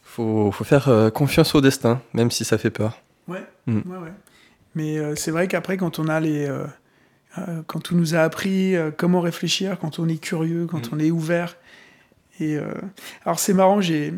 Faut, 0.03 0.51
faut 0.51 0.65
faire 0.65 0.89
euh, 0.89 1.11
confiance 1.11 1.55
au 1.55 1.61
destin, 1.61 2.03
même 2.13 2.31
si 2.31 2.45
ça 2.45 2.59
fait 2.59 2.71
peur. 2.71 3.01
Ouais, 3.29 3.45
mm. 3.67 3.81
ouais, 3.87 3.99
ouais. 3.99 4.13
Mais 4.75 4.99
euh, 4.99 5.15
c'est 5.17 5.31
vrai 5.31 5.49
qu'après, 5.49 5.77
quand 5.79 5.99
on 5.99 6.09
a 6.09 6.21
les 6.21 6.49
euh, 7.39 7.63
quand 7.67 7.93
on 7.93 7.97
nous 7.97 8.15
a 8.15 8.21
appris 8.21 8.77
euh, 8.77 8.91
comment 8.97 9.21
réfléchir, 9.21 9.79
quand 9.79 9.99
on 9.99 10.09
est 10.09 10.17
curieux, 10.17 10.67
quand 10.67 10.91
mm. 10.91 10.95
on 10.95 10.99
est 10.99 11.11
ouvert. 11.11 11.57
Et 12.41 12.57
euh, 12.57 12.73
alors 13.25 13.39
c'est 13.39 13.55
marrant, 13.55 13.81
j'ai 13.81 14.15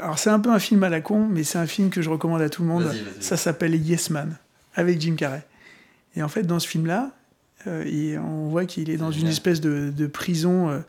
alors 0.00 0.18
c'est 0.18 0.30
un 0.30 0.40
peu 0.40 0.50
un 0.50 0.58
film 0.58 0.82
à 0.82 0.88
la 0.88 1.00
con, 1.00 1.26
mais 1.30 1.44
c'est 1.44 1.58
un 1.58 1.66
film 1.66 1.90
que 1.90 2.02
je 2.02 2.10
recommande 2.10 2.42
à 2.42 2.48
tout 2.48 2.62
le 2.62 2.68
monde. 2.68 2.92
Ça 3.20 3.36
s'appelle 3.36 3.74
Yes 3.74 4.10
Man 4.10 4.36
avec 4.74 5.00
Jim 5.00 5.14
Carrey. 5.16 5.44
Et 6.16 6.22
en 6.22 6.28
fait, 6.28 6.42
dans 6.42 6.58
ce 6.58 6.66
film-là, 6.66 7.12
on 7.66 8.48
voit 8.48 8.64
qu'il 8.64 8.90
est 8.90 8.96
dans 8.96 9.12
une 9.12 9.28
espèce 9.28 9.60
de, 9.60 9.92
de 9.96 10.06
prison, 10.08 10.82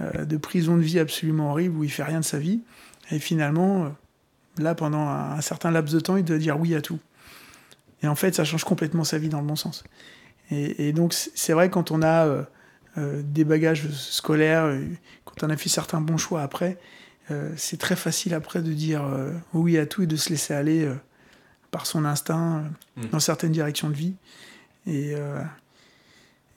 de 0.00 0.36
prison 0.36 0.76
de 0.76 0.82
vie 0.82 1.00
absolument 1.00 1.50
horrible 1.50 1.76
où 1.76 1.82
il 1.82 1.90
fait 1.90 2.04
rien 2.04 2.20
de 2.20 2.24
sa 2.24 2.38
vie. 2.38 2.60
Et 3.10 3.18
finalement, 3.18 3.92
là, 4.58 4.76
pendant 4.76 5.08
un, 5.08 5.32
un 5.32 5.40
certain 5.40 5.72
laps 5.72 5.92
de 5.92 5.98
temps, 5.98 6.16
il 6.16 6.24
doit 6.24 6.38
dire 6.38 6.60
oui 6.60 6.76
à 6.76 6.80
tout. 6.80 7.00
Et 8.04 8.06
en 8.06 8.14
fait, 8.14 8.34
ça 8.34 8.44
change 8.44 8.64
complètement 8.64 9.02
sa 9.02 9.16
vie 9.16 9.30
dans 9.30 9.40
le 9.40 9.46
bon 9.46 9.56
sens. 9.56 9.82
Et, 10.50 10.92
donc, 10.92 11.14
c'est 11.14 11.54
vrai, 11.54 11.70
quand 11.70 11.90
on 11.90 12.02
a 12.02 12.26
euh, 12.26 12.42
euh, 12.42 12.44
des 12.96 13.44
bagages 13.44 13.88
scolaires, 13.90 14.64
euh, 14.64 14.84
quand 15.24 15.46
on 15.46 15.50
a 15.50 15.56
fait 15.56 15.68
certains 15.68 16.00
bons 16.00 16.16
choix 16.16 16.42
après, 16.42 16.78
c'est 17.56 17.78
très 17.78 17.96
facile 17.96 18.34
après 18.34 18.60
de 18.60 18.74
dire 18.74 19.02
oui 19.54 19.78
à 19.78 19.86
tout 19.86 20.02
et 20.02 20.06
de 20.06 20.14
se 20.14 20.28
laisser 20.28 20.52
aller 20.52 20.86
par 21.70 21.86
son 21.86 22.04
instinct 22.04 22.64
mmh. 22.96 23.06
dans 23.12 23.18
certaines 23.18 23.50
directions 23.50 23.88
de 23.88 23.94
vie. 23.94 24.12
Et, 24.86 25.14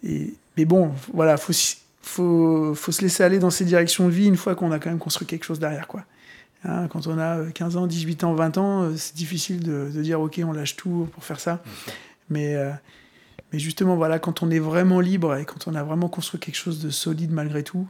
et 0.04 0.34
mais 0.58 0.66
bon, 0.66 0.92
voilà, 1.14 1.38
faut, 1.38 1.54
faut, 2.02 2.76
faut 2.76 2.92
se 2.92 3.02
laisser 3.02 3.24
aller 3.24 3.40
dans 3.40 3.50
ces 3.50 3.64
directions 3.64 4.08
de 4.08 4.12
vie 4.12 4.26
une 4.26 4.36
fois 4.36 4.56
qu'on 4.56 4.74
a 4.74 4.80
quand 4.80 4.90
même 4.90 5.00
construit 5.00 5.26
quelque 5.26 5.46
chose 5.46 5.60
derrière, 5.60 5.88
quoi. 5.88 6.04
Hein, 6.66 6.90
quand 6.90 7.08
on 7.08 7.18
a 7.18 7.50
15 7.52 7.78
ans, 7.78 7.88
18 7.88 8.26
ans, 8.26 8.34
20 8.34 8.58
ans, 8.58 8.92
c'est 8.98 9.16
difficile 9.16 9.64
de, 9.64 9.90
de, 9.94 10.02
dire 10.02 10.20
ok, 10.20 10.42
on 10.44 10.52
lâche 10.52 10.76
tout 10.76 11.08
pour 11.14 11.24
faire 11.24 11.40
ça. 11.40 11.64
Mais 12.30 12.58
mais 13.52 13.60
justement, 13.60 13.96
voilà, 13.96 14.20
quand 14.20 14.44
on 14.44 14.52
est 14.52 14.60
vraiment 14.60 15.00
libre 15.00 15.36
et 15.36 15.46
quand 15.46 15.68
on 15.68 15.76
a 15.76 15.84
vraiment 15.84 16.10
construit 16.10 16.40
quelque 16.40 16.56
chose 16.56 16.82
de 16.82 16.90
solide 16.90 17.32
malgré 17.32 17.64
tout, 17.64 17.88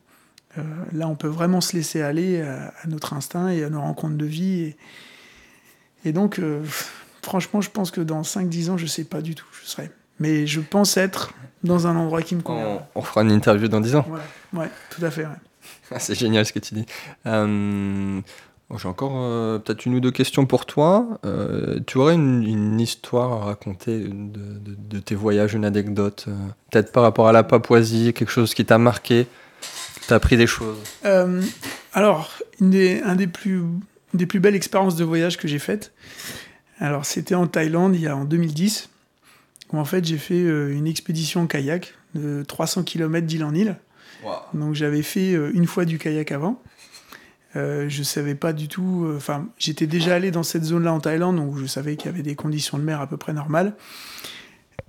euh, 0.58 0.62
là, 0.94 1.08
on 1.08 1.16
peut 1.16 1.28
vraiment 1.28 1.62
se 1.62 1.76
laisser 1.76 2.02
aller 2.02 2.42
à, 2.42 2.74
notre 2.88 3.14
instinct 3.14 3.50
et 3.50 3.64
à 3.64 3.70
nos 3.70 3.82
rencontres 3.82 4.18
de 4.18 4.26
vie. 4.26 4.76
Et 6.06 6.12
donc, 6.12 6.40
euh, 6.40 6.64
franchement, 7.22 7.62
je 7.62 7.70
pense 7.70 7.92
que 7.92 8.02
dans 8.02 8.22
5-10 8.22 8.72
ans, 8.72 8.78
je 8.78 8.86
sais 8.86 9.04
pas 9.04 9.22
du 9.22 9.36
tout 9.36 9.46
où 9.52 9.56
je 9.64 9.68
serai. 9.68 9.92
Mais 10.20 10.48
je 10.48 10.62
pense 10.62 10.98
être 10.98 11.34
dans 11.64 11.88
un 11.88 11.96
endroit 11.96 12.22
qui 12.22 12.36
me 12.36 12.42
convient. 12.42 12.86
On, 12.96 13.00
on 13.00 13.02
fera 13.02 13.22
une 13.22 13.32
interview 13.32 13.68
dans 13.68 13.82
10 13.82 13.96
ans. 13.96 14.06
Ouais, 14.10 14.60
ouais 14.60 14.70
tout 14.90 15.04
à 15.04 15.12
fait. 15.12 15.26
Ouais. 15.26 15.36
C'est 16.00 16.16
génial 16.16 16.46
ce 16.46 16.54
que 16.54 16.60
tu 16.60 16.76
dis. 16.76 16.86
Euh, 17.26 18.22
J'ai 18.76 18.88
encore 18.90 19.14
euh, 19.16 19.60
peut-être 19.60 19.86
une 19.86 19.96
ou 19.96 20.00
deux 20.02 20.12
questions 20.12 20.46
pour 20.46 20.66
toi. 20.66 21.20
Euh, 21.26 21.80
tu 21.88 21.98
aurais 22.00 22.16
une, 22.16 22.44
une 22.44 22.80
histoire 22.82 23.32
à 23.32 23.46
raconter 23.46 24.00
de, 24.00 24.10
de- 24.10 24.76
de 24.78 25.00
tes 25.00 25.16
voyages, 25.16 25.54
une 25.54 25.64
anecdote, 25.64 26.26
euh, 26.28 26.32
peut-être 26.72 26.92
par 26.92 27.04
rapport 27.04 27.30
à 27.30 27.32
la 27.32 27.44
Papouasie, 27.44 28.12
quelque 28.14 28.30
chose 28.30 28.54
qui 28.54 28.66
t'a 28.66 28.78
marqué, 28.78 29.26
t'as 30.08 30.16
appris 30.16 30.36
des 30.36 30.48
choses? 30.48 30.78
Alors, 31.94 32.34
une 32.60 32.70
des, 32.70 33.02
un 33.04 33.16
des 33.16 33.28
plus, 33.28 33.60
une 33.60 33.80
des 34.14 34.26
plus 34.26 34.42
belles 34.42 34.56
expériences 34.56 34.98
de 34.98 35.06
voyage 35.06 35.38
que 35.38 35.48
j'ai 35.48 35.60
faites, 35.60 35.94
alors 36.80 37.06
c'était 37.06 37.36
en 37.36 37.48
Thaïlande, 37.48 37.96
il 37.96 38.02
y 38.02 38.08
a 38.08 38.18
en 38.18 38.26
2010, 38.26 38.90
où 39.72 39.78
en 39.80 39.86
fait 39.86 40.04
j'ai 40.06 40.18
fait 40.18 40.42
une 40.42 40.88
expédition 40.88 41.42
en 41.44 41.48
kayak 41.48 41.94
de 42.16 42.44
300 42.46 42.84
km 42.84 43.26
d'île 43.26 43.44
en 43.46 43.54
île. 43.56 43.78
Donc 44.54 44.76
j'avais 44.76 45.02
fait 45.04 45.32
une 45.32 45.66
fois 45.68 45.86
du 45.86 45.98
kayak 46.00 46.32
avant. 46.32 46.62
Euh, 47.58 47.89
je 47.89 48.04
savais 48.04 48.36
pas 48.36 48.54
du 48.54 48.67
tout. 48.67 49.06
euh, 49.06 49.17
Enfin, 49.17 49.48
j'étais 49.58 49.88
déjà 49.88 50.15
allé 50.15 50.32
dans 50.32 50.43
cette 50.43 50.63
zone-là 50.63 50.93
en 50.93 51.00
Thaïlande, 51.00 51.38
donc 51.38 51.58
je 51.58 51.65
savais 51.65 51.96
qu'il 51.96 52.12
y 52.12 52.13
avait 52.13 52.24
des 52.24 52.36
conditions 52.36 52.78
de 52.78 52.84
mer 52.84 53.02
à 53.02 53.08
peu 53.08 53.17
près 53.17 53.34
normales. 53.34 53.74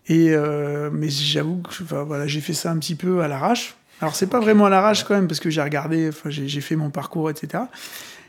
Et 0.07 0.31
euh, 0.31 0.90
mais 0.92 1.09
j'avoue 1.09 1.62
que 1.62 1.83
voilà, 2.04 2.26
j'ai 2.26 2.40
fait 2.40 2.54
ça 2.54 2.70
un 2.70 2.78
petit 2.78 2.94
peu 2.94 3.22
à 3.22 3.28
l'arrache. 3.28 3.76
Alors 4.00 4.14
c'est 4.14 4.28
pas 4.28 4.40
vraiment 4.40 4.66
à 4.66 4.70
l'arrache 4.70 5.04
quand 5.04 5.14
même 5.14 5.26
parce 5.26 5.40
que 5.40 5.50
j'ai 5.50 5.61
regardé, 5.62 6.11
j'ai 6.26 6.61
fait 6.61 6.76
mon 6.76 6.90
parcours, 6.90 7.31
etc. 7.31 7.64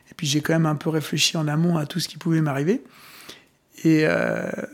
Et 0.10 0.13
puis 0.15 0.25
j'ai 0.25 0.41
quand 0.41 0.54
même 0.54 0.65
un 0.65 0.75
peu 0.75 0.89
réfléchi 0.89 1.38
en 1.38 1.47
amont 1.47 1.78
à 1.78 1.86
tout 1.86 1.99
ce 1.99 2.08
qui 2.08 2.17
pouvait 2.17 2.41
m'arriver. 2.41 2.82
Et 3.86 4.06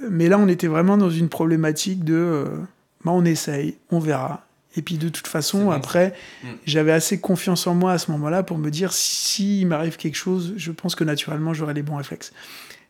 mais 0.10 0.30
là 0.30 0.39
on 0.39 0.47
était 0.47 0.67
vraiment 0.67 0.97
dans 0.97 1.10
une 1.12 1.30
problématique 1.30 2.04
de, 2.04 2.45
bah, 3.04 3.12
on 3.12 3.25
essaye, 3.25 3.78
on 3.91 3.99
verra. 3.99 4.44
Et 4.78 4.82
puis 4.82 4.98
de 4.98 5.10
toute 5.10 5.28
façon 5.28 5.72
après, 5.72 6.14
Mm. 6.44 6.48
j'avais 6.66 6.92
assez 6.92 7.20
confiance 7.20 7.68
en 7.68 7.76
moi 7.76 7.94
à 7.94 7.98
ce 7.98 8.12
moment-là 8.12 8.44
pour 8.44 8.58
me 8.58 8.70
dire 8.70 8.92
s'il 8.94 9.68
m'arrive 9.68 9.98
quelque 9.98 10.16
chose, 10.16 10.54
je 10.58 10.72
pense 10.72 10.96
que 10.96 11.04
naturellement 11.04 11.54
j'aurai 11.54 11.74
les 11.74 11.84
bons 11.84 11.96
réflexes. 11.96 12.34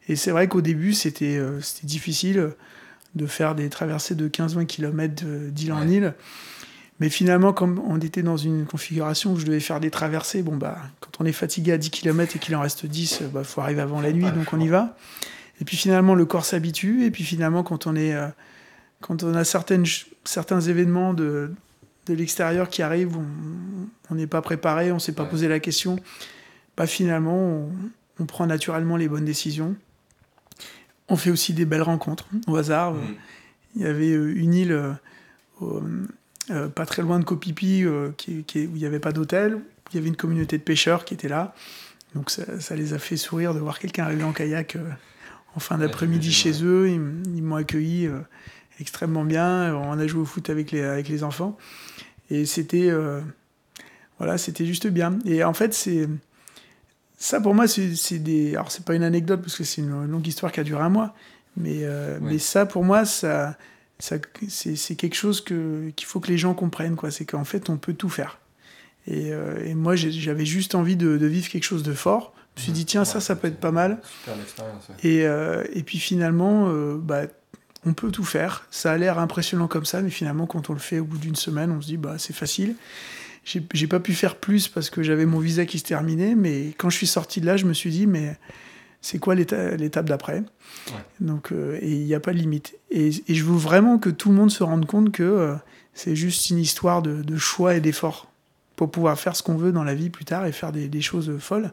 Et 0.07 0.15
c'est 0.15 0.31
vrai 0.31 0.47
qu'au 0.47 0.61
début 0.61 0.93
c'était 0.93 1.37
euh, 1.37 1.61
c'était 1.61 1.87
difficile 1.87 2.51
de 3.15 3.25
faire 3.27 3.55
des 3.55 3.69
traversées 3.69 4.15
de 4.15 4.27
15-20 4.27 4.65
km 4.65 5.23
d'île 5.51 5.73
en 5.73 5.87
île. 5.87 6.13
Mais 6.99 7.09
finalement, 7.09 7.51
comme 7.51 7.81
on 7.87 7.99
était 7.99 8.23
dans 8.23 8.37
une 8.37 8.65
configuration 8.65 9.33
où 9.33 9.37
je 9.37 9.45
devais 9.45 9.59
faire 9.59 9.79
des 9.81 9.91
traversées, 9.91 10.43
bon 10.43 10.55
bah, 10.55 10.77
quand 11.01 11.11
on 11.19 11.25
est 11.25 11.33
fatigué 11.33 11.73
à 11.73 11.77
10 11.77 11.89
km 11.89 12.35
et 12.35 12.39
qu'il 12.39 12.55
en 12.55 12.61
reste 12.61 12.85
10, 12.85 13.19
il 13.21 13.27
bah, 13.27 13.43
faut 13.43 13.61
arriver 13.61 13.81
avant 13.81 13.99
la 13.99 14.13
nuit, 14.13 14.25
donc 14.31 14.53
on 14.53 14.59
y 14.59 14.69
va. 14.69 14.95
Et 15.61 15.65
puis 15.65 15.75
finalement, 15.77 16.15
le 16.15 16.25
corps 16.25 16.45
s'habitue. 16.45 17.05
Et 17.05 17.11
puis 17.11 17.23
finalement, 17.23 17.63
quand 17.63 17.85
on 17.85 17.95
est, 17.95 18.13
euh, 18.13 18.27
quand 19.01 19.23
on 19.23 19.33
a 19.35 19.43
certaines, 19.43 19.85
certains 20.23 20.61
événements 20.61 21.13
de, 21.13 21.51
de 22.07 22.13
l'extérieur 22.13 22.69
qui 22.69 22.81
arrivent, 22.81 23.17
on- 23.17 24.15
n'est 24.15 24.27
pas 24.27 24.41
préparé, 24.41 24.91
on 24.91 24.95
ne 24.95 24.99
s'est 24.99 25.11
pas 25.13 25.23
Ouais. 25.23 25.29
posé 25.29 25.47
la 25.47 25.59
question. 25.59 25.97
Bah 26.77 26.85
finalement, 26.87 27.35
on, 27.37 27.69
on 28.19 28.25
prend 28.25 28.45
naturellement 28.45 28.95
les 28.97 29.07
bonnes 29.07 29.25
décisions. 29.25 29.75
On 31.09 31.15
fait 31.17 31.31
aussi 31.31 31.53
des 31.53 31.65
belles 31.65 31.81
rencontres 31.81 32.27
au 32.47 32.55
hasard. 32.55 32.93
Mm. 32.93 32.99
Il 33.75 33.81
y 33.81 33.85
avait 33.85 34.11
euh, 34.11 34.33
une 34.35 34.53
île 34.53 34.71
euh, 34.71 34.93
euh, 36.51 36.67
pas 36.69 36.85
très 36.85 37.01
loin 37.01 37.19
de 37.19 37.23
Kopipi 37.25 37.83
euh, 37.83 38.11
qui, 38.17 38.43
qui- 38.43 38.67
où 38.67 38.71
il 38.75 38.79
n'y 38.79 38.85
avait 38.85 38.99
pas 38.99 39.11
d'hôtel. 39.11 39.59
Il 39.91 39.95
y 39.95 39.99
avait 39.99 40.07
une 40.07 40.15
communauté 40.15 40.57
de 40.57 40.63
pêcheurs 40.63 41.05
qui 41.05 41.13
était 41.13 41.27
là. 41.29 41.53
Donc 42.13 42.29
ça, 42.29 42.59
ça 42.61 42.75
les 42.75 42.93
a 42.93 42.99
fait 42.99 43.17
sourire 43.17 43.53
de 43.53 43.59
voir 43.59 43.79
quelqu'un 43.79 44.05
arriver 44.05 44.23
en 44.23 44.31
kayak 44.33 44.75
euh, 44.77 44.89
en 45.55 45.59
fin 45.59 45.77
d'après-midi 45.77 46.31
chez 46.31 46.63
eux. 46.63 46.89
Ils, 46.89 47.43
m'ont 47.43 47.55
accueilli 47.55 48.09
extrêmement 48.79 49.25
bien. 49.25 49.73
On 49.75 49.97
a 49.99 50.07
joué 50.07 50.21
au 50.21 50.25
foot 50.25 50.49
avec 50.49 50.71
les, 50.71 50.81
avec 50.81 51.07
les 51.09 51.23
enfants. 51.23 51.57
Et 52.29 52.45
c'était 52.45 52.89
euh, 52.89 53.21
voilà, 54.19 54.37
c'était 54.37 54.65
juste 54.65 54.87
bien. 54.87 55.19
Et 55.25 55.43
en 55.43 55.53
fait, 55.53 55.73
c'est 55.73 56.07
ça 57.17 57.39
pour 57.39 57.53
moi, 57.53 57.67
c'est 57.67 58.19
des. 58.19 58.55
Alors 58.55 58.71
c'est 58.71 58.85
pas 58.85 58.95
une 58.95 59.03
anecdote 59.03 59.41
parce 59.41 59.55
que 59.55 59.63
c'est 59.63 59.81
une 59.81 60.05
longue 60.05 60.27
histoire 60.27 60.51
qui 60.51 60.59
a 60.59 60.63
duré 60.63 60.83
un 60.83 60.89
mois. 60.89 61.13
Mais, 61.57 61.79
euh, 61.83 62.19
mais 62.21 62.37
ça, 62.37 62.65
pour 62.65 62.83
moi, 62.83 63.05
ça, 63.05 63.55
ça, 63.97 64.17
c'est 64.49 64.95
quelque 64.95 65.15
chose 65.15 65.41
qu'il 65.41 65.93
faut 66.05 66.19
que 66.19 66.27
les 66.27 66.37
gens 66.37 66.53
comprennent. 66.53 66.97
C'est 67.11 67.25
qu'en 67.25 67.45
fait, 67.45 67.69
on 67.69 67.77
peut 67.77 67.93
tout 67.93 68.09
faire. 68.09 68.39
Et, 69.07 69.31
euh, 69.31 69.63
et 69.63 69.73
moi, 69.73 69.95
j'avais 69.95 70.45
juste 70.45 70.75
envie 70.75 70.97
de, 70.97 71.17
de 71.17 71.25
vivre 71.25 71.47
quelque 71.47 71.63
chose 71.63 71.83
de 71.83 71.93
fort. 71.93 72.33
Je 72.55 72.61
me 72.61 72.63
suis 72.63 72.71
dit, 72.73 72.85
tiens, 72.85 73.05
ça, 73.05 73.21
ça 73.21 73.37
peut 73.37 73.47
être 73.47 73.59
pas 73.59 73.71
mal. 73.71 74.01
Super. 74.25 74.35
Et, 75.03 75.19
et 75.77 75.83
puis 75.83 75.97
finalement, 75.97 76.69
bah, 76.95 77.27
on 77.85 77.93
peut 77.93 78.11
tout 78.11 78.23
faire. 78.23 78.65
Ça 78.71 78.91
a 78.91 78.97
l'air 78.97 79.19
impressionnant 79.19 79.67
comme 79.67 79.85
ça, 79.85 80.01
mais 80.01 80.09
finalement, 80.09 80.45
quand 80.47 80.69
on 80.69 80.73
le 80.73 80.79
fait 80.79 80.99
au 80.99 81.05
bout 81.05 81.17
d'une 81.17 81.35
semaine, 81.35 81.71
on 81.71 81.81
se 81.81 81.87
dit, 81.87 81.97
bah, 81.97 82.15
c'est 82.17 82.35
facile. 82.35 82.75
J'ai 83.43 83.85
pas 83.87 83.99
pu 83.99 84.13
faire 84.13 84.37
plus 84.37 84.67
parce 84.67 84.89
que 84.89 85.03
j'avais 85.03 85.27
mon 85.27 85.37
visa 85.39 85.65
qui 85.67 85.77
se 85.77 85.83
terminait, 85.83 86.33
mais 86.33 86.73
quand 86.79 86.89
je 86.89 86.97
suis 86.97 87.05
sorti 87.07 87.41
de 87.41 87.45
là, 87.45 87.57
je 87.57 87.65
me 87.65 87.73
suis 87.73 87.91
dit, 87.91 88.07
mais 88.07 88.35
c'est 89.01 89.19
quoi 89.19 89.35
l'éta- 89.35 89.75
l'étape 89.75 90.07
d'après? 90.09 90.41
Donc, 91.19 91.51
euh, 91.51 91.77
et 91.79 91.91
il 91.91 92.05
n'y 92.05 92.15
a 92.15 92.19
pas 92.19 92.33
de 92.33 92.39
limite. 92.39 92.73
Et, 92.89 93.09
et 93.27 93.35
je 93.35 93.43
veux 93.43 93.55
vraiment 93.55 93.99
que 93.99 94.09
tout 94.09 94.29
le 94.29 94.35
monde 94.35 94.49
se 94.49 94.63
rende 94.63 94.87
compte 94.87 95.11
que 95.11 95.21
euh, 95.21 95.53
c'est 95.93 96.15
juste 96.15 96.49
une 96.49 96.57
histoire 96.57 97.03
de, 97.03 97.21
de 97.21 97.37
choix 97.37 97.75
et 97.75 97.81
d'effort 97.81 98.31
pour 98.75 98.89
pouvoir 98.89 99.17
faire 99.19 99.35
ce 99.35 99.43
qu'on 99.43 99.57
veut 99.57 99.71
dans 99.71 99.83
la 99.83 99.93
vie 99.93 100.09
plus 100.09 100.25
tard 100.25 100.47
et 100.47 100.51
faire 100.51 100.71
des, 100.71 100.87
des 100.87 101.01
choses 101.01 101.31
folles. 101.39 101.71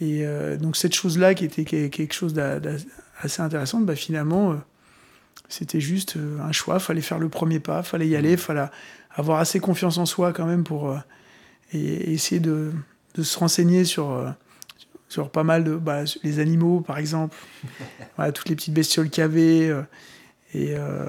Et 0.00 0.24
euh, 0.24 0.56
donc 0.56 0.76
cette 0.76 0.94
chose-là 0.94 1.34
qui 1.34 1.44
était 1.44 1.64
que- 1.64 1.88
quelque 1.88 2.14
chose 2.14 2.32
d'a- 2.32 2.60
d'a- 2.60 2.76
assez 3.20 3.42
intéressant, 3.42 3.80
bah, 3.80 3.96
finalement, 3.96 4.56
c'était 5.52 5.80
juste 5.80 6.16
euh, 6.16 6.40
un 6.40 6.52
choix. 6.52 6.78
Fallait 6.78 7.00
faire 7.00 7.18
le 7.18 7.28
premier 7.28 7.60
pas, 7.60 7.82
fallait 7.82 8.08
y 8.08 8.16
aller, 8.16 8.36
fallait 8.36 8.66
avoir 9.10 9.38
assez 9.38 9.60
confiance 9.60 9.98
en 9.98 10.06
soi 10.06 10.32
quand 10.32 10.46
même 10.46 10.64
pour 10.64 10.90
euh, 10.90 10.98
et, 11.72 11.78
et 11.78 12.12
essayer 12.12 12.40
de, 12.40 12.72
de 13.14 13.22
se 13.22 13.38
renseigner 13.38 13.84
sur 13.84 14.10
euh, 14.10 14.30
sur 15.08 15.30
pas 15.30 15.44
mal 15.44 15.64
de 15.64 15.76
bah, 15.76 16.04
les 16.22 16.38
animaux 16.38 16.80
par 16.80 16.98
exemple, 16.98 17.36
voilà, 18.16 18.32
toutes 18.32 18.48
les 18.48 18.56
petites 18.56 18.74
bestioles 18.74 19.10
qu'il 19.10 19.22
y 19.22 19.24
avait 19.24 19.72
et 20.54 20.74
euh, 20.76 21.06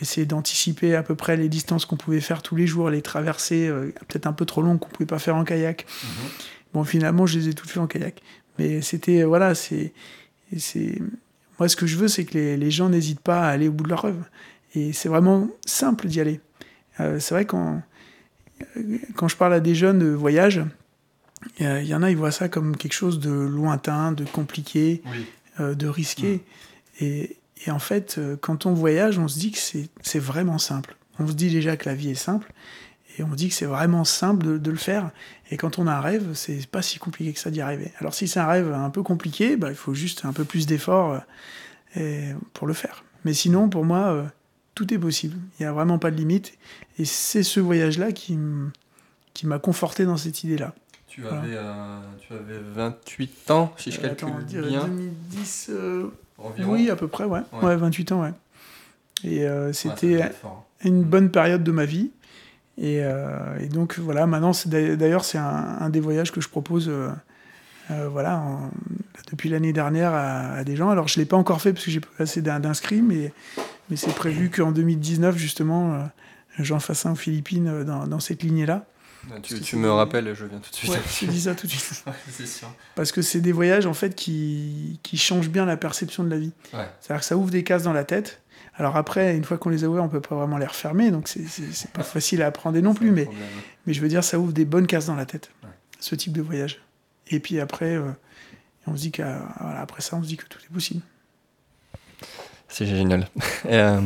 essayer 0.00 0.26
d'anticiper 0.26 0.94
à 0.94 1.02
peu 1.02 1.14
près 1.14 1.36
les 1.36 1.48
distances 1.48 1.84
qu'on 1.84 1.96
pouvait 1.96 2.20
faire 2.20 2.42
tous 2.42 2.56
les 2.56 2.66
jours, 2.66 2.90
les 2.90 3.02
traversées 3.02 3.68
euh, 3.68 3.92
peut-être 4.08 4.26
un 4.26 4.32
peu 4.32 4.44
trop 4.44 4.62
longues 4.62 4.78
qu'on 4.78 4.88
pouvait 4.88 5.06
pas 5.06 5.18
faire 5.18 5.36
en 5.36 5.44
kayak. 5.44 5.86
Bon, 6.72 6.84
finalement, 6.84 7.26
je 7.26 7.38
les 7.38 7.48
ai 7.48 7.54
toutes 7.54 7.70
fait 7.70 7.80
en 7.80 7.86
kayak. 7.86 8.22
Mais 8.58 8.80
c'était, 8.80 9.22
euh, 9.22 9.26
voilà, 9.26 9.54
c'est 9.54 9.92
Moi, 11.58 11.68
ce 11.68 11.76
que 11.76 11.86
je 11.86 11.96
veux, 11.96 12.08
c'est 12.08 12.24
que 12.24 12.34
les, 12.34 12.56
les 12.56 12.70
gens 12.70 12.88
n'hésitent 12.88 13.20
pas 13.20 13.42
à 13.42 13.48
aller 13.50 13.68
au 13.68 13.72
bout 13.72 13.84
de 13.84 13.88
leur 13.90 14.02
rêve. 14.02 14.22
Et 14.74 14.92
c'est 14.92 15.08
vraiment 15.08 15.48
simple 15.66 16.06
d'y 16.08 16.20
aller. 16.20 16.40
Euh, 17.00 17.18
c'est 17.20 17.34
vrai, 17.34 17.44
quand, 17.44 17.82
euh, 18.76 18.98
quand 19.14 19.28
je 19.28 19.36
parle 19.36 19.54
à 19.54 19.60
des 19.60 19.74
jeunes 19.74 19.98
de 19.98 20.06
voyage, 20.08 20.62
euh, 21.60 21.80
il 21.82 21.88
y 21.88 21.94
en 21.94 22.02
a, 22.02 22.10
ils 22.10 22.16
voient 22.16 22.30
ça 22.32 22.48
comme 22.48 22.76
quelque 22.76 22.94
chose 22.94 23.20
de 23.20 23.30
lointain, 23.30 24.12
de 24.12 24.24
compliqué, 24.24 25.02
Oui. 25.12 25.26
euh, 25.60 25.74
de 25.74 25.86
risqué. 25.88 26.42
Et, 27.00 27.36
et 27.66 27.70
en 27.70 27.78
fait, 27.78 28.18
quand 28.40 28.66
on 28.66 28.72
voyage, 28.74 29.18
on 29.18 29.28
se 29.28 29.38
dit 29.38 29.52
que 29.52 29.58
c'est 30.02 30.18
vraiment 30.18 30.58
simple. 30.58 30.96
On 31.18 31.26
se 31.28 31.32
dit 31.34 31.50
déjà 31.50 31.76
que 31.76 31.88
la 31.88 31.94
vie 31.94 32.10
est 32.10 32.14
simple. 32.14 32.52
Et 33.18 33.22
on 33.22 33.28
dit 33.28 33.48
que 33.48 33.54
c'est 33.54 33.66
vraiment 33.66 34.04
simple 34.04 34.44
de, 34.46 34.58
de 34.58 34.70
le 34.70 34.76
faire. 34.76 35.10
Et 35.50 35.56
quand 35.56 35.78
on 35.78 35.86
a 35.86 35.92
un 35.94 36.00
rêve, 36.00 36.30
c'est 36.34 36.66
pas 36.66 36.80
si 36.82 36.98
compliqué 36.98 37.32
que 37.32 37.38
ça 37.38 37.50
d'y 37.50 37.60
arriver. 37.60 37.92
Alors 37.98 38.14
si 38.14 38.26
c'est 38.28 38.40
un 38.40 38.46
rêve 38.46 38.72
un 38.72 38.90
peu 38.90 39.02
compliqué, 39.02 39.56
bah, 39.56 39.68
il 39.70 39.74
faut 39.76 39.92
juste 39.94 40.24
un 40.24 40.32
peu 40.32 40.44
plus 40.44 40.66
d'efforts 40.66 41.20
euh, 41.98 42.32
pour 42.54 42.66
le 42.66 42.72
faire. 42.74 43.04
Mais 43.24 43.34
sinon, 43.34 43.68
pour 43.68 43.84
moi, 43.84 44.12
euh, 44.12 44.24
tout 44.74 44.92
est 44.94 44.98
possible. 44.98 45.36
Il 45.58 45.62
n'y 45.62 45.66
a 45.66 45.72
vraiment 45.72 45.98
pas 45.98 46.10
de 46.10 46.16
limite. 46.16 46.54
Et 46.98 47.04
c'est 47.04 47.42
ce 47.42 47.60
voyage-là 47.60 48.12
qui 48.12 48.36
m'a 49.44 49.58
conforté 49.58 50.04
dans 50.06 50.16
cette 50.16 50.42
idée-là. 50.44 50.74
Tu 51.06 51.20
Voilà. 51.20 51.38
avais, 51.40 51.54
euh, 51.54 52.00
tu 52.26 52.32
avais 52.32 52.58
28 52.74 53.50
ans, 53.50 53.74
si 53.76 53.90
je 53.92 53.98
Euh, 53.98 54.02
calcule 54.04 54.28
attends, 54.28 54.38
bien. 54.46 54.84
2010, 54.86 55.66
euh, 55.70 56.06
Environ. 56.38 56.72
oui, 56.72 56.88
à 56.88 56.96
peu 56.96 57.06
près, 57.08 57.24
ouais. 57.24 57.40
Ouais. 57.52 57.64
Ouais, 57.64 57.76
28 57.76 58.12
ans, 58.12 58.22
ouais. 58.22 58.32
Et 59.22 59.46
Ouais, 59.46 59.72
c'était 59.74 60.30
fort. 60.40 60.66
une 60.84 61.02
bonne 61.04 61.30
période 61.30 61.62
de 61.62 61.70
ma 61.70 61.84
vie. 61.84 62.10
Et, 62.78 63.00
euh, 63.02 63.58
et 63.60 63.66
donc 63.68 63.98
voilà, 63.98 64.26
maintenant, 64.26 64.52
d'ailleurs, 64.66 65.24
c'est 65.24 65.38
un, 65.38 65.76
un 65.80 65.90
des 65.90 66.00
voyages 66.00 66.32
que 66.32 66.40
je 66.40 66.48
propose 66.48 66.88
euh, 66.88 67.08
euh, 67.90 68.08
voilà, 68.08 68.38
en- 68.38 68.70
depuis 69.30 69.48
l'année 69.50 69.72
dernière 69.72 70.12
à, 70.14 70.52
à 70.54 70.64
des 70.64 70.76
gens. 70.76 70.88
Alors 70.90 71.08
je 71.08 71.18
ne 71.18 71.22
l'ai 71.22 71.28
pas 71.28 71.36
encore 71.36 71.60
fait 71.60 71.72
parce 71.72 71.84
que 71.84 71.90
j'ai 71.90 72.00
pas 72.00 72.08
assez 72.18 72.40
d'in- 72.42 72.60
d'inscrits, 72.60 73.02
mais, 73.02 73.32
mais 73.90 73.96
c'est 73.96 74.14
prévu 74.14 74.50
qu'en 74.50 74.72
2019, 74.72 75.36
justement, 75.36 76.08
j'en 76.58 76.80
fasse 76.80 77.04
un 77.06 77.12
aux 77.12 77.16
Philippines 77.16 77.84
dans, 77.84 78.06
dans 78.06 78.20
cette 78.20 78.42
lignée-là. 78.42 78.86
Tu, 79.42 79.54
que 79.54 79.60
tu 79.62 79.76
me 79.76 79.88
rappelles, 79.92 80.34
je 80.34 80.44
viens 80.46 80.58
tout 80.58 80.70
de 80.70 80.74
suite. 80.74 80.90
Ouais, 80.90 80.98
je 81.20 81.26
dis 81.26 81.42
ça 81.42 81.54
tout 81.54 81.66
de 81.68 81.70
suite. 81.72 82.02
Ouais, 82.06 82.46
sûr. 82.46 82.68
Parce 82.96 83.12
que 83.12 83.22
c'est 83.22 83.40
des 83.40 83.52
voyages, 83.52 83.86
en 83.86 83.94
fait, 83.94 84.16
qui, 84.16 84.98
qui 85.04 85.16
changent 85.16 85.48
bien 85.48 85.64
la 85.64 85.76
perception 85.76 86.24
de 86.24 86.30
la 86.30 86.38
vie. 86.38 86.50
Ouais. 86.74 86.88
C'est-à-dire 87.00 87.20
que 87.20 87.26
ça 87.26 87.36
ouvre 87.36 87.50
des 87.52 87.62
cases 87.62 87.84
dans 87.84 87.92
la 87.92 88.02
tête. 88.02 88.40
Alors 88.76 88.96
après, 88.96 89.36
une 89.36 89.44
fois 89.44 89.58
qu'on 89.58 89.68
les 89.68 89.84
a 89.84 89.88
ouvertes, 89.88 90.06
on 90.06 90.08
peut 90.08 90.20
pas 90.20 90.34
vraiment 90.34 90.56
les 90.58 90.66
refermer, 90.66 91.10
donc 91.10 91.28
c'est- 91.28 91.92
pas 91.92 92.02
facile 92.02 92.42
à 92.42 92.46
appréhender 92.46 92.80
non 92.82 92.94
plus, 92.94 93.10
mais, 93.10 93.28
mais 93.86 93.92
je 93.92 94.00
veux 94.00 94.08
dire, 94.08 94.24
ça 94.24 94.38
ouvre 94.38 94.52
des 94.52 94.64
bonnes 94.64 94.86
cases 94.86 95.06
dans 95.06 95.14
la 95.14 95.26
tête, 95.26 95.50
Ouais. 95.62 95.68
ce 96.00 96.14
type 96.14 96.32
de 96.32 96.40
voyage. 96.42 96.80
Et 97.28 97.38
puis 97.38 97.60
après, 97.60 97.96
euh, 97.96 98.10
on 98.86 98.96
se 98.96 99.02
dit 99.02 99.12
qu'après 99.12 100.00
ça, 100.00 100.16
on 100.16 100.22
se 100.22 100.28
dit 100.28 100.36
que 100.38 100.46
tout 100.46 100.58
est 100.68 100.72
possible. 100.72 101.02
C'est 102.68 102.86
génial. 102.86 103.28
Euh, 103.66 104.00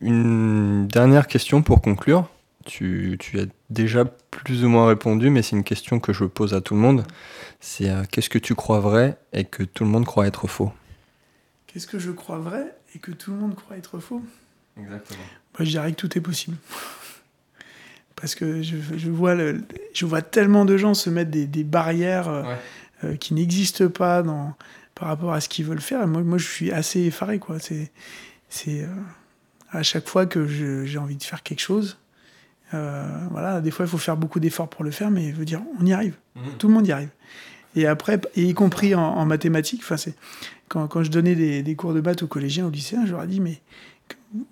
une 0.00 0.88
dernière 0.88 1.28
question 1.28 1.62
pour 1.62 1.80
conclure. 1.80 2.28
Tu, 2.66 3.16
tu, 3.20 3.38
as 3.38 3.44
déjà 3.70 4.04
plus 4.04 4.64
ou 4.64 4.68
moins 4.68 4.88
répondu, 4.88 5.30
mais 5.30 5.40
c'est 5.42 5.54
une 5.54 5.62
question 5.62 6.00
que 6.00 6.12
je 6.12 6.24
pose 6.24 6.52
à 6.52 6.60
tout 6.60 6.74
le 6.74 6.80
monde. 6.80 7.04
C'est 7.60 7.88
euh, 7.88 8.02
qu'est-ce 8.10 8.28
que 8.28 8.38
tu 8.38 8.54
crois 8.56 8.80
vrai 8.80 9.16
et 9.32 9.44
que 9.44 9.62
tout 9.62 9.84
le 9.84 9.90
monde 9.90 10.04
croit 10.04 10.26
être 10.26 10.48
faux? 10.48 10.72
Qu'est-ce 11.68 11.86
que 11.86 11.98
je 12.00 12.10
crois 12.10 12.38
vrai? 12.38 12.74
Et 12.94 12.98
que 12.98 13.10
tout 13.10 13.32
le 13.32 13.38
monde 13.38 13.54
croit 13.54 13.76
être 13.76 13.98
faux 13.98 14.22
Exactement. 14.78 15.18
Moi, 15.58 15.64
je 15.64 15.70
dirais 15.70 15.90
que 15.92 15.96
tout 15.96 16.16
est 16.16 16.20
possible. 16.20 16.56
Parce 18.16 18.34
que 18.34 18.62
je, 18.62 18.76
je 18.96 19.10
vois, 19.10 19.34
le, 19.34 19.62
je 19.92 20.06
vois 20.06 20.22
tellement 20.22 20.64
de 20.64 20.76
gens 20.76 20.94
se 20.94 21.10
mettre 21.10 21.30
des, 21.30 21.46
des 21.46 21.64
barrières 21.64 22.28
euh, 22.28 22.54
euh, 23.04 23.16
qui 23.16 23.34
n'existent 23.34 23.88
pas 23.88 24.22
dans, 24.22 24.54
par 24.94 25.08
rapport 25.08 25.32
à 25.32 25.40
ce 25.40 25.48
qu'ils 25.48 25.64
veulent 25.64 25.80
faire. 25.80 26.06
moi, 26.06 26.22
moi, 26.22 26.38
je 26.38 26.46
suis 26.46 26.72
assez 26.72 27.00
effaré. 27.00 27.38
Quoi. 27.38 27.58
C'est, 27.60 27.92
c'est, 28.48 28.82
euh, 28.82 28.88
à 29.70 29.82
chaque 29.82 30.08
fois 30.08 30.26
que 30.26 30.46
j'ai 30.46 30.98
envie 30.98 31.16
de 31.16 31.22
faire 31.22 31.42
quelque 31.42 31.60
chose, 31.60 31.98
voilà, 32.70 33.60
des 33.60 33.70
fois, 33.70 33.86
il 33.86 33.88
faut 33.88 33.98
faire 33.98 34.16
beaucoup 34.16 34.40
d'efforts 34.40 34.68
pour 34.68 34.84
le 34.84 34.90
faire, 34.90 35.10
mais 35.10 35.30
je 35.30 35.36
veux 35.36 35.44
dire, 35.44 35.62
on 35.80 35.86
y 35.86 35.92
arrive. 35.92 36.16
Mmh. 36.34 36.40
Tout 36.58 36.68
le 36.68 36.74
monde 36.74 36.86
y 36.86 36.92
arrive. 36.92 37.10
Et 37.78 37.86
après, 37.86 38.20
et 38.34 38.42
y 38.42 38.54
compris 38.54 38.96
en, 38.96 39.02
en 39.02 39.24
mathématiques, 39.24 39.84
c'est 39.96 40.14
quand, 40.66 40.88
quand, 40.88 41.04
je 41.04 41.10
donnais 41.10 41.36
des, 41.36 41.62
des, 41.62 41.76
cours 41.76 41.94
de 41.94 42.00
maths 42.00 42.24
aux 42.24 42.26
collégiens, 42.26 42.66
aux 42.66 42.70
lycéens, 42.70 43.06
je 43.06 43.12
leur 43.12 43.22
ai 43.22 43.28
dit, 43.28 43.40
mais 43.40 43.60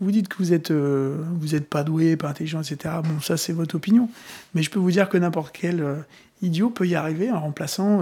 vous 0.00 0.12
dites 0.12 0.28
que 0.28 0.36
vous 0.38 0.52
êtes, 0.52 0.70
euh, 0.70 1.16
vous 1.40 1.56
êtes 1.56 1.68
pas 1.68 1.82
doué, 1.82 2.16
pas 2.16 2.28
intelligent, 2.28 2.62
etc. 2.62 2.94
Bon, 3.02 3.20
ça 3.20 3.36
c'est 3.36 3.52
votre 3.52 3.74
opinion. 3.74 4.08
Mais 4.54 4.62
je 4.62 4.70
peux 4.70 4.78
vous 4.78 4.92
dire 4.92 5.08
que 5.08 5.18
n'importe 5.18 5.56
quel 5.58 5.82
euh, 5.82 5.96
idiot 6.40 6.70
peut 6.70 6.86
y 6.86 6.94
arriver 6.94 7.32
en 7.32 7.40
remplaçant 7.40 8.00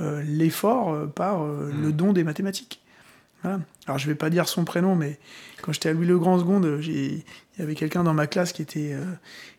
euh, 0.00 0.22
l'effort 0.26 1.08
par 1.14 1.42
le 1.44 1.88
mm. 1.88 1.92
don 1.92 2.12
des 2.12 2.22
mathématiques. 2.24 2.82
Voilà. 3.42 3.60
Alors 3.86 3.98
je 3.98 4.06
vais 4.06 4.14
pas 4.14 4.28
dire 4.28 4.46
son 4.46 4.64
prénom, 4.64 4.94
mais 4.94 5.18
quand 5.62 5.72
j'étais 5.72 5.88
à 5.88 5.92
Louis 5.94 6.06
le 6.06 6.18
Grand 6.18 6.38
Seconde, 6.38 6.78
il 6.86 7.22
y 7.58 7.62
avait 7.62 7.74
quelqu'un 7.74 8.04
dans 8.04 8.12
ma 8.12 8.26
classe 8.26 8.52
qui 8.52 8.60
était 8.60 8.94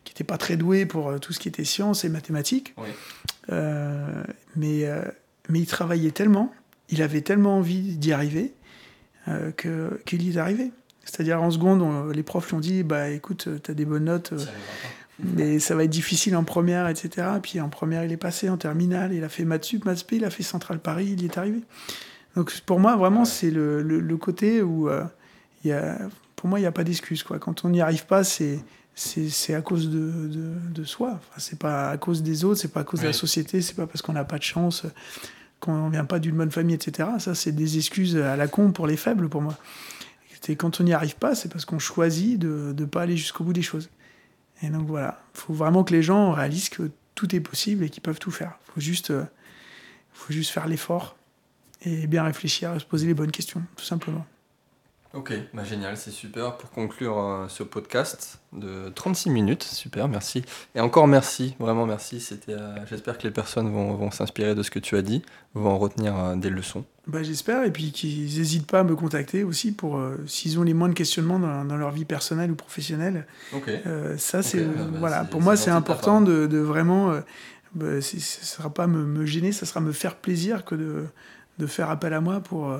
qui 0.03 0.13
était 0.13 0.23
pas 0.23 0.37
très 0.37 0.57
doué 0.57 0.85
pour 0.85 1.19
tout 1.19 1.33
ce 1.33 1.39
qui 1.39 1.47
était 1.47 1.63
sciences 1.63 2.05
et 2.05 2.09
mathématiques. 2.09 2.75
Oui. 2.77 2.89
Mais 3.49 4.85
mais 5.49 5.59
il 5.59 5.67
travaillait 5.67 6.11
tellement, 6.11 6.53
il 6.89 7.01
avait 7.01 7.21
tellement 7.21 7.57
envie 7.57 7.97
d'y 7.97 8.13
arriver 8.13 8.53
que 9.57 10.01
qu'il 10.05 10.21
y 10.23 10.31
est 10.31 10.37
arrivé. 10.37 10.71
C'est-à-dire 11.03 11.41
en 11.41 11.51
seconde, 11.51 12.13
les 12.13 12.23
profs 12.23 12.49
lui 12.49 12.55
ont 12.55 12.59
dit 12.59 12.83
bah 12.83 13.09
écoute, 13.09 13.47
euh, 13.47 13.59
tu 13.61 13.71
as 13.71 13.73
des 13.73 13.85
bonnes 13.85 14.05
notes, 14.05 14.33
euh, 14.33 14.45
mais 15.19 15.59
ça 15.59 15.75
va 15.75 15.83
être 15.83 15.89
difficile 15.89 16.35
en 16.35 16.43
première, 16.43 16.87
etc. 16.87 17.27
Puis 17.41 17.59
en 17.59 17.69
première, 17.69 18.03
il 18.03 18.11
est 18.11 18.17
passé 18.17 18.49
en 18.49 18.57
terminale, 18.57 19.13
il 19.13 19.23
a 19.23 19.29
fait 19.29 19.43
maths 19.43 19.65
sup, 19.65 19.85
maths 19.85 20.05
il 20.11 20.25
a 20.25 20.29
fait 20.29 20.43
Central 20.43 20.79
Paris, 20.79 21.09
il 21.11 21.21
y 21.21 21.25
est 21.25 21.37
arrivé. 21.37 21.61
Donc 22.35 22.53
pour 22.61 22.79
moi, 22.79 22.95
vraiment, 22.95 23.25
c'est 23.25 23.51
le, 23.51 23.81
le, 23.81 24.17
côté 24.17 24.61
où 24.61 24.89
euh, 24.89 25.03
y 25.65 25.71
a, 25.71 25.97
pour 26.35 26.47
moi, 26.47 26.59
il 26.59 26.61
n'y 26.61 26.67
a 26.67 26.71
pas 26.71 26.83
d'excuse. 26.83 27.23
Quand 27.23 27.65
on 27.65 27.69
n'y 27.69 27.81
arrive 27.81 28.05
pas, 28.05 28.23
c'est 28.23 28.59
c'est 28.95 29.53
à 29.53 29.61
cause 29.61 29.89
de, 29.89 30.27
de, 30.27 30.53
de 30.73 30.83
soi. 30.83 31.11
Enfin, 31.13 31.39
c'est 31.39 31.59
pas 31.59 31.89
à 31.89 31.97
cause 31.97 32.23
des 32.23 32.43
autres, 32.43 32.59
c'est 32.59 32.71
pas 32.71 32.81
à 32.81 32.83
cause 32.83 33.01
de 33.01 33.07
la 33.07 33.13
société, 33.13 33.61
c'est 33.61 33.75
pas 33.75 33.87
parce 33.87 34.01
qu'on 34.01 34.13
n'a 34.13 34.25
pas 34.25 34.37
de 34.37 34.43
chance, 34.43 34.85
qu'on 35.59 35.89
vient 35.89 36.05
pas 36.05 36.19
d'une 36.19 36.35
bonne 36.35 36.51
famille, 36.51 36.75
etc. 36.75 37.09
Ça, 37.19 37.35
c'est 37.35 37.51
des 37.51 37.77
excuses 37.77 38.17
à 38.17 38.35
la 38.35 38.47
con 38.47 38.71
pour 38.71 38.87
les 38.87 38.97
faibles, 38.97 39.29
pour 39.29 39.41
moi. 39.41 39.57
Et 40.47 40.55
quand 40.55 40.81
on 40.81 40.83
n'y 40.83 40.93
arrive 40.93 41.15
pas, 41.15 41.35
c'est 41.35 41.49
parce 41.49 41.65
qu'on 41.65 41.79
choisit 41.79 42.39
de 42.39 42.73
ne 42.77 42.85
pas 42.85 43.03
aller 43.03 43.15
jusqu'au 43.15 43.43
bout 43.43 43.53
des 43.53 43.61
choses. 43.61 43.89
Et 44.63 44.69
donc 44.69 44.87
voilà, 44.87 45.21
il 45.35 45.39
faut 45.39 45.53
vraiment 45.53 45.83
que 45.83 45.93
les 45.93 46.03
gens 46.03 46.31
réalisent 46.31 46.69
que 46.69 46.91
tout 47.15 47.35
est 47.35 47.39
possible 47.39 47.83
et 47.83 47.89
qu'ils 47.89 48.01
peuvent 48.01 48.19
tout 48.19 48.31
faire. 48.31 48.57
Il 48.67 48.73
faut 48.73 48.81
juste, 48.81 49.11
euh, 49.11 49.23
faut 50.13 50.33
juste 50.33 50.51
faire 50.51 50.67
l'effort 50.67 51.15
et 51.83 52.07
bien 52.07 52.23
réfléchir, 52.23 52.79
se 52.79 52.85
poser 52.85 53.07
les 53.07 53.13
bonnes 53.13 53.31
questions, 53.31 53.61
tout 53.75 53.85
simplement. 53.85 54.25
Ok, 55.13 55.33
bah 55.53 55.65
génial, 55.65 55.97
c'est 55.97 56.11
super 56.11 56.55
pour 56.55 56.69
conclure 56.69 57.19
euh, 57.19 57.47
ce 57.49 57.63
podcast 57.63 58.39
de 58.53 58.87
36 58.95 59.29
minutes. 59.29 59.63
Super, 59.63 60.07
merci. 60.07 60.45
Et 60.73 60.79
encore 60.79 61.05
merci, 61.05 61.53
vraiment 61.59 61.85
merci. 61.85 62.21
C'était, 62.21 62.53
euh, 62.53 62.77
j'espère 62.89 63.17
que 63.17 63.23
les 63.23 63.31
personnes 63.31 63.69
vont, 63.69 63.93
vont 63.93 64.09
s'inspirer 64.09 64.55
de 64.55 64.63
ce 64.63 64.71
que 64.71 64.79
tu 64.79 64.95
as 64.95 65.01
dit, 65.01 65.21
vont 65.53 65.71
en 65.71 65.77
retenir 65.77 66.17
euh, 66.17 66.35
des 66.37 66.49
leçons. 66.49 66.85
Bah, 67.07 67.23
j'espère, 67.23 67.65
et 67.65 67.71
puis 67.71 67.91
qu'ils 67.91 68.37
n'hésitent 68.37 68.71
pas 68.71 68.79
à 68.79 68.83
me 68.85 68.95
contacter 68.95 69.43
aussi 69.43 69.73
pour 69.73 70.01
s'ils 70.27 70.57
ont 70.59 70.63
les 70.63 70.73
moindres 70.73 70.95
questionnements 70.95 71.39
dans, 71.39 71.65
dans, 71.65 71.75
leur 71.75 71.91
vie 71.91 72.05
personnelle 72.05 72.51
ou 72.51 72.55
professionnelle. 72.55 73.25
Ok. 73.53 73.69
ça, 74.17 74.41
c'est 74.41 74.63
bah, 74.63 74.83
bah, 74.85 74.97
voilà. 74.97 75.23
Pour 75.25 75.41
moi, 75.41 75.57
c'est 75.57 75.71
important 75.71 76.21
de, 76.21 76.47
de, 76.47 76.59
vraiment. 76.59 77.13
Bah, 77.73 78.01
ça 78.01 78.15
ne 78.15 78.21
sera 78.21 78.69
pas 78.69 78.87
me, 78.87 79.03
me, 79.03 79.25
gêner, 79.25 79.51
ça 79.51 79.65
sera 79.65 79.81
me 79.81 79.91
faire 79.91 80.15
plaisir 80.15 80.63
que 80.63 80.75
de, 80.75 81.05
de 81.57 81.67
faire 81.67 81.89
appel 81.89 82.13
à 82.13 82.21
moi 82.21 82.39
pour 82.39 82.77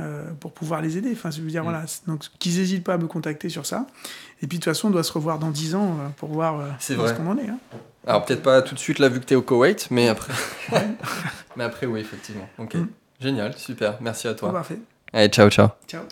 euh, 0.00 0.30
pour 0.40 0.52
pouvoir 0.52 0.80
les 0.80 0.96
aider. 0.96 1.10
Enfin, 1.12 1.30
je 1.30 1.42
veux 1.42 1.50
dire, 1.50 1.62
mm. 1.62 1.64
voilà. 1.64 1.84
Donc, 2.06 2.24
qu'ils 2.38 2.56
n'hésitent 2.56 2.84
pas 2.84 2.94
à 2.94 2.98
me 2.98 3.06
contacter 3.06 3.48
sur 3.48 3.66
ça. 3.66 3.86
Et 4.42 4.46
puis, 4.46 4.58
de 4.58 4.64
toute 4.64 4.72
façon, 4.72 4.88
on 4.88 4.90
doit 4.90 5.04
se 5.04 5.12
revoir 5.12 5.38
dans 5.38 5.50
10 5.50 5.74
ans 5.74 5.96
euh, 6.00 6.08
pour 6.16 6.30
voir 6.30 6.60
euh, 6.60 6.68
ce 6.80 6.94
qu'on 6.94 7.30
en 7.30 7.38
est. 7.38 7.48
Hein. 7.48 7.58
Alors, 8.06 8.24
peut-être 8.24 8.42
pas 8.42 8.62
tout 8.62 8.74
de 8.74 8.80
suite, 8.80 8.98
là, 8.98 9.08
vu 9.08 9.20
que 9.20 9.26
tu 9.26 9.34
es 9.34 9.36
au 9.36 9.42
Koweït, 9.42 9.88
mais 9.90 10.08
après. 10.08 10.32
mais 11.56 11.64
après, 11.64 11.86
oui, 11.86 12.00
effectivement. 12.00 12.48
Ok. 12.58 12.74
Mm. 12.74 12.88
Génial, 13.20 13.56
super. 13.56 13.98
Merci 14.00 14.28
à 14.28 14.34
toi. 14.34 14.52
Parfait. 14.52 14.78
Allez, 15.12 15.28
ciao, 15.28 15.48
ciao. 15.50 15.68
Ciao. 15.86 16.02